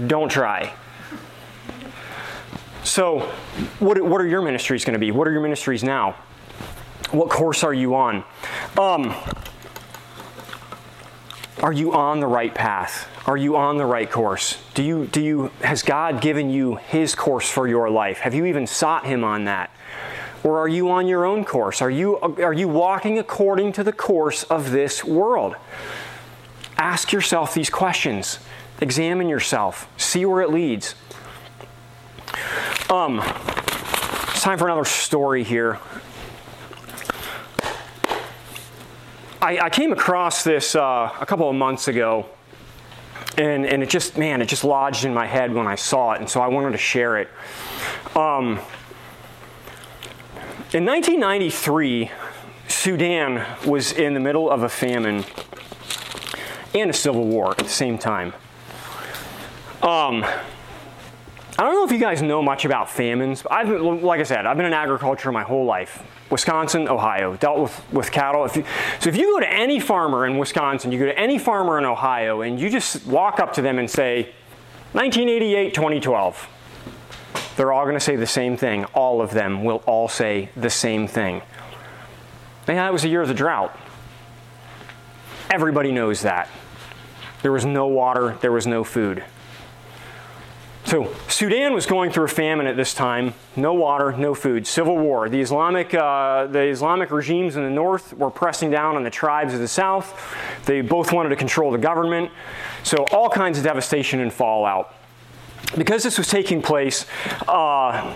Don't 0.06 0.30
try. 0.30 0.72
So, 2.84 3.22
what, 3.80 4.00
what 4.02 4.22
are 4.22 4.28
your 4.28 4.42
ministries 4.44 4.86
going 4.86 4.94
to 4.94 5.00
be? 5.00 5.12
What 5.12 5.28
are 5.28 5.32
your 5.32 5.42
ministries 5.42 5.84
now? 5.84 6.16
What 7.10 7.30
course 7.30 7.64
are 7.64 7.74
you 7.74 7.96
on? 7.96 8.24
Um, 8.78 9.16
are 11.62 11.72
you 11.72 11.94
on 11.94 12.20
the 12.20 12.28
right 12.28 12.54
path? 12.54 13.08
Are 13.28 13.38
you 13.38 13.56
on 13.56 13.78
the 13.78 13.86
right 13.86 14.10
course? 14.10 14.62
Do 14.74 14.84
you, 14.84 15.06
do 15.06 15.22
you, 15.22 15.52
has 15.62 15.84
God 15.84 16.20
given 16.20 16.50
you 16.50 16.76
His 16.76 17.14
course 17.14 17.50
for 17.50 17.68
your 17.68 17.90
life? 17.90 18.20
Have 18.20 18.34
you 18.34 18.46
even 18.46 18.66
sought 18.66 19.06
Him 19.06 19.24
on 19.24 19.46
that? 19.46 19.70
Or 20.44 20.58
are 20.58 20.68
you 20.68 20.90
on 20.90 21.06
your 21.06 21.24
own 21.24 21.46
course? 21.46 21.82
Are 21.82 21.92
you, 21.92 22.18
are 22.18 22.54
you 22.54 22.68
walking 22.68 23.20
according 23.20 23.74
to 23.74 23.84
the 23.84 23.94
course 23.94 24.44
of 24.44 24.72
this 24.72 25.04
world? 25.04 25.56
Ask 26.78 27.12
yourself 27.12 27.54
these 27.54 27.70
questions. 27.70 28.40
Examine 28.80 29.30
yourself. 29.30 29.88
See 29.98 30.26
where 30.26 30.42
it 30.42 30.50
leads. 30.50 30.96
Um, 32.90 33.22
it's 34.30 34.42
time 34.42 34.58
for 34.58 34.66
another 34.66 34.86
story 34.86 35.44
here. 35.44 35.80
I, 39.42 39.58
I 39.58 39.70
came 39.72 39.92
across 39.92 40.44
this 40.44 40.76
uh, 40.76 41.10
a 41.20 41.26
couple 41.26 41.50
of 41.50 41.56
months 41.56 41.88
ago, 41.88 42.28
and, 43.40 43.66
and 43.66 43.82
it 43.82 43.90
just, 43.90 44.16
man, 44.16 44.40
it 44.40 44.46
just 44.46 44.64
lodged 44.64 45.04
in 45.04 45.16
my 45.16 45.26
head 45.26 45.52
when 45.52 45.66
I 45.66 45.74
saw 45.74 46.12
it, 46.12 46.20
and 46.20 46.30
so 46.30 46.42
I 46.42 46.48
wanted 46.48 46.74
to 46.74 46.78
share 46.78 47.18
it. 47.18 47.28
Um, 48.16 48.60
in 50.74 50.86
1993, 50.86 52.12
Sudan 52.68 53.44
was 53.66 53.92
in 53.92 54.14
the 54.14 54.20
middle 54.20 54.48
of 54.48 54.62
a 54.62 54.70
famine 54.70 55.26
and 56.76 56.92
a 56.92 56.94
civil 56.94 57.26
war 57.26 57.52
at 57.52 57.58
the 57.58 57.68
same 57.68 57.98
time. 57.98 58.34
Um, 59.82 60.24
I 60.24 61.64
don't 61.64 61.74
know 61.74 61.84
if 61.84 61.92
you 61.92 61.98
guys 61.98 62.22
know 62.22 62.44
much 62.44 62.64
about 62.64 62.92
famines. 62.92 63.44
I've 63.50 63.70
like 63.70 64.20
I 64.20 64.24
said, 64.24 64.46
I've 64.46 64.56
been 64.56 64.68
in 64.68 64.74
agriculture 64.74 65.32
my 65.32 65.44
whole 65.44 65.66
life. 65.66 66.04
Wisconsin, 66.32 66.88
Ohio, 66.88 67.36
dealt 67.36 67.60
with, 67.60 67.94
with 67.94 68.12
cattle. 68.12 68.46
If 68.46 68.56
you, 68.56 68.66
so 69.00 69.10
if 69.10 69.18
you 69.18 69.34
go 69.34 69.42
to 69.42 69.52
any 69.52 69.80
farmer 69.80 70.26
in 70.26 70.38
Wisconsin, 70.38 70.92
you 70.92 71.00
go 71.00 71.06
to 71.06 71.20
any 71.20 71.38
farmer 71.38 71.78
in 71.78 71.86
Ohio, 71.86 72.42
and 72.42 72.60
you 72.60 72.70
just 72.70 73.06
walk 73.06 73.40
up 73.40 73.54
to 73.54 73.62
them 73.62 73.78
and 73.78 73.90
say, 73.90 74.34
1988, 74.94 75.74
2012, 75.74 76.48
they're 77.58 77.72
all 77.72 77.84
going 77.84 77.96
to 77.96 78.00
say 78.00 78.16
the 78.16 78.26
same 78.26 78.58
thing. 78.58 78.86
All 78.86 79.22
of 79.22 79.32
them 79.32 79.64
will 79.64 79.84
all 79.86 80.08
say 80.08 80.50
the 80.56 80.70
same 80.70 81.08
thing. 81.08 81.42
And 82.68 82.78
that 82.78 82.94
was 82.94 83.04
a 83.04 83.10
year 83.10 83.22
of 83.22 83.28
the 83.28 83.34
drought. 83.34 83.78
Everybody 85.50 85.92
knows 85.92 86.22
that. 86.22 86.48
There 87.42 87.52
was 87.52 87.66
no 87.66 87.88
water, 87.88 88.38
there 88.42 88.52
was 88.52 88.66
no 88.66 88.84
food. 88.84 89.24
So 90.86 91.14
Sudan 91.28 91.74
was 91.74 91.86
going 91.86 92.12
through 92.12 92.26
a 92.26 92.30
famine 92.30 92.68
at 92.68 92.76
this 92.76 92.94
time. 92.94 93.34
No 93.56 93.74
water, 93.74 94.12
no 94.14 94.34
food, 94.36 94.68
civil 94.68 94.98
war. 94.98 95.30
The 95.30 95.40
Islamic, 95.40 95.94
uh, 95.94 96.48
the 96.48 96.64
Islamic 96.64 97.12
regimes 97.12 97.56
in 97.56 97.64
the 97.64 97.70
north 97.70 98.14
were 98.14 98.32
pressing 98.32 98.72
down 98.72 98.96
on 98.96 99.04
the 99.04 99.10
tribes 99.10 99.54
of 99.54 99.60
the 99.60 99.68
south. 99.68 100.36
They 100.66 100.82
both 100.82 101.14
wanted 101.14 101.30
to 101.30 101.36
control 101.36 101.72
the 101.72 101.78
government. 101.78 102.32
So 102.84 103.06
all 103.12 103.30
kinds 103.30 103.58
of 103.58 103.64
devastation 103.64 104.20
and 104.20 104.34
fallout. 104.34 104.94
Because 105.78 106.04
this 106.04 106.18
was 106.18 106.28
taking 106.28 106.62
place, 106.62 107.06
uh, 107.48 108.14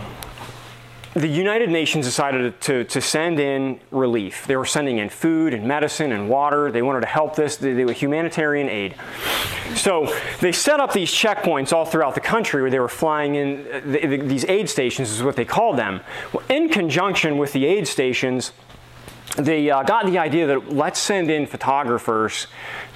the 1.15 1.29
United 1.29 1.69
Nations 1.69 2.05
decided 2.05 2.59
to, 2.61 2.83
to 2.83 2.99
send 2.99 3.39
in 3.39 3.79
relief. 3.89 4.45
They 4.47 4.57
were 4.57 4.65
sending 4.65 4.97
in 4.97 5.07
food 5.07 5.53
and 5.53 5.65
medicine 5.65 6.11
and 6.11 6.29
water. 6.29 6.73
They 6.73 6.81
wanted 6.81 7.01
to 7.01 7.07
help 7.07 7.37
this. 7.37 7.55
They, 7.55 7.71
they 7.71 7.85
were 7.85 7.93
humanitarian 7.93 8.67
aid. 8.67 8.95
So 9.75 10.13
they 10.41 10.51
set 10.51 10.81
up 10.81 10.91
these 10.91 11.09
checkpoints 11.09 11.71
all 11.71 11.85
throughout 11.85 12.15
the 12.15 12.21
country 12.21 12.61
where 12.61 12.69
they 12.69 12.79
were 12.79 12.89
flying 12.89 13.35
in. 13.35 13.65
Uh, 13.71 13.81
the, 13.85 14.07
the, 14.07 14.17
these 14.17 14.43
aid 14.45 14.69
stations 14.69 15.09
is 15.09 15.23
what 15.23 15.37
they 15.37 15.45
called 15.45 15.77
them. 15.77 16.01
Well, 16.33 16.43
in 16.49 16.67
conjunction 16.67 17.37
with 17.37 17.53
the 17.53 17.65
aid 17.65 17.87
stations, 17.87 18.51
they 19.35 19.69
uh, 19.69 19.83
got 19.83 20.05
the 20.05 20.17
idea 20.17 20.47
that 20.47 20.73
let's 20.73 20.99
send 20.99 21.29
in 21.29 21.45
photographers 21.45 22.47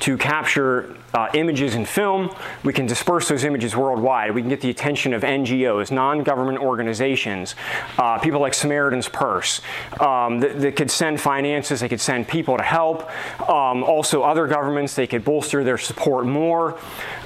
to 0.01 0.17
capture 0.17 0.95
uh, 1.13 1.27
images 1.33 1.75
in 1.75 1.85
film. 1.85 2.33
We 2.63 2.71
can 2.71 2.85
disperse 2.85 3.27
those 3.27 3.43
images 3.43 3.75
worldwide. 3.75 4.33
We 4.33 4.41
can 4.41 4.49
get 4.49 4.61
the 4.61 4.69
attention 4.69 5.13
of 5.13 5.23
NGOs, 5.23 5.91
non 5.91 6.23
government 6.23 6.59
organizations, 6.59 7.55
uh, 7.97 8.19
people 8.19 8.39
like 8.39 8.53
Samaritan's 8.53 9.09
Purse 9.09 9.61
um, 9.99 10.39
that, 10.39 10.61
that, 10.61 10.75
could 10.75 10.89
send 10.89 11.19
finances, 11.19 11.81
they 11.81 11.89
could 11.89 12.01
send 12.01 12.27
people 12.27 12.57
to 12.57 12.63
help. 12.63 13.09
Um, 13.49 13.83
also, 13.83 14.23
other 14.23 14.47
governments, 14.47 14.95
they 14.95 15.07
could 15.07 15.25
bolster 15.25 15.63
their 15.63 15.77
support 15.77 16.25
more. 16.25 16.79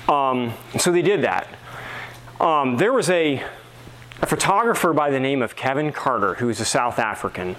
Um, 0.09 0.53
so 0.79 0.91
they 0.91 1.01
did 1.01 1.21
that. 1.21 1.47
Um, 2.39 2.77
there 2.77 2.93
was 2.93 3.09
a, 3.09 3.43
a 4.21 4.25
photographer 4.25 4.91
by 4.91 5.11
the 5.11 5.19
name 5.19 5.41
of 5.41 5.55
Kevin 5.55 5.91
Carter, 5.91 6.35
who 6.35 6.49
is 6.49 6.59
a 6.59 6.65
South 6.65 6.97
African 6.97 7.55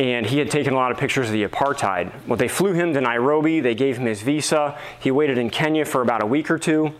and 0.00 0.24
he 0.24 0.38
had 0.38 0.50
taken 0.50 0.72
a 0.72 0.76
lot 0.76 0.90
of 0.90 0.96
pictures 0.96 1.26
of 1.26 1.34
the 1.34 1.44
apartheid. 1.44 2.10
Well, 2.26 2.38
they 2.38 2.48
flew 2.48 2.72
him 2.72 2.94
to 2.94 3.02
Nairobi, 3.02 3.60
they 3.60 3.74
gave 3.74 3.98
him 3.98 4.06
his 4.06 4.22
visa. 4.22 4.78
He 4.98 5.10
waited 5.10 5.36
in 5.36 5.50
Kenya 5.50 5.84
for 5.84 6.00
about 6.00 6.22
a 6.22 6.26
week 6.26 6.50
or 6.50 6.58
two, 6.58 6.94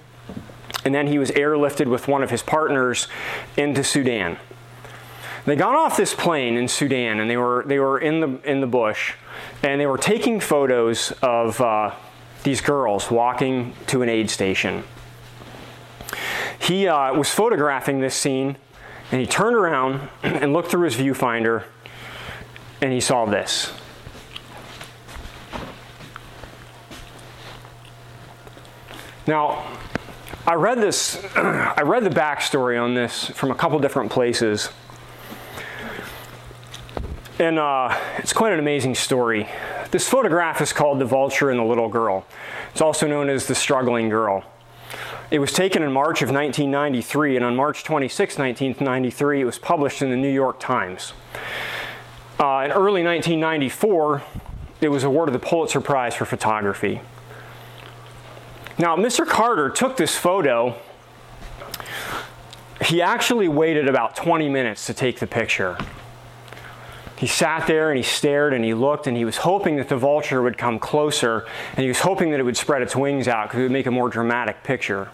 and 0.85 0.95
then 0.95 1.07
he 1.07 1.19
was 1.19 1.31
airlifted 1.31 1.87
with 1.87 2.09
one 2.09 2.23
of 2.23 2.29
his 2.29 2.43
partners 2.43 3.09
into 3.57 3.83
Sudan. 3.83 4.37
They 5.47 5.57
got 5.57 5.75
off 5.75 5.97
this 5.97 6.15
plane 6.15 6.59
in 6.59 6.69
Sudan, 6.69 7.21
and 7.21 7.31
they 7.31 7.39
were 7.39 7.65
they 7.67 7.79
were 7.79 7.99
in 7.99 8.21
the 8.21 8.39
in 8.45 8.61
the 8.61 8.67
bush, 8.67 9.15
and 9.63 9.81
they 9.81 9.87
were 9.87 9.97
taking 9.97 10.39
photos 10.39 11.13
of 11.23 11.59
uh, 11.63 11.95
these 12.43 12.61
girls 12.61 13.11
walking 13.11 13.73
to 13.87 14.03
an 14.03 14.11
aid 14.11 14.29
station. 14.29 14.85
He 16.59 16.87
uh, 16.87 17.15
was 17.15 17.31
photographing 17.31 18.01
this 18.01 18.15
scene, 18.15 18.57
and 19.11 19.23
he 19.23 19.27
turned 19.27 19.57
around 19.57 20.11
and 20.23 20.53
looked 20.53 20.71
through 20.71 20.85
his 20.85 20.97
viewfinder 20.97 21.65
and 22.81 22.93
he 22.93 23.01
saw 23.01 23.25
this. 23.25 23.73
Now, 29.27 29.79
I 30.47 30.55
read 30.55 30.79
this, 30.79 31.23
I 31.37 31.83
read 31.83 32.05
the 32.05 32.11
backstory 32.11 32.83
on 32.83 32.95
this 32.95 33.27
from 33.27 33.51
a 33.51 33.55
couple 33.55 33.79
different 33.79 34.11
places. 34.11 34.71
And 37.39 37.59
uh, 37.59 37.97
it's 38.19 38.33
quite 38.33 38.53
an 38.53 38.59
amazing 38.59 38.95
story. 38.95 39.49
This 39.91 40.09
photograph 40.09 40.61
is 40.61 40.73
called 40.73 40.99
The 40.99 41.05
Vulture 41.05 41.51
and 41.51 41.59
the 41.59 41.65
Little 41.65 41.89
Girl. 41.89 42.27
It's 42.73 42.81
also 42.81 43.07
known 43.07 43.29
as 43.29 43.47
The 43.47 43.55
Struggling 43.55 44.09
Girl. 44.09 44.45
It 45.31 45.39
was 45.39 45.53
taken 45.53 45.83
in 45.83 45.93
March 45.93 46.23
of 46.23 46.31
1993, 46.31 47.37
and 47.37 47.45
on 47.45 47.55
March 47.55 47.85
26, 47.85 48.37
1993, 48.37 49.41
it 49.41 49.45
was 49.45 49.59
published 49.59 50.03
in 50.03 50.11
the 50.11 50.17
New 50.17 50.33
York 50.33 50.59
Times. 50.59 51.13
Uh, 52.41 52.63
in 52.65 52.71
early 52.71 53.05
1994, 53.05 54.23
it 54.81 54.89
was 54.89 55.05
awarded 55.05 55.35
the 55.35 55.39
Pulitzer 55.39 55.79
Prize 55.79 56.15
for 56.15 56.25
photography. 56.25 57.03
Now, 58.79 58.97
Mr. 58.97 59.27
Carter 59.27 59.69
took 59.69 59.99
this 59.99 60.17
photo. 60.17 60.75
He 62.83 63.03
actually 63.03 63.49
waited 63.49 63.89
about 63.89 64.17
20 64.17 64.49
minutes 64.49 64.87
to 64.87 64.95
take 64.95 65.19
the 65.19 65.27
picture. 65.27 65.77
He 67.19 67.27
sat 67.27 67.67
there 67.67 67.91
and 67.91 67.99
he 67.99 68.03
stared 68.03 68.55
and 68.55 68.65
he 68.65 68.73
looked 68.73 69.07
and 69.07 69.19
he 69.19 69.27
was 69.27 69.37
hoping 69.37 69.77
that 69.77 69.91
the 69.91 69.99
vulture 69.99 70.41
would 70.41 70.57
come 70.57 70.79
closer 70.79 71.45
and 71.73 71.83
he 71.83 71.89
was 71.89 72.01
hoping 72.01 72.31
that 72.31 72.41
it 72.41 72.45
would 72.45 72.57
spread 72.57 72.81
its 72.81 72.97
wings 72.97 73.29
out 73.29 73.49
because 73.49 73.61
it 73.61 73.65
would 73.65 73.71
make 73.71 73.85
a 73.85 73.91
more 73.91 74.09
dramatic 74.09 74.65
picture. 74.65 75.11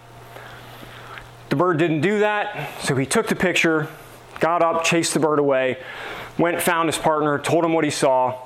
The 1.49 1.57
bird 1.57 1.79
didn't 1.79 2.03
do 2.03 2.21
that, 2.21 2.71
so 2.85 2.95
he 2.95 3.05
took 3.05 3.27
the 3.27 3.35
picture, 3.35 3.89
got 4.39 4.63
up, 4.63 4.85
chased 4.85 5.13
the 5.13 5.19
bird 5.19 5.41
away, 5.41 5.79
went, 6.39 6.61
found 6.61 6.89
his 6.89 6.99
partner, 6.99 7.39
told 7.39 7.65
him 7.65 7.73
what 7.73 7.85
he 7.85 7.91
saw. 7.91 8.39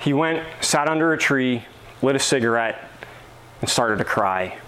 He 0.00 0.12
went, 0.12 0.44
sat 0.60 0.88
under 0.88 1.12
a 1.12 1.18
tree, 1.18 1.64
lit 2.02 2.16
a 2.16 2.18
cigarette, 2.18 2.90
and 3.60 3.70
started 3.70 3.98
to 3.98 4.04
cry. 4.04 4.58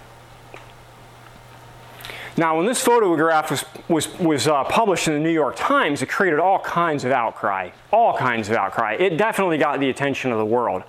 Now, 2.35 2.57
when 2.57 2.67
this 2.67 2.81
photograph 2.81 3.49
was, 3.49 3.65
was, 3.87 4.19
was 4.19 4.47
uh, 4.47 4.63
published 4.65 5.07
in 5.07 5.15
the 5.15 5.19
New 5.19 5.31
York 5.31 5.55
Times, 5.55 6.03
it 6.03 6.09
created 6.09 6.39
all 6.39 6.59
kinds 6.59 7.03
of 7.03 7.11
outcry. 7.11 7.71
All 7.91 8.15
kinds 8.15 8.47
of 8.49 8.55
outcry. 8.55 8.93
It 8.93 9.17
definitely 9.17 9.57
got 9.57 9.79
the 9.79 9.89
attention 9.89 10.31
of 10.31 10.37
the 10.37 10.45
world. 10.45 10.83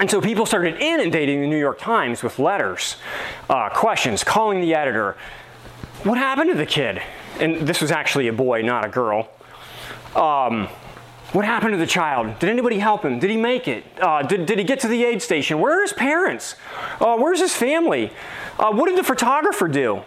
And 0.00 0.10
so 0.10 0.20
people 0.20 0.46
started 0.46 0.80
inundating 0.80 1.40
the 1.40 1.46
New 1.46 1.58
York 1.58 1.78
Times 1.78 2.24
with 2.24 2.40
letters, 2.40 2.96
uh, 3.48 3.68
questions, 3.68 4.24
calling 4.24 4.60
the 4.60 4.74
editor. 4.74 5.16
What 6.02 6.18
happened 6.18 6.50
to 6.50 6.56
the 6.56 6.66
kid? 6.66 7.00
And 7.38 7.66
this 7.66 7.80
was 7.80 7.92
actually 7.92 8.26
a 8.26 8.32
boy, 8.32 8.62
not 8.62 8.84
a 8.84 8.88
girl. 8.88 9.28
Um, 10.14 10.68
what 11.32 11.44
happened 11.44 11.72
to 11.72 11.78
the 11.78 11.86
child? 11.86 12.38
Did 12.38 12.48
anybody 12.48 12.78
help 12.78 13.04
him? 13.04 13.18
Did 13.18 13.30
he 13.30 13.36
make 13.36 13.66
it? 13.66 13.84
Uh, 14.00 14.22
did, 14.22 14.46
did 14.46 14.58
he 14.58 14.64
get 14.64 14.78
to 14.80 14.88
the 14.88 15.04
aid 15.04 15.20
station? 15.20 15.58
Where 15.58 15.78
are 15.78 15.82
his 15.82 15.92
parents? 15.92 16.54
Uh, 17.00 17.16
where's 17.16 17.40
his 17.40 17.54
family? 17.54 18.12
Uh, 18.58 18.70
what 18.70 18.86
did 18.86 18.96
the 18.96 19.02
photographer 19.02 19.66
do? 19.66 20.02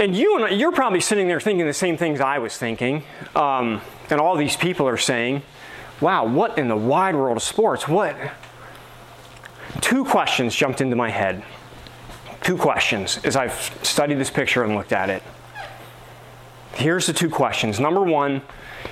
And 0.00 0.16
you 0.16 0.42
and 0.42 0.58
you're 0.58 0.72
probably 0.72 1.00
sitting 1.00 1.28
there 1.28 1.40
thinking 1.40 1.66
the 1.66 1.72
same 1.72 1.96
things 1.96 2.20
I 2.20 2.38
was 2.38 2.56
thinking, 2.56 3.04
um, 3.36 3.82
and 4.08 4.18
all 4.18 4.34
these 4.34 4.56
people 4.56 4.88
are 4.88 4.96
saying, 4.96 5.42
"Wow, 6.00 6.24
what 6.24 6.56
in 6.56 6.68
the 6.68 6.76
wide 6.76 7.14
world 7.14 7.36
of 7.36 7.42
sports? 7.42 7.86
What?" 7.86 8.16
Two 9.82 10.04
questions 10.04 10.56
jumped 10.56 10.80
into 10.80 10.96
my 10.96 11.10
head. 11.10 11.44
Two 12.42 12.56
questions 12.56 13.20
as 13.24 13.36
I've 13.36 13.52
studied 13.82 14.18
this 14.18 14.30
picture 14.30 14.64
and 14.64 14.74
looked 14.74 14.92
at 14.92 15.10
it. 15.10 15.22
Here's 16.74 17.06
the 17.06 17.12
two 17.12 17.28
questions. 17.28 17.78
Number 17.78 18.02
one, 18.02 18.42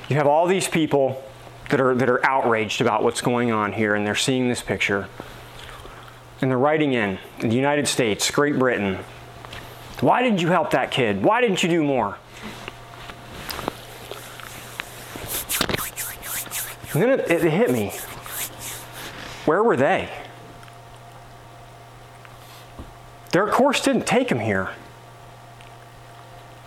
you 0.08 0.16
have 0.16 0.26
all 0.26 0.46
these 0.46 0.68
people 0.68 1.22
that 1.70 1.80
are 1.80 1.94
that 1.94 2.08
are 2.08 2.24
outraged 2.24 2.80
about 2.80 3.02
what's 3.02 3.20
going 3.20 3.52
on 3.52 3.72
here, 3.72 3.94
and 3.94 4.06
they're 4.06 4.14
seeing 4.14 4.48
this 4.48 4.62
picture 4.62 5.08
and 6.40 6.50
they're 6.50 6.58
writing 6.58 6.92
in, 6.92 7.18
the 7.40 7.48
United 7.48 7.88
States, 7.88 8.30
Great 8.30 8.58
Britain, 8.58 8.98
why 10.00 10.22
didn't 10.22 10.40
you 10.40 10.48
help 10.48 10.70
that 10.70 10.90
kid? 10.90 11.22
Why 11.22 11.40
didn't 11.40 11.62
you 11.62 11.68
do 11.68 11.82
more? 11.82 12.16
And 16.92 17.02
then 17.02 17.10
it, 17.20 17.30
it 17.30 17.42
hit 17.42 17.70
me. 17.70 17.90
Where 19.44 19.62
were 19.62 19.76
they? 19.76 20.08
Their 23.32 23.48
course 23.48 23.82
didn't 23.82 24.06
take 24.06 24.28
them 24.28 24.38
here. 24.38 24.70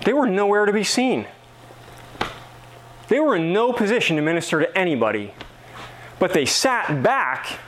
They 0.03 0.13
were 0.13 0.27
nowhere 0.27 0.65
to 0.65 0.73
be 0.73 0.83
seen. 0.83 1.27
They 3.07 3.19
were 3.19 3.35
in 3.35 3.53
no 3.53 3.73
position 3.73 4.15
to 4.15 4.21
minister 4.21 4.59
to 4.59 4.77
anybody. 4.77 5.33
But 6.19 6.33
they 6.33 6.45
sat 6.45 7.03
back 7.03 7.59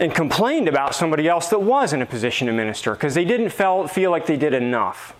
and 0.00 0.14
complained 0.14 0.68
about 0.68 0.94
somebody 0.94 1.28
else 1.28 1.48
that 1.48 1.60
was 1.60 1.92
in 1.92 2.02
a 2.02 2.06
position 2.06 2.46
to 2.46 2.52
minister 2.52 2.92
because 2.92 3.14
they 3.14 3.24
didn't 3.24 3.50
feel, 3.50 3.86
feel 3.88 4.10
like 4.10 4.26
they 4.26 4.36
did 4.36 4.54
enough. 4.54 5.14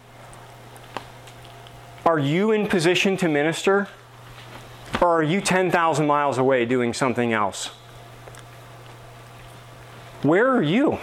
Are 2.04 2.18
you 2.18 2.52
in 2.52 2.68
position 2.68 3.16
to 3.18 3.28
minister? 3.28 3.88
Or 5.00 5.18
are 5.18 5.22
you 5.22 5.40
10,000 5.40 6.07
miles 6.07 6.38
away 6.38 6.64
doing 6.64 6.94
something 6.94 7.33
else? 7.33 7.66
Where 10.22 10.48
are 10.50 10.62
you? 10.62 10.98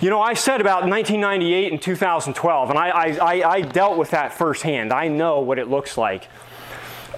You 0.00 0.10
know, 0.10 0.20
I 0.20 0.34
said 0.34 0.60
about 0.60 0.88
1998 0.88 1.72
and 1.72 1.82
2012, 1.82 2.70
and 2.70 2.78
I, 2.78 2.88
I, 2.88 3.50
I, 3.50 3.60
dealt 3.62 3.98
with 3.98 4.10
that 4.12 4.32
firsthand. 4.32 4.92
I 4.92 5.08
know 5.08 5.40
what 5.40 5.58
it 5.58 5.66
looks 5.66 5.98
like 5.98 6.28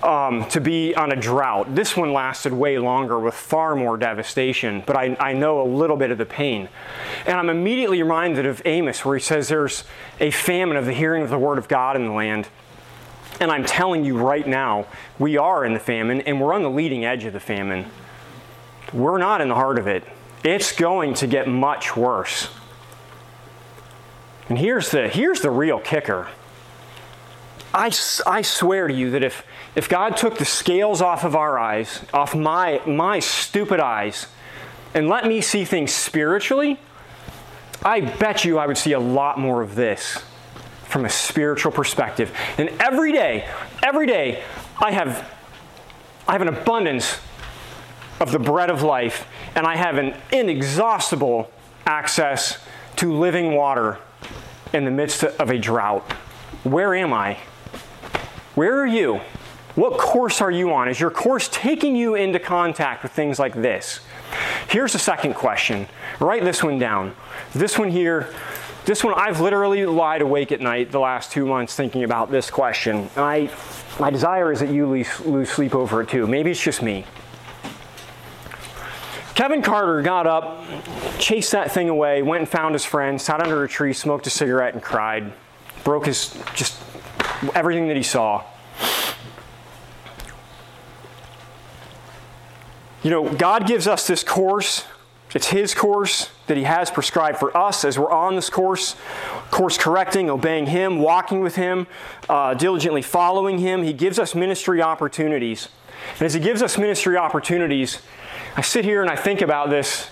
um, 0.03 0.49
to 0.49 0.63
be 0.63 0.95
on 0.95 1.13
a 1.13 1.17
drought. 1.17 1.75
This 1.75 1.95
one 1.95 2.15
lasted 2.15 2.55
way 2.55 2.79
longer 2.79 3.21
with 3.21 3.35
far 3.35 3.77
more 3.77 3.99
devastation, 3.99 4.83
but 4.87 4.97
I, 4.97 5.15
I 5.21 5.35
know 5.35 5.61
a 5.61 5.69
little 5.69 5.99
bit 5.99 6.11
of 6.11 6.17
the 6.17 6.25
pain. 6.25 6.71
And 7.27 7.39
I'm 7.39 7.51
immediately 7.51 8.03
reminded 8.03 8.47
of 8.47 8.63
Amos, 8.65 9.05
where 9.05 9.15
he 9.15 9.23
says 9.23 9.49
there's 9.49 9.85
a 10.19 10.31
famine 10.31 10.79
of 10.79 10.87
the 10.87 10.95
hearing 10.95 11.23
of 11.23 11.29
the 11.29 11.39
word 11.39 11.59
of 11.59 11.69
God 11.69 11.97
in 11.97 12.07
the 12.07 12.13
land. 12.13 12.49
And 13.41 13.51
I'm 13.51 13.67
telling 13.67 14.07
you 14.07 14.17
right 14.17 14.49
now, 14.49 14.87
we 15.19 15.37
are 15.37 15.67
in 15.67 15.75
the 15.75 15.81
famine, 15.81 16.23
and 16.23 16.41
we're 16.41 16.55
on 16.55 16.63
the 16.63 16.71
leading 16.71 17.05
edge 17.05 17.27
of 17.27 17.35
the 17.35 17.41
famine. 17.41 17.91
We're 18.95 19.19
not 19.19 19.43
in 19.43 19.49
the 19.49 19.55
heart 19.55 19.79
of 19.79 19.87
it. 19.87 20.03
It's 20.43 20.73
going 20.73 21.13
to 21.15 21.27
get 21.27 21.47
much 21.47 21.95
worse. 21.95 22.49
And 24.51 24.59
here's 24.59 24.91
the, 24.91 25.09
here's 25.09 25.41
the 25.43 25.51
real 25.51 25.79
kicker. 25.79 26.27
I, 27.73 27.93
I 28.27 28.43
swear 28.43 28.89
to 28.89 28.93
you 28.93 29.13
that 29.13 29.23
if, 29.23 29.47
if 29.77 29.89
God 29.89 30.17
took 30.17 30.39
the 30.39 30.45
scales 30.45 31.01
off 31.01 31.23
of 31.23 31.37
our 31.37 31.57
eyes, 31.57 32.05
off 32.13 32.35
my, 32.35 32.83
my 32.85 33.21
stupid 33.21 33.79
eyes, 33.79 34.27
and 34.93 35.09
let 35.09 35.25
me 35.25 35.41
see 35.41 35.65
things 35.65 35.93
spiritually, 35.93 36.81
I 37.85 38.01
bet 38.01 38.45
you 38.45 38.59
I 38.59 38.67
would 38.67 38.77
see 38.77 38.93
a 38.93 38.99
lot 38.99 39.39
more 39.39 39.63
of 39.63 39.77
this 39.77 40.21
from 40.83 41.05
a 41.05 41.11
spiritual 41.11 41.71
perspective. 41.71 42.37
And 42.59 42.71
every 42.81 43.13
day, 43.13 43.49
every 43.85 44.09
day, 44.09 44.43
I 44.81 44.91
have, 44.91 45.33
I 46.27 46.33
have 46.33 46.43
an 46.43 46.49
abundance 46.49 47.21
of 48.19 48.33
the 48.33 48.41
bread 48.41 48.69
of 48.69 48.83
life, 48.83 49.29
and 49.55 49.65
I 49.65 49.77
have 49.77 49.97
an 49.97 50.17
inexhaustible 50.33 51.53
access 51.87 52.59
to 52.97 53.13
living 53.13 53.55
water 53.55 54.01
in 54.73 54.85
the 54.85 54.91
midst 54.91 55.25
of 55.25 55.51
a 55.51 55.59
drought. 55.59 56.11
Where 56.65 56.95
am 56.95 57.13
I? 57.13 57.39
Where 58.55 58.81
are 58.81 58.87
you? 58.87 59.21
What 59.75 59.99
course 59.99 60.41
are 60.41 60.51
you 60.51 60.73
on? 60.73 60.89
Is 60.89 60.99
your 60.99 61.11
course 61.11 61.49
taking 61.53 61.95
you 61.95 62.15
into 62.15 62.39
contact 62.39 63.03
with 63.03 63.13
things 63.13 63.39
like 63.39 63.55
this? 63.55 64.01
Here's 64.69 64.93
the 64.93 64.99
second 64.99 65.35
question. 65.35 65.87
Write 66.19 66.45
this 66.45 66.63
one 66.63 66.79
down. 66.79 67.15
This 67.55 67.79
one 67.79 67.91
here, 67.91 68.33
this 68.85 69.05
one 69.05 69.15
I've 69.15 69.41
literally 69.41 69.87
lied 69.87 70.23
awake 70.23 70.53
at 70.53 70.61
night 70.61 70.91
the 70.91 71.01
last 71.01 71.33
two 71.33 71.47
months 71.47 71.75
thinking 71.75 72.05
about 72.05 72.31
this 72.31 72.51
question. 72.51 73.09
And 73.17 73.25
I, 73.25 73.51
my 73.99 74.11
desire 74.11 74.53
is 74.53 74.61
that 74.61 74.71
you 74.71 74.87
lose, 74.87 75.21
lose 75.21 75.51
sleep 75.51 75.75
over 75.75 76.03
it 76.03 76.09
too. 76.09 76.27
Maybe 76.27 76.51
it's 76.51 76.63
just 76.63 76.83
me. 76.83 77.05
Kevin 79.41 79.63
Carter 79.63 80.03
got 80.03 80.27
up, 80.27 80.63
chased 81.19 81.53
that 81.53 81.73
thing 81.73 81.89
away, 81.89 82.21
went 82.21 82.41
and 82.41 82.49
found 82.49 82.75
his 82.75 82.85
friend, 82.85 83.19
sat 83.19 83.43
under 83.43 83.65
a 83.65 83.69
tree, 83.71 83.95
smoked 83.95 84.27
a 84.27 84.31
cigarette, 84.31 84.75
and 84.75 84.83
cried. 84.83 85.33
Broke 85.83 86.05
his 86.05 86.39
just 86.55 86.79
everything 87.55 87.89
that 87.89 87.97
he 87.97 88.03
saw. 88.03 88.45
You 93.03 93.09
know, 93.09 93.33
God 93.33 93.67
gives 93.67 93.87
us 93.87 94.07
this 94.07 94.23
course. 94.23 94.85
It's 95.35 95.47
His 95.47 95.75
course 95.75 96.29
that 96.47 96.59
He 96.59 96.65
has 96.65 96.91
prescribed 96.91 97.39
for 97.39 97.57
us 97.57 97.83
as 97.87 97.99
we're 97.99 98.11
on 98.11 98.37
this 98.37 98.51
course, 98.51 98.95
course 99.51 99.79
correcting, 99.79 100.29
obeying 100.29 100.67
Him, 100.67 100.99
walking 100.99 101.41
with 101.41 101.57
Him, 101.57 101.87
uh, 102.29 102.53
diligently 102.53 103.01
following 103.01 103.59
Him. 103.59 103.85
He 103.85 103.95
gives 103.95 104.19
us 104.19 104.35
ministry 104.35 104.83
opportunities. 104.83 105.71
And 106.15 106.23
as 106.23 106.35
He 106.35 106.41
gives 106.41 106.63
us 106.63 106.77
ministry 106.77 107.17
opportunities, 107.17 108.03
I 108.61 108.63
sit 108.63 108.85
here 108.85 109.01
and 109.01 109.11
I 109.11 109.17
think 109.17 109.41
about 109.41 109.71
this. 109.71 110.11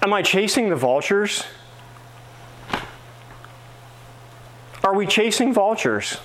Am 0.00 0.14
I 0.14 0.22
chasing 0.22 0.70
the 0.70 0.76
vultures? 0.76 1.44
Are 4.82 4.94
we 4.94 5.06
chasing 5.06 5.52
vultures? 5.52 6.16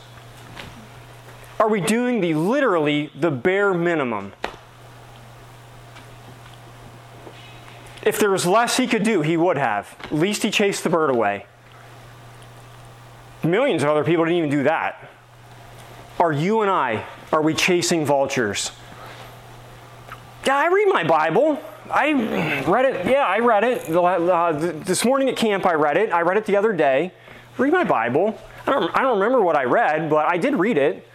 Are 1.60 1.67
we 1.67 1.82
doing 1.82 2.21
the 2.21 2.36
literally 2.36 3.12
the 3.19 3.32
bare 3.32 3.73
minimum? 3.73 4.32
If 8.03 8.19
there 8.19 8.32
was 8.32 8.45
less 8.45 8.77
he 8.77 8.88
could 8.88 9.03
do, 9.03 9.23
he 9.23 9.36
would 9.36 9.58
have. 9.58 9.93
At 10.06 10.13
least 10.13 10.43
he 10.43 10.51
chased 10.51 10.86
the 10.86 10.89
bird 10.89 11.10
away. 11.10 11.47
Millions 13.43 13.84
of 13.84 13.89
other 13.89 14.06
people 14.06 14.23
didn't 14.23 14.38
even 14.38 14.49
do 14.49 14.63
that. 14.63 15.12
Are 16.17 16.32
you 16.32 16.62
and 16.62 16.71
I, 16.71 17.03
are 17.34 17.41
we 17.41 17.53
chasing 17.53 18.06
vultures? 18.06 18.71
Yeah, 20.45 20.58
I 20.58 20.67
read 20.67 20.88
my 20.89 21.03
Bible. 21.06 21.58
I 21.89 22.12
read 22.67 22.86
it. 22.86 23.06
Yeah, 23.06 23.25
I 23.25 23.39
read 23.39 23.63
it. 23.63 23.89
Uh, 23.89 24.51
this 24.51 25.06
morning 25.06 25.29
at 25.29 25.38
camp, 25.38 25.65
I 25.65 25.73
read 25.73 25.95
it. 25.95 26.12
I 26.12 26.21
read 26.21 26.38
it 26.38 26.45
the 26.45 26.58
other 26.58 26.73
day. 26.73 27.13
Read 27.58 27.71
my 27.71 27.84
Bible. 27.86 28.38
I 28.67 28.71
don't, 28.71 28.97
I 28.97 29.01
don't 29.01 29.19
remember 29.19 29.41
what 29.41 29.56
I 29.56 29.63
read, 29.63 30.10
but 30.10 30.25
I 30.25 30.38
did 30.38 30.56
read 30.56 30.77
it. 30.77 31.08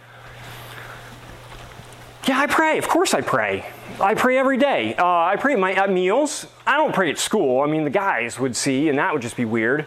Yeah, 2.27 2.39
I 2.39 2.47
pray. 2.47 2.77
Of 2.77 2.87
course 2.87 3.13
I 3.13 3.21
pray. 3.21 3.65
I 3.99 4.15
pray 4.15 4.37
every 4.37 4.57
day. 4.57 4.95
Uh, 4.95 5.05
I 5.05 5.35
pray 5.35 5.53
at 5.53 5.59
my 5.59 5.73
at 5.73 5.91
meals. 5.91 6.47
I 6.65 6.77
don't 6.77 6.93
pray 6.93 7.09
at 7.09 7.17
school. 7.17 7.61
I 7.61 7.67
mean, 7.67 7.83
the 7.83 7.89
guys 7.89 8.39
would 8.39 8.55
see, 8.55 8.89
and 8.89 8.97
that 8.97 9.13
would 9.13 9.21
just 9.21 9.35
be 9.35 9.45
weird. 9.45 9.85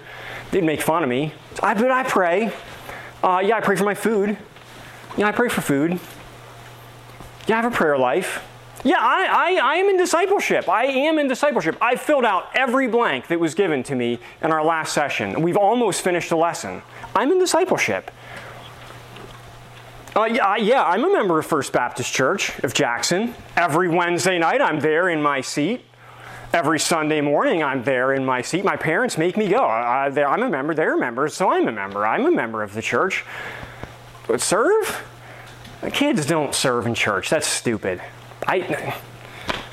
They'd 0.50 0.64
make 0.64 0.82
fun 0.82 1.02
of 1.02 1.08
me. 1.08 1.32
I, 1.62 1.74
but 1.74 1.90
I 1.90 2.02
pray. 2.02 2.52
Uh, 3.22 3.40
yeah, 3.44 3.56
I 3.56 3.60
pray 3.60 3.76
for 3.76 3.84
my 3.84 3.94
food. 3.94 4.36
Yeah, 5.16 5.28
I 5.28 5.32
pray 5.32 5.48
for 5.48 5.62
food. 5.62 5.98
Yeah, 7.46 7.58
I 7.58 7.62
have 7.62 7.72
a 7.72 7.76
prayer 7.76 7.98
life. 7.98 8.44
Yeah, 8.84 8.98
I, 8.98 9.26
I, 9.60 9.60
I 9.62 9.74
am 9.76 9.88
in 9.88 9.96
discipleship. 9.96 10.68
I 10.68 10.86
am 10.86 11.18
in 11.18 11.28
discipleship. 11.28 11.76
I 11.80 11.94
filled 11.94 12.24
out 12.24 12.48
every 12.54 12.88
blank 12.88 13.28
that 13.28 13.38
was 13.38 13.54
given 13.54 13.84
to 13.84 13.94
me 13.94 14.18
in 14.42 14.50
our 14.50 14.64
last 14.64 14.92
session. 14.92 15.40
We've 15.40 15.56
almost 15.56 16.02
finished 16.02 16.30
the 16.30 16.36
lesson. 16.36 16.82
I'm 17.14 17.30
in 17.30 17.38
discipleship. 17.38 18.10
Uh, 20.16 20.24
yeah, 20.24 20.56
yeah, 20.56 20.84
I'm 20.84 21.04
a 21.04 21.12
member 21.12 21.38
of 21.38 21.46
First 21.46 21.72
Baptist 21.72 22.12
Church 22.12 22.58
of 22.58 22.74
Jackson. 22.74 23.34
Every 23.56 23.88
Wednesday 23.88 24.38
night, 24.38 24.60
I'm 24.60 24.80
there 24.80 25.08
in 25.08 25.22
my 25.22 25.40
seat. 25.40 25.82
Every 26.52 26.78
Sunday 26.78 27.22
morning, 27.22 27.62
I'm 27.62 27.82
there 27.82 28.12
in 28.12 28.26
my 28.26 28.42
seat. 28.42 28.62
My 28.62 28.76
parents 28.76 29.16
make 29.16 29.38
me 29.38 29.48
go. 29.48 29.64
I, 29.64 30.08
I'm 30.22 30.42
a 30.42 30.50
member, 30.50 30.74
they're 30.74 30.98
members, 30.98 31.32
so 31.34 31.50
I'm 31.50 31.66
a 31.66 31.72
member. 31.72 32.06
I'm 32.06 32.26
a 32.26 32.30
member 32.30 32.62
of 32.62 32.74
the 32.74 32.82
church. 32.82 33.24
But 34.26 34.42
serve? 34.42 35.02
Kids 35.92 36.26
don't 36.26 36.54
serve 36.54 36.86
in 36.86 36.94
church. 36.94 37.30
That's 37.30 37.46
stupid. 37.46 38.02
I 38.46 38.60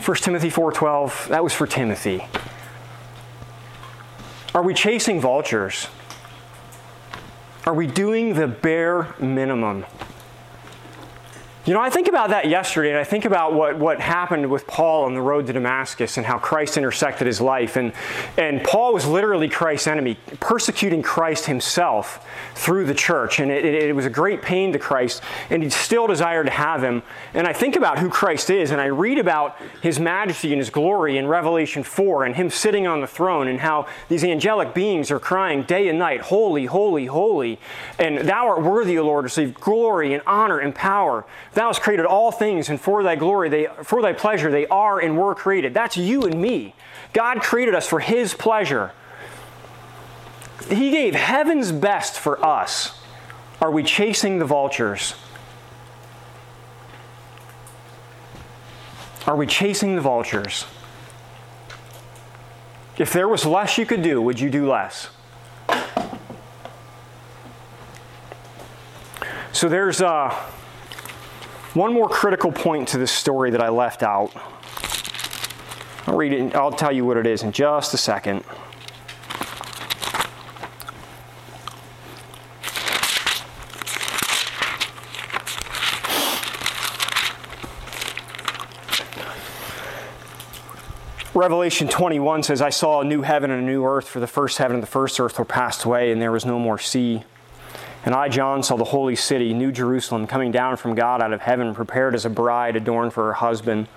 1 0.06 0.16
Timothy 0.18 0.50
4:12, 0.50 1.28
that 1.28 1.44
was 1.44 1.54
for 1.54 1.68
Timothy. 1.68 2.26
Are 4.54 4.64
we 4.64 4.74
chasing 4.74 5.22
vultures? 5.22 5.88
Are 7.66 7.74
we 7.74 7.88
doing 7.88 8.34
the 8.34 8.48
bare 8.48 9.14
minimum? 9.20 9.86
You 11.70 11.76
know, 11.76 11.82
I 11.82 11.92
think 11.92 12.08
about 12.08 12.32
that 12.32 12.50
yesterday, 12.50 12.90
and 12.90 12.98
I 12.98 13.04
think 13.04 13.26
about 13.26 13.54
what, 13.54 13.78
what 13.78 14.00
happened 14.00 14.50
with 14.50 14.66
Paul 14.66 15.06
on 15.06 15.14
the 15.14 15.22
road 15.22 15.46
to 15.46 15.54
Damascus 15.54 16.18
and 16.18 16.26
how 16.26 16.40
Christ 16.40 16.78
intersected 16.78 17.28
his 17.28 17.40
life. 17.40 17.76
And, 17.76 17.94
and 18.38 18.64
Paul 18.64 18.92
was 18.92 19.06
literally 19.06 19.48
Christ's 19.48 19.86
enemy, 19.86 20.18
persecuting 20.40 21.04
Christ 21.04 21.46
himself 21.46 22.28
through 22.56 22.86
the 22.86 22.96
church. 22.96 23.40
And 23.40 23.52
it, 23.52 23.64
it, 23.64 23.84
it 23.90 23.96
was 23.96 24.08
a 24.08 24.10
great 24.10 24.42
pain 24.42 24.74
to 24.74 24.80
Christ, 24.80 25.22
and 25.52 25.62
he 25.62 25.70
still 25.70 26.08
desired 26.08 26.46
to 26.46 26.52
have 26.52 26.84
him. 26.84 27.04
And 27.36 27.46
I 27.46 27.54
think 27.54 27.76
about 27.76 28.00
who 28.00 28.10
Christ 28.10 28.50
is, 28.50 28.72
and 28.72 28.82
I 28.82 28.88
read 28.88 29.20
about 29.20 29.56
his 29.84 30.00
majesty 30.00 30.52
and 30.52 30.60
his 30.60 30.72
glory 30.72 31.20
in 31.20 31.28
Revelation 31.28 31.84
4, 31.84 32.26
and 32.26 32.36
him 32.36 32.50
sitting 32.50 32.88
on 32.88 33.00
the 33.00 33.06
throne, 33.06 33.48
and 33.48 33.60
how 33.60 33.86
these 34.08 34.24
angelic 34.24 34.74
beings 34.74 35.12
are 35.12 35.20
crying 35.20 35.62
day 35.62 35.88
and 35.88 36.00
night, 36.00 36.22
Holy, 36.22 36.66
holy, 36.66 37.06
holy. 37.06 37.60
And 38.00 38.28
thou 38.28 38.48
art 38.48 38.64
worthy, 38.64 38.98
O 38.98 39.04
Lord, 39.04 39.22
to 39.22 39.26
receive 39.26 39.54
glory 39.54 40.16
and 40.16 40.24
honor 40.26 40.58
and 40.58 40.74
power 40.74 41.28
Thou 41.60 41.68
hast 41.68 41.82
created 41.82 42.06
all 42.06 42.32
things, 42.32 42.70
and 42.70 42.80
for 42.80 43.04
thy 43.04 43.18
glory, 43.18 43.50
they, 43.50 43.68
for 43.84 44.02
thy 44.02 44.14
pleasure, 44.14 44.50
they 44.50 44.66
are 44.68 44.98
and 44.98 45.18
were 45.18 45.36
created. 45.36 45.74
That's 45.74 45.98
you 45.98 46.24
and 46.24 46.42
me. 46.42 46.74
God 47.12 47.42
created 47.42 47.76
us 47.76 47.86
for 47.86 48.00
his 48.00 48.34
pleasure. 48.34 48.94
He 50.70 50.90
gave 50.90 51.16
heaven's 51.16 51.74
best 51.74 52.18
for 52.18 52.42
us. 52.42 52.98
Are 53.60 53.72
we 53.72 53.84
chasing 53.84 54.40
the 54.40 54.46
vultures? 54.46 55.16
Are 59.28 59.36
we 59.36 59.46
chasing 59.46 59.96
the 59.96 60.02
vultures? 60.02 60.64
If 62.98 63.12
there 63.12 63.28
was 63.28 63.46
less 63.46 63.78
you 63.78 63.86
could 63.86 64.02
do, 64.02 64.22
would 64.22 64.40
you 64.40 64.50
do 64.50 64.72
less? 64.72 65.10
So 69.52 69.68
there's 69.68 70.00
uh, 70.00 70.34
one 71.80 71.94
more 71.94 72.10
critical 72.10 72.52
point 72.52 72.90
to 72.90 72.98
this 72.98 73.10
story 73.10 73.52
that 73.52 73.62
I 73.62 73.70
left 73.70 74.04
out. 74.04 74.34
I'll 76.06 76.18
read 76.18 76.34
it, 76.34 76.54
I'll 76.54 76.74
tell 76.74 76.92
you 76.92 77.06
what 77.06 77.16
it 77.16 77.26
is 77.26 77.42
in 77.42 77.54
just 77.54 77.94
a 77.94 77.98
second. 77.98 78.44
Revelation 91.34 91.88
21 91.88 92.44
says, 92.44 92.62
I 92.62 92.72
saw 92.72 93.00
a 93.00 93.06
new 93.06 93.22
heaven 93.22 93.52
and 93.52 93.64
a 93.64 93.66
new 93.66 93.86
earth, 93.86 94.10
for 94.10 94.20
the 94.20 94.28
first 94.28 94.58
heaven 94.58 94.76
and 94.76 94.84
the 94.84 94.88
first 94.88 95.18
earth 95.18 95.40
were 95.40 95.46
passed 95.46 95.86
away, 95.86 96.12
and 96.12 96.22
there 96.22 96.34
was 96.34 96.44
no 96.44 96.60
more 96.60 96.78
sea. 96.78 97.24
And 98.10 98.16
I, 98.16 98.28
John, 98.28 98.64
saw 98.64 98.76
the 98.76 98.86
holy 98.86 99.16
city, 99.16 99.54
New 99.54 99.72
Jerusalem, 99.72 100.26
coming 100.26 100.52
down 100.52 100.78
from 100.78 100.96
God 100.96 101.22
out 101.22 101.32
of 101.32 101.42
heaven, 101.42 101.76
prepared 101.76 102.16
as 102.16 102.26
a 102.26 102.30
bride 102.32 102.76
adorned 102.76 103.14
for 103.14 103.26
her 103.26 103.34
husband. 103.34 103.88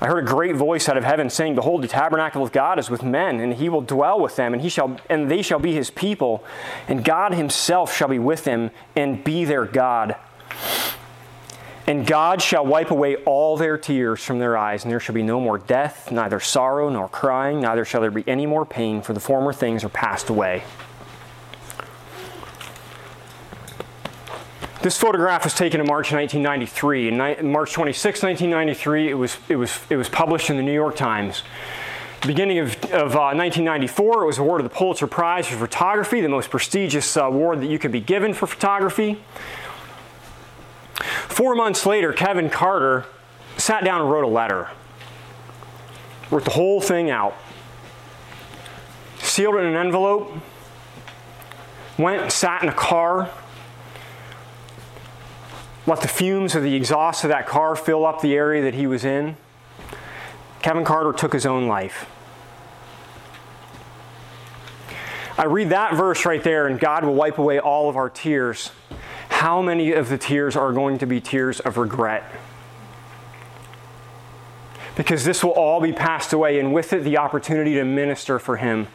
I 0.00 0.06
heard 0.06 0.22
a 0.22 0.26
great 0.28 0.54
voice 0.54 0.88
out 0.88 0.96
of 0.96 1.02
heaven 1.02 1.28
saying, 1.28 1.56
Behold, 1.56 1.82
the 1.82 1.88
tabernacle 1.88 2.44
of 2.44 2.52
God 2.52 2.78
is 2.78 2.90
with 2.90 3.02
men, 3.02 3.40
and 3.40 3.54
he 3.54 3.68
will 3.68 3.80
dwell 3.80 4.20
with 4.20 4.36
them, 4.36 4.52
and 4.52 4.62
he 4.62 4.68
shall 4.68 5.00
and 5.10 5.28
they 5.28 5.42
shall 5.42 5.58
be 5.58 5.72
his 5.72 5.90
people, 5.90 6.44
and 6.86 7.04
God 7.04 7.34
himself 7.34 7.92
shall 7.92 8.06
be 8.06 8.20
with 8.20 8.44
them 8.44 8.70
and 8.94 9.24
be 9.24 9.44
their 9.44 9.64
God. 9.64 10.14
And 11.88 12.06
God 12.06 12.40
shall 12.40 12.64
wipe 12.64 12.92
away 12.92 13.16
all 13.16 13.56
their 13.56 13.76
tears 13.76 14.22
from 14.22 14.38
their 14.38 14.56
eyes, 14.56 14.84
and 14.84 14.92
there 14.92 15.00
shall 15.00 15.16
be 15.16 15.24
no 15.24 15.40
more 15.40 15.58
death, 15.58 16.12
neither 16.12 16.38
sorrow 16.38 16.88
nor 16.88 17.08
crying, 17.08 17.62
neither 17.62 17.84
shall 17.84 18.00
there 18.00 18.12
be 18.12 18.22
any 18.28 18.46
more 18.46 18.64
pain, 18.64 19.02
for 19.02 19.12
the 19.12 19.18
former 19.18 19.52
things 19.52 19.82
are 19.82 19.88
passed 19.88 20.30
away. 20.30 20.62
This 24.84 24.98
photograph 24.98 25.44
was 25.44 25.54
taken 25.54 25.80
in 25.80 25.86
March 25.86 26.12
1993. 26.12 27.08
In 27.08 27.50
March 27.50 27.72
26, 27.72 28.22
1993, 28.22 29.08
it 29.08 29.14
was, 29.14 29.38
it 29.48 29.56
was, 29.56 29.80
it 29.88 29.96
was 29.96 30.10
published 30.10 30.50
in 30.50 30.58
the 30.58 30.62
New 30.62 30.74
York 30.74 30.94
Times. 30.94 31.42
Beginning 32.20 32.58
of, 32.58 32.74
of 32.92 33.16
uh, 33.16 33.32
1994, 33.32 34.24
it 34.24 34.26
was 34.26 34.36
awarded 34.36 34.66
the 34.66 34.74
Pulitzer 34.74 35.06
Prize 35.06 35.46
for 35.46 35.56
photography, 35.56 36.20
the 36.20 36.28
most 36.28 36.50
prestigious 36.50 37.16
uh, 37.16 37.24
award 37.24 37.62
that 37.62 37.68
you 37.68 37.78
could 37.78 37.92
be 37.92 38.00
given 38.00 38.34
for 38.34 38.46
photography. 38.46 39.18
Four 41.28 41.54
months 41.54 41.86
later, 41.86 42.12
Kevin 42.12 42.50
Carter 42.50 43.06
sat 43.56 43.84
down 43.84 44.02
and 44.02 44.10
wrote 44.10 44.24
a 44.24 44.28
letter. 44.28 44.68
Wrote 46.30 46.44
the 46.44 46.50
whole 46.50 46.82
thing 46.82 47.08
out. 47.08 47.34
Sealed 49.20 49.54
it 49.54 49.60
in 49.60 49.68
an 49.68 49.76
envelope. 49.76 50.30
Went, 51.96 52.30
sat 52.30 52.62
in 52.62 52.68
a 52.68 52.74
car 52.74 53.30
let 55.86 56.00
the 56.00 56.08
fumes 56.08 56.54
of 56.54 56.62
the 56.62 56.74
exhaust 56.74 57.24
of 57.24 57.30
that 57.30 57.46
car 57.46 57.76
fill 57.76 58.06
up 58.06 58.20
the 58.20 58.34
area 58.34 58.62
that 58.62 58.74
he 58.74 58.86
was 58.86 59.04
in. 59.04 59.36
Kevin 60.62 60.84
Carter 60.84 61.12
took 61.12 61.32
his 61.32 61.44
own 61.44 61.66
life. 61.66 62.10
I 65.36 65.44
read 65.44 65.70
that 65.70 65.94
verse 65.94 66.24
right 66.24 66.42
there, 66.42 66.68
and 66.68 66.78
God 66.78 67.04
will 67.04 67.14
wipe 67.14 67.38
away 67.38 67.58
all 67.58 67.90
of 67.90 67.96
our 67.96 68.08
tears. 68.08 68.70
How 69.28 69.60
many 69.60 69.92
of 69.92 70.08
the 70.08 70.16
tears 70.16 70.56
are 70.56 70.72
going 70.72 70.98
to 70.98 71.06
be 71.06 71.20
tears 71.20 71.60
of 71.60 71.76
regret? 71.76 72.24
Because 74.96 75.24
this 75.24 75.42
will 75.42 75.50
all 75.50 75.80
be 75.80 75.92
passed 75.92 76.32
away, 76.32 76.60
and 76.60 76.72
with 76.72 76.92
it, 76.92 77.02
the 77.02 77.18
opportunity 77.18 77.74
to 77.74 77.84
minister 77.84 78.38
for 78.38 78.56
Him, 78.56 78.86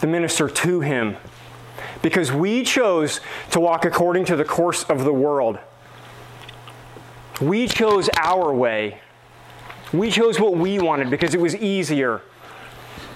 to 0.00 0.06
minister 0.08 0.48
to 0.48 0.80
Him, 0.80 1.16
because 2.02 2.32
we 2.32 2.62
chose 2.62 3.20
to 3.50 3.60
walk 3.60 3.84
according 3.84 4.24
to 4.26 4.36
the 4.36 4.44
course 4.44 4.84
of 4.84 5.04
the 5.04 5.12
world. 5.12 5.58
We 7.40 7.68
chose 7.68 8.08
our 8.20 8.52
way. 8.52 9.00
We 9.92 10.10
chose 10.10 10.38
what 10.38 10.56
we 10.56 10.78
wanted 10.78 11.10
because 11.10 11.34
it 11.34 11.40
was 11.40 11.56
easier, 11.56 12.20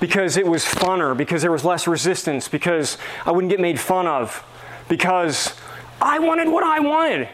because 0.01 0.37
it 0.37 0.47
was 0.47 0.64
funner, 0.64 1.16
because 1.16 1.43
there 1.43 1.53
was 1.53 1.64
less 1.64 1.87
resistance, 1.87 2.49
because 2.49 2.99
I 3.26 3.33
wouldn't 3.33 3.51
get 3.51 3.61
made 3.61 3.78
fun 3.78 4.07
of, 4.07 4.45
because 4.89 5.55
I 6.01 6.18
wanted 6.18 6.49
what 6.49 6.64
I 6.64 6.80
wanted. 6.80 7.28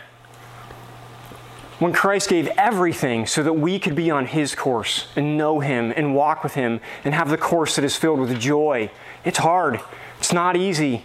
When 1.78 1.92
Christ 1.92 2.28
gave 2.28 2.48
everything 2.56 3.26
so 3.26 3.44
that 3.44 3.52
we 3.52 3.78
could 3.78 3.94
be 3.94 4.10
on 4.10 4.26
His 4.26 4.56
course 4.56 5.06
and 5.14 5.38
know 5.38 5.60
Him 5.60 5.92
and 5.94 6.14
walk 6.14 6.42
with 6.42 6.54
Him 6.54 6.80
and 7.04 7.14
have 7.14 7.30
the 7.30 7.38
course 7.38 7.76
that 7.76 7.84
is 7.84 7.94
filled 7.94 8.18
with 8.18 8.40
joy. 8.40 8.90
It's 9.24 9.38
hard, 9.38 9.80
it's 10.18 10.32
not 10.32 10.56
easy. 10.56 11.04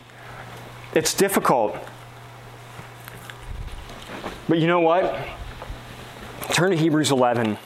It's 0.96 1.14
difficult. 1.16 1.76
But 4.48 4.60
you 4.60 4.68
know 4.68 4.82
what? 4.82 5.16
Turn 6.52 6.72
to 6.72 6.78
Hebrews 6.78 7.10
11. 7.10 7.58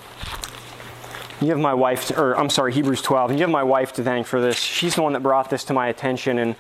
You 1.41 1.49
have 1.49 1.59
my 1.59 1.73
wife, 1.73 2.17
or 2.17 2.35
I'm 2.37 2.49
sorry, 2.49 2.73
Hebrews 2.73 3.01
12, 3.01 3.33
you 3.33 3.39
have 3.39 3.49
my 3.49 3.63
wife 3.63 3.93
to 3.93 4.03
thank 4.03 4.27
for 4.27 4.39
this. 4.39 4.57
She's 4.57 4.95
the 4.95 5.01
one 5.01 5.13
that 5.13 5.21
brought 5.21 5.49
this 5.49 5.63
to 5.65 5.73
my 5.73 5.87
attention, 5.87 6.39
and 6.39 6.55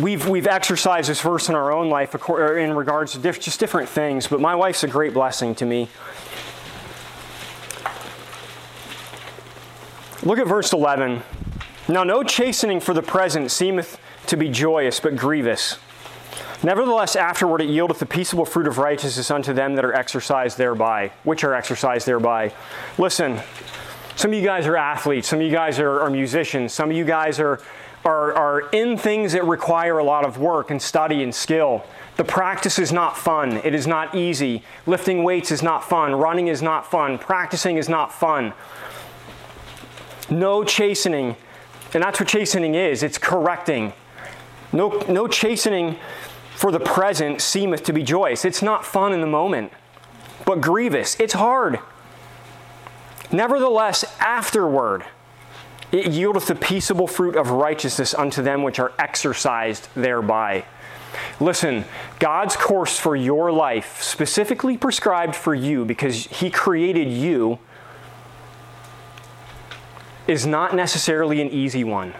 we've 0.00 0.28
we've 0.28 0.46
exercised 0.46 1.08
this 1.08 1.20
verse 1.20 1.48
in 1.48 1.54
our 1.54 1.72
own 1.72 1.88
life 1.88 2.14
in 2.14 2.74
regards 2.74 3.12
to 3.12 3.18
diff, 3.18 3.40
just 3.40 3.58
different 3.58 3.88
things. 3.88 4.26
But 4.26 4.40
my 4.40 4.54
wife's 4.54 4.84
a 4.84 4.88
great 4.88 5.14
blessing 5.14 5.54
to 5.56 5.64
me. 5.64 5.88
Look 10.22 10.38
at 10.38 10.46
verse 10.46 10.72
11. 10.72 11.22
Now, 11.88 12.04
no 12.04 12.22
chastening 12.22 12.80
for 12.80 12.94
the 12.94 13.02
present 13.02 13.50
seemeth 13.50 13.98
to 14.28 14.36
be 14.36 14.48
joyous, 14.48 15.00
but 15.00 15.16
grievous. 15.16 15.78
Nevertheless, 16.62 17.16
afterward 17.16 17.60
it 17.60 17.68
yieldeth 17.68 17.98
the 17.98 18.06
peaceable 18.06 18.46
fruit 18.46 18.66
of 18.66 18.78
righteousness 18.78 19.30
unto 19.30 19.52
them 19.52 19.74
that 19.74 19.84
are 19.84 19.94
exercised 19.94 20.58
thereby, 20.58 21.12
which 21.24 21.44
are 21.44 21.54
exercised 21.54 22.06
thereby. 22.06 22.52
Listen, 22.98 23.40
some 24.16 24.32
of 24.32 24.38
you 24.38 24.44
guys 24.44 24.66
are 24.66 24.76
athletes, 24.76 25.28
some 25.28 25.40
of 25.40 25.44
you 25.44 25.52
guys 25.52 25.78
are, 25.78 26.00
are 26.00 26.10
musicians, 26.10 26.72
some 26.72 26.90
of 26.90 26.96
you 26.96 27.04
guys 27.04 27.38
are, 27.38 27.60
are, 28.04 28.32
are 28.32 28.60
in 28.70 28.96
things 28.96 29.32
that 29.32 29.44
require 29.44 29.98
a 29.98 30.04
lot 30.04 30.24
of 30.24 30.38
work 30.38 30.70
and 30.70 30.80
study 30.80 31.22
and 31.22 31.34
skill. 31.34 31.84
The 32.16 32.24
practice 32.24 32.78
is 32.78 32.92
not 32.92 33.18
fun. 33.18 33.58
It 33.58 33.74
is 33.74 33.86
not 33.86 34.14
easy. 34.14 34.62
Lifting 34.86 35.22
weights 35.22 35.50
is 35.50 35.62
not 35.62 35.84
fun. 35.84 36.14
Running 36.14 36.48
is 36.48 36.62
not 36.62 36.90
fun. 36.90 37.18
Practicing 37.18 37.76
is 37.76 37.90
not 37.90 38.10
fun. 38.10 38.54
No 40.30 40.64
chastening. 40.64 41.36
And 41.92 42.02
that's 42.02 42.18
what 42.18 42.28
chastening 42.28 42.74
is 42.74 43.02
it's 43.02 43.18
correcting. 43.18 43.92
No, 44.72 45.02
no 45.08 45.26
chastening 45.26 45.96
for 46.54 46.72
the 46.72 46.80
present 46.80 47.40
seemeth 47.40 47.84
to 47.84 47.92
be 47.92 48.02
joyous. 48.02 48.44
It's 48.44 48.62
not 48.62 48.84
fun 48.84 49.12
in 49.12 49.20
the 49.20 49.26
moment, 49.26 49.72
but 50.44 50.60
grievous. 50.60 51.18
It's 51.20 51.34
hard. 51.34 51.78
Nevertheless, 53.30 54.04
afterward, 54.20 55.04
it 55.92 56.06
yieldeth 56.06 56.46
the 56.46 56.54
peaceable 56.54 57.06
fruit 57.06 57.36
of 57.36 57.50
righteousness 57.50 58.14
unto 58.14 58.42
them 58.42 58.62
which 58.62 58.78
are 58.78 58.92
exercised 58.98 59.88
thereby. 59.94 60.64
Listen, 61.40 61.84
God's 62.18 62.56
course 62.56 62.98
for 62.98 63.14
your 63.14 63.52
life, 63.52 64.02
specifically 64.02 64.76
prescribed 64.76 65.36
for 65.36 65.54
you 65.54 65.84
because 65.84 66.26
He 66.26 66.50
created 66.50 67.08
you, 67.08 67.58
is 70.26 70.46
not 70.46 70.74
necessarily 70.74 71.40
an 71.40 71.48
easy 71.50 71.84
one. 71.84 72.12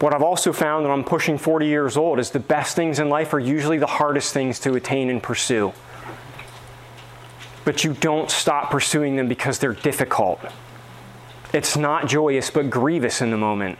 What 0.00 0.14
I've 0.14 0.22
also 0.22 0.52
found 0.52 0.84
when 0.84 0.92
I'm 0.92 1.04
pushing 1.04 1.38
40 1.38 1.66
years 1.66 1.96
old 1.96 2.20
is 2.20 2.30
the 2.30 2.38
best 2.38 2.76
things 2.76 3.00
in 3.00 3.08
life 3.08 3.32
are 3.34 3.40
usually 3.40 3.78
the 3.78 3.86
hardest 3.86 4.32
things 4.32 4.60
to 4.60 4.74
attain 4.74 5.10
and 5.10 5.20
pursue. 5.20 5.72
But 7.64 7.82
you 7.82 7.94
don't 7.94 8.30
stop 8.30 8.70
pursuing 8.70 9.16
them 9.16 9.28
because 9.28 9.58
they're 9.58 9.72
difficult. 9.72 10.40
It's 11.52 11.76
not 11.76 12.06
joyous 12.06 12.50
but 12.50 12.70
grievous 12.70 13.20
in 13.20 13.30
the 13.30 13.36
moment. 13.36 13.78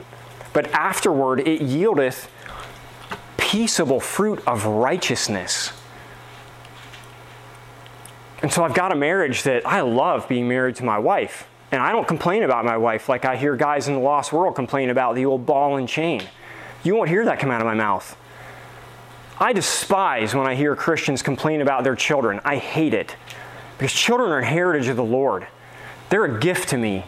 But 0.52 0.66
afterward 0.72 1.40
it 1.40 1.60
yieldeth 1.60 2.28
peaceable 3.36 4.00
fruit 4.00 4.42
of 4.46 4.66
righteousness. 4.66 5.72
And 8.42 8.52
so 8.52 8.64
I've 8.64 8.74
got 8.74 8.92
a 8.92 8.96
marriage 8.96 9.44
that 9.44 9.66
I 9.66 9.82
love 9.82 10.28
being 10.28 10.48
married 10.48 10.76
to 10.76 10.84
my 10.84 10.98
wife. 10.98 11.48
And 11.70 11.82
I 11.82 11.92
don't 11.92 12.08
complain 12.08 12.42
about 12.42 12.64
my 12.64 12.76
wife 12.76 13.08
like 13.08 13.24
I 13.24 13.36
hear 13.36 13.54
guys 13.56 13.88
in 13.88 13.94
the 13.94 14.00
lost 14.00 14.32
world 14.32 14.54
complain 14.54 14.90
about 14.90 15.14
the 15.14 15.26
old 15.26 15.44
ball 15.44 15.76
and 15.76 15.88
chain. 15.88 16.22
You 16.82 16.94
won't 16.94 17.10
hear 17.10 17.24
that 17.26 17.38
come 17.38 17.50
out 17.50 17.60
of 17.60 17.66
my 17.66 17.74
mouth. 17.74 18.16
I 19.38 19.52
despise 19.52 20.34
when 20.34 20.46
I 20.46 20.54
hear 20.54 20.74
Christians 20.74 21.22
complain 21.22 21.60
about 21.60 21.84
their 21.84 21.94
children. 21.94 22.40
I 22.44 22.56
hate 22.56 22.94
it. 22.94 23.14
Because 23.76 23.92
children 23.92 24.32
are 24.32 24.40
heritage 24.40 24.88
of 24.88 24.96
the 24.96 25.04
Lord. 25.04 25.46
They're 26.10 26.24
a 26.24 26.40
gift 26.40 26.70
to 26.70 26.78
me. 26.78 27.04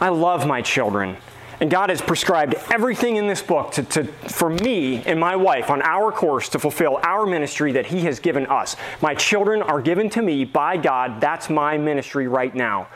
I 0.00 0.10
love 0.10 0.46
my 0.46 0.62
children. 0.62 1.16
And 1.58 1.70
God 1.70 1.88
has 1.88 2.02
prescribed 2.02 2.54
everything 2.70 3.16
in 3.16 3.26
this 3.26 3.40
book 3.40 3.72
to, 3.72 3.82
to, 3.82 4.04
for 4.04 4.50
me 4.50 5.02
and 5.04 5.18
my 5.18 5.34
wife 5.34 5.70
on 5.70 5.80
our 5.82 6.12
course 6.12 6.50
to 6.50 6.58
fulfill 6.58 7.00
our 7.02 7.24
ministry 7.24 7.72
that 7.72 7.86
He 7.86 8.02
has 8.02 8.20
given 8.20 8.46
us. 8.46 8.76
My 9.00 9.14
children 9.14 9.62
are 9.62 9.80
given 9.80 10.10
to 10.10 10.22
me 10.22 10.44
by 10.44 10.76
God. 10.76 11.20
That's 11.20 11.48
my 11.48 11.78
ministry 11.78 12.28
right 12.28 12.54
now. 12.54 12.88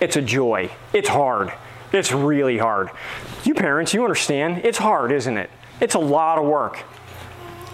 It's 0.00 0.16
a 0.16 0.22
joy. 0.22 0.70
It's 0.92 1.08
hard. 1.08 1.52
It's 1.92 2.12
really 2.12 2.58
hard. 2.58 2.90
You 3.44 3.54
parents, 3.54 3.94
you 3.94 4.02
understand. 4.02 4.64
It's 4.64 4.78
hard, 4.78 5.12
isn't 5.12 5.36
it? 5.36 5.50
It's 5.80 5.94
a 5.94 5.98
lot 5.98 6.38
of 6.38 6.44
work. 6.44 6.84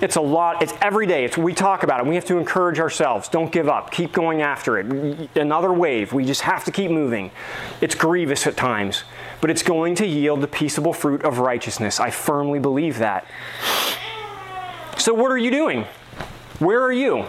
It's 0.01 0.17
a 0.17 0.21
lot. 0.21 0.63
It's 0.63 0.75
every 0.83 1.07
day. 1.07 1.25
It's 1.25 1.39
we 1.39 1.55
talk 1.55 1.83
about 1.83 2.01
it. 2.01 2.07
We 2.07 2.17
have 2.17 2.25
to 2.27 2.37
encourage 2.37 2.79
ourselves. 2.79 3.29
Don't 3.29 3.51
give 3.51 3.69
up. 3.69 3.91
Keep 3.91 4.13
going 4.13 4.43
after 4.43 4.79
it. 4.79 5.31
Another 5.37 5.73
wave. 5.73 6.13
We 6.13 6.25
just 6.25 6.43
have 6.43 6.65
to 6.65 6.73
keep 6.73 6.91
moving. 6.91 7.31
It's 7.81 7.95
grievous 7.95 8.47
at 8.47 8.57
times, 8.57 9.05
but 9.41 9.51
it's 9.51 9.63
going 9.63 9.95
to 9.97 10.07
yield 10.07 10.41
the 10.41 10.49
peaceable 10.49 10.93
fruit 10.93 11.23
of 11.23 11.39
righteousness. 11.39 12.01
I 12.01 12.11
firmly 12.11 12.59
believe 12.59 12.99
that. 12.99 13.27
So 14.99 15.15
what 15.15 15.31
are 15.31 15.39
you 15.39 15.51
doing? 15.51 15.87
Where 16.59 16.83
are 16.83 16.93
you? 16.93 17.25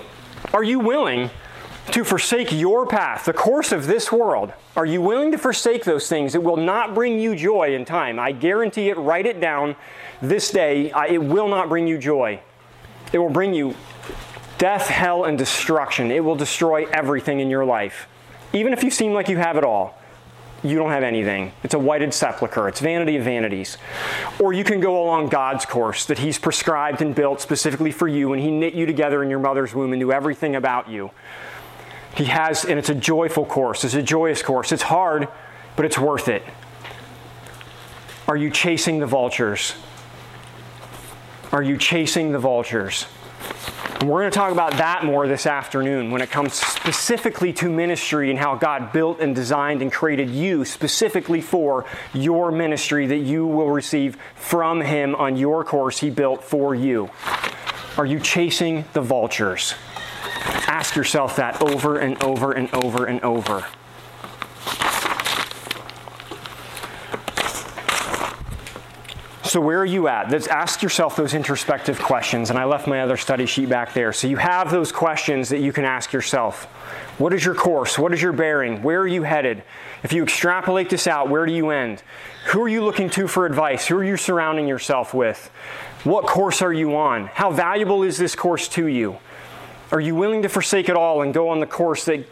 Are 0.54 0.64
you 0.64 0.80
willing 0.80 1.30
to 1.92 2.04
forsake 2.04 2.52
your 2.52 2.86
path, 2.86 3.26
the 3.26 3.34
course 3.34 3.72
of 3.72 3.88
this 3.88 4.12
world? 4.12 4.54
Are 4.76 4.86
you 4.86 5.02
willing 5.02 5.32
to 5.32 5.38
forsake 5.38 5.84
those 5.84 6.10
things 6.10 6.34
that 6.34 6.42
will 6.42 6.58
not 6.58 6.94
bring 6.94 7.20
you 7.20 7.36
joy 7.36 7.76
in 7.76 7.86
time? 7.86 8.20
I 8.20 8.32
guarantee 8.32 8.90
it. 8.90 8.98
Write 8.98 9.26
it 9.26 9.40
down 9.40 9.76
this 10.22 10.52
day. 10.52 10.92
It 11.10 11.24
will 11.24 11.48
not 11.48 11.70
bring 11.70 11.88
you 11.88 11.98
joy. 11.98 12.40
It 13.14 13.20
will 13.20 13.30
bring 13.30 13.54
you 13.54 13.76
death, 14.58 14.88
hell, 14.88 15.26
and 15.26 15.38
destruction. 15.38 16.12
It 16.12 16.24
will 16.24 16.36
destroy 16.36 16.86
everything 16.86 17.40
in 17.40 17.50
your 17.50 17.66
life. 17.66 18.08
Even 18.54 18.74
if 18.74 18.84
you 18.84 18.90
seem 18.90 19.14
like 19.14 19.30
you 19.30 19.38
have 19.38 19.58
it 19.58 19.64
all, 19.64 19.98
you 20.64 20.78
don't 20.78 20.90
have 20.90 21.04
anything. 21.04 21.52
It's 21.64 21.76
a 21.76 21.80
whited 21.80 22.14
sepulchre. 22.14 22.68
It's 22.68 22.80
vanity 22.80 23.18
of 23.18 23.24
vanities. 23.24 23.78
Or 24.40 24.54
you 24.54 24.64
can 24.64 24.80
go 24.80 25.04
along 25.04 25.30
God's 25.30 25.66
course 25.66 26.06
that 26.06 26.18
He's 26.18 26.40
prescribed 26.40 27.02
and 27.02 27.14
built 27.14 27.40
specifically 27.40 27.92
for 27.92 28.08
you, 28.08 28.34
and 28.34 28.42
He 28.42 28.50
knit 28.50 28.74
you 28.74 28.88
together 28.88 29.22
in 29.22 29.30
your 29.30 29.40
mother's 29.40 29.76
womb 29.76 29.94
and 29.94 30.00
knew 30.00 30.12
everything 30.12 30.56
about 30.56 30.90
you. 30.90 31.12
He 32.16 32.26
has, 32.26 32.66
and 32.66 32.80
it's 32.80 32.90
a 32.90 32.96
joyful 32.96 33.46
course. 33.46 33.84
It's 33.84 33.94
a 33.94 34.02
joyous 34.02 34.42
course. 34.42 34.72
It's 34.72 34.84
hard, 34.84 35.28
but 35.76 35.86
it's 35.86 36.00
worth 36.00 36.30
it. 36.30 36.44
Are 38.28 38.38
you 38.38 38.50
chasing 38.50 39.00
the 39.00 39.06
vultures? 39.06 39.76
Are 41.52 41.62
you 41.62 41.78
chasing 41.78 42.32
the 42.32 42.40
vultures? 42.40 43.06
And 44.00 44.10
we're 44.10 44.22
going 44.22 44.32
to 44.32 44.38
talk 44.38 44.52
about 44.52 44.74
that 44.74 45.06
more 45.06 45.28
this 45.28 45.46
afternoon 45.46 46.12
when 46.12 46.22
it 46.22 46.30
comes 46.30 46.54
specifically 46.54 47.54
to 47.54 47.70
ministry 47.70 48.30
and 48.30 48.40
how 48.40 48.56
God 48.56 48.92
built 48.92 49.20
and 49.20 49.36
designed 49.36 49.82
and 49.82 49.92
created 49.92 50.30
you 50.30 50.66
specifically 50.66 51.42
for 51.42 51.86
your 52.14 52.52
ministry 52.52 53.08
that 53.08 53.20
you 53.20 53.46
will 53.46 53.70
receive 53.70 54.18
from 54.36 54.82
Him 54.82 55.16
on 55.16 55.38
your 55.38 55.64
course 55.64 56.00
He 56.00 56.10
built 56.10 56.44
for 56.44 56.76
you. 56.76 57.10
Are 57.98 58.06
you 58.06 58.20
chasing 58.20 58.86
the 58.94 59.02
vultures? 59.02 59.76
Ask 60.68 60.96
yourself 60.96 61.36
that 61.36 61.62
over 61.62 62.00
and 62.00 62.22
over 62.24 62.52
and 62.52 62.74
over 62.74 63.06
and 63.06 63.22
over. 63.24 63.66
So, 69.44 69.62
where 69.62 69.80
are 69.80 69.86
you 69.86 70.10
at? 70.10 70.32
Let's 70.32 70.48
ask 70.48 70.82
yourself 70.82 71.16
those 71.16 71.34
introspective 71.34 71.98
questions. 71.98 72.50
And 72.50 72.60
I 72.60 72.66
left 72.66 72.88
my 72.88 73.02
other 73.02 73.16
study 73.16 73.46
sheet 73.46 73.70
back 73.70 73.94
there. 73.94 74.12
So, 74.12 74.28
you 74.28 74.36
have 74.36 74.70
those 74.70 74.92
questions 74.92 75.48
that 75.48 75.60
you 75.60 75.72
can 75.72 75.86
ask 75.86 76.12
yourself. 76.12 76.66
What 77.20 77.32
is 77.32 77.46
your 77.46 77.56
course? 77.56 77.98
What 77.98 78.12
is 78.12 78.22
your 78.22 78.34
bearing? 78.34 78.82
Where 78.84 79.00
are 79.00 79.08
you 79.08 79.24
headed? 79.24 79.64
If 80.04 80.12
you 80.12 80.24
extrapolate 80.24 80.90
this 80.90 81.08
out, 81.08 81.30
where 81.30 81.46
do 81.46 81.54
you 81.54 81.70
end? 81.70 82.04
Who 82.48 82.64
are 82.64 82.68
you 82.68 82.84
looking 82.84 83.10
to 83.12 83.28
for 83.28 83.46
advice? 83.46 83.88
Who 83.88 83.98
are 83.98 84.04
you 84.04 84.18
surrounding 84.18 84.68
yourself 84.68 85.14
with? 85.14 85.50
What 86.04 86.26
course 86.26 86.62
are 86.62 86.74
you 86.74 86.96
on? 86.98 87.28
How 87.28 87.50
valuable 87.52 88.04
is 88.04 88.18
this 88.18 88.36
course 88.36 88.68
to 88.70 88.88
you? 88.88 89.20
Are 89.92 90.00
you 90.00 90.16
willing 90.16 90.42
to 90.42 90.50
forsake 90.50 90.90
it 90.90 90.96
all 90.96 91.22
and 91.22 91.34
go 91.34 91.50
on 91.50 91.60
the 91.60 91.68
course 91.68 92.06
that 92.06 92.28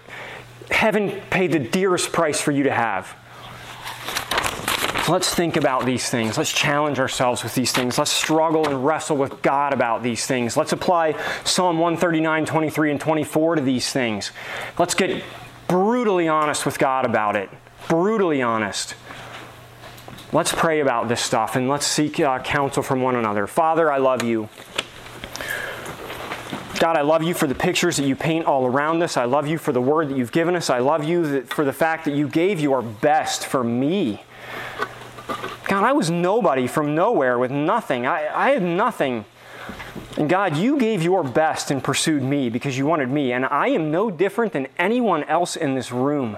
heaven 0.71 1.21
paid 1.29 1.51
the 1.51 1.59
dearest 1.59 2.11
price 2.11 2.41
for 2.41 2.51
you 2.51 2.63
to 2.63 2.71
have? 2.71 3.15
Let's 5.09 5.35
think 5.35 5.57
about 5.57 5.85
these 5.85 6.09
things. 6.09 6.37
Let's 6.37 6.51
challenge 6.51 6.97
ourselves 6.97 7.43
with 7.43 7.53
these 7.55 7.73
things. 7.73 7.97
Let's 7.97 8.11
struggle 8.11 8.67
and 8.67 8.85
wrestle 8.85 9.17
with 9.17 9.41
God 9.41 9.73
about 9.73 10.01
these 10.01 10.25
things. 10.25 10.55
Let's 10.55 10.71
apply 10.71 11.21
Psalm 11.43 11.77
139, 11.77 12.45
23, 12.45 12.91
and 12.91 13.01
24 13.01 13.55
to 13.55 13.61
these 13.61 13.91
things. 13.91 14.31
Let's 14.79 14.93
get 14.93 15.21
brutally 15.67 16.29
honest 16.29 16.65
with 16.65 16.79
God 16.79 17.05
about 17.05 17.35
it. 17.35 17.49
Brutally 17.89 18.41
honest. 18.41 18.95
Let's 20.31 20.53
pray 20.53 20.79
about 20.79 21.09
this 21.09 21.21
stuff 21.21 21.57
and 21.57 21.67
let's 21.67 21.85
seek 21.85 22.19
uh, 22.19 22.39
counsel 22.39 22.81
from 22.81 23.01
one 23.01 23.15
another. 23.15 23.45
Father, 23.45 23.91
I 23.91 23.97
love 23.97 24.23
you. 24.23 24.47
God, 26.83 26.97
I 26.97 27.01
love 27.01 27.23
you 27.23 27.33
for 27.33 27.47
the 27.47 27.55
pictures 27.55 27.95
that 27.95 28.05
you 28.05 28.13
paint 28.13 28.45
all 28.45 28.65
around 28.65 29.01
us. 29.03 29.15
I 29.15 29.23
love 29.23 29.47
you 29.47 29.57
for 29.57 29.71
the 29.71 29.79
word 29.79 30.09
that 30.09 30.17
you've 30.17 30.33
given 30.33 30.53
us. 30.53 30.69
I 30.69 30.79
love 30.79 31.05
you 31.05 31.43
for 31.43 31.63
the 31.63 31.71
fact 31.71 32.03
that 32.03 32.13
you 32.13 32.27
gave 32.27 32.59
your 32.59 32.81
best 32.81 33.45
for 33.45 33.63
me. 33.63 34.21
God, 35.69 35.85
I 35.85 35.93
was 35.93 36.11
nobody 36.11 36.67
from 36.67 36.93
nowhere 36.93 37.39
with 37.39 37.51
nothing. 37.51 38.05
I, 38.05 38.27
I 38.35 38.49
had 38.49 38.63
nothing. 38.63 39.23
And 40.17 40.29
God, 40.29 40.57
you 40.57 40.77
gave 40.77 41.01
your 41.01 41.23
best 41.23 41.71
and 41.71 41.81
pursued 41.81 42.21
me 42.21 42.49
because 42.49 42.77
you 42.77 42.85
wanted 42.85 43.07
me, 43.07 43.31
and 43.31 43.45
I 43.45 43.69
am 43.69 43.89
no 43.89 44.11
different 44.11 44.51
than 44.51 44.67
anyone 44.77 45.23
else 45.23 45.55
in 45.55 45.75
this 45.75 45.89
room. 45.89 46.37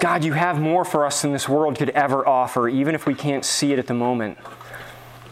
God, 0.00 0.24
you 0.24 0.32
have 0.32 0.58
more 0.58 0.86
for 0.86 1.04
us 1.04 1.20
than 1.20 1.32
this 1.32 1.46
world 1.46 1.76
could 1.76 1.90
ever 1.90 2.26
offer, 2.26 2.70
even 2.70 2.94
if 2.94 3.04
we 3.04 3.14
can't 3.14 3.44
see 3.44 3.74
it 3.74 3.78
at 3.78 3.86
the 3.86 3.92
moment. 3.92 4.38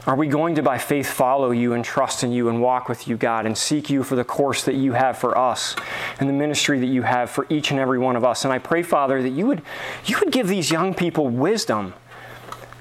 Are 0.07 0.17
we 0.17 0.27
going 0.27 0.55
to, 0.57 0.63
by 0.63 0.77
faith, 0.77 1.09
follow 1.09 1.51
you 1.51 1.73
and 1.73 1.83
trust 1.83 2.23
in 2.23 2.31
you 2.31 2.51
and 2.51 2.61
walk 2.61 2.91
with 2.91 3.09
you, 3.09 3.17
God, 3.17 3.47
and 3.47 3.57
seek 3.57 3.89
you 3.89 4.03
for 4.03 4.17
the 4.17 4.25
course 4.25 4.63
that 4.65 4.75
you 4.75 4.93
have 4.93 5.17
for 5.17 5.37
us 5.37 5.75
and 6.21 6.29
the 6.29 6.35
ministry 6.35 6.79
that 6.81 6.87
you 6.87 7.03
have 7.03 7.31
for 7.31 7.47
each 7.49 7.71
and 7.71 7.81
every 7.81 7.99
one 7.99 8.15
of 8.15 8.25
us? 8.25 8.45
And 8.45 8.53
I 8.53 8.59
pray, 8.59 8.83
Father, 8.83 9.23
that 9.23 9.31
you 9.31 9.47
would, 9.47 9.63
you 10.05 10.19
would 10.21 10.31
give 10.31 10.47
these 10.47 10.71
young 10.71 10.93
people 10.93 11.29
wisdom. 11.29 11.95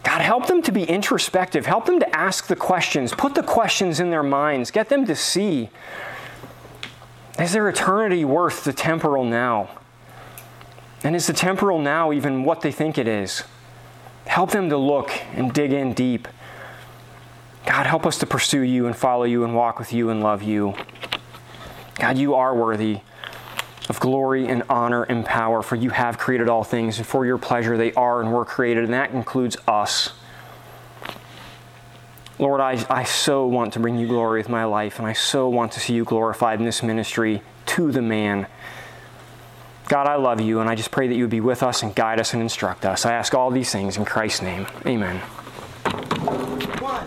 God, 0.04 0.22
help 0.22 0.48
them 0.48 0.62
to 0.64 0.72
be 0.74 0.84
introspective. 0.84 1.66
Help 1.66 1.86
them 1.86 2.02
to 2.02 2.16
ask 2.16 2.48
the 2.48 2.58
questions. 2.58 3.14
Put 3.14 3.36
the 3.36 3.44
questions 3.44 4.02
in 4.02 4.10
their 4.10 4.24
minds. 4.24 4.70
Get 4.70 4.90
them 4.90 5.06
to 5.06 5.16
see 5.16 5.70
is 7.40 7.54
their 7.54 7.68
eternity 7.68 8.24
worth 8.24 8.64
the 8.64 8.74
temporal 8.74 9.24
now? 9.24 9.70
And 11.04 11.16
is 11.16 11.28
the 11.28 11.34
temporal 11.34 11.80
now 11.80 12.12
even 12.12 12.44
what 12.44 12.62
they 12.62 12.72
think 12.72 12.98
it 12.98 13.08
is? 13.08 13.44
Help 14.26 14.52
them 14.52 14.70
to 14.70 14.78
look 14.78 15.12
and 15.34 15.52
dig 15.52 15.74
in 15.74 15.94
deep. 15.94 16.28
God, 17.66 17.86
help 17.86 18.06
us 18.06 18.18
to 18.20 18.26
pursue 18.26 18.62
you 18.62 18.86
and 18.86 18.96
follow 18.96 19.24
you 19.24 19.44
and 19.44 19.56
walk 19.56 19.80
with 19.80 19.94
you 19.94 20.10
and 20.10 20.22
love 20.22 20.44
you. 20.44 20.76
God, 21.96 22.18
you 22.18 22.36
are 22.36 22.56
worthy 22.56 23.00
of 23.90 24.00
glory 24.00 24.48
and 24.48 24.64
honor 24.70 25.04
and 25.04 25.26
power, 25.26 25.62
for 25.62 25.76
you 25.76 25.90
have 25.90 26.18
created 26.18 26.50
all 26.50 26.64
things, 26.64 26.98
and 26.98 27.08
for 27.08 27.26
your 27.26 27.38
pleasure 27.38 27.78
they 27.78 27.94
are 27.94 28.22
and 28.22 28.32
were 28.32 28.46
created, 28.46 28.84
and 28.86 28.94
that 28.94 29.12
includes 29.12 29.58
us. 29.68 30.12
Lord, 32.40 32.62
I, 32.62 32.84
I 32.90 33.04
so 33.04 33.46
want 33.46 33.74
to 33.74 33.80
bring 33.80 33.98
you 33.98 34.08
glory 34.08 34.40
with 34.40 34.50
my 34.50 34.66
life, 34.66 35.00
and 35.00 35.08
I 35.08 35.14
so 35.14 35.50
want 35.50 35.72
to 35.74 35.80
see 35.80 35.94
you 35.94 36.04
glorified 36.04 36.60
in 36.60 36.66
this 36.66 36.82
ministry 36.82 37.42
to 37.68 37.92
the 37.92 38.02
man. 38.02 38.48
God, 39.88 40.08
I 40.08 40.16
love 40.16 40.42
you, 40.42 40.60
and 40.60 40.70
I 40.70 40.76
just 40.76 40.92
pray 40.92 41.08
that 41.08 41.16
you 41.16 41.24
would 41.24 41.30
be 41.30 41.42
with 41.42 41.62
us 41.62 41.84
and 41.84 41.94
guide 41.94 42.20
us 42.20 42.34
and 42.34 42.42
instruct 42.42 42.86
us. 42.86 43.06
I 43.06 43.14
ask 43.14 43.34
all 43.34 43.52
these 43.52 43.72
things 43.72 43.98
in 43.98 44.06
Christ's 44.06 44.42
name. 44.42 44.66
Amen. 44.86 45.20
One, 46.80 47.06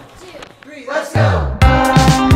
Let's 0.96 1.12
go. 1.12 2.35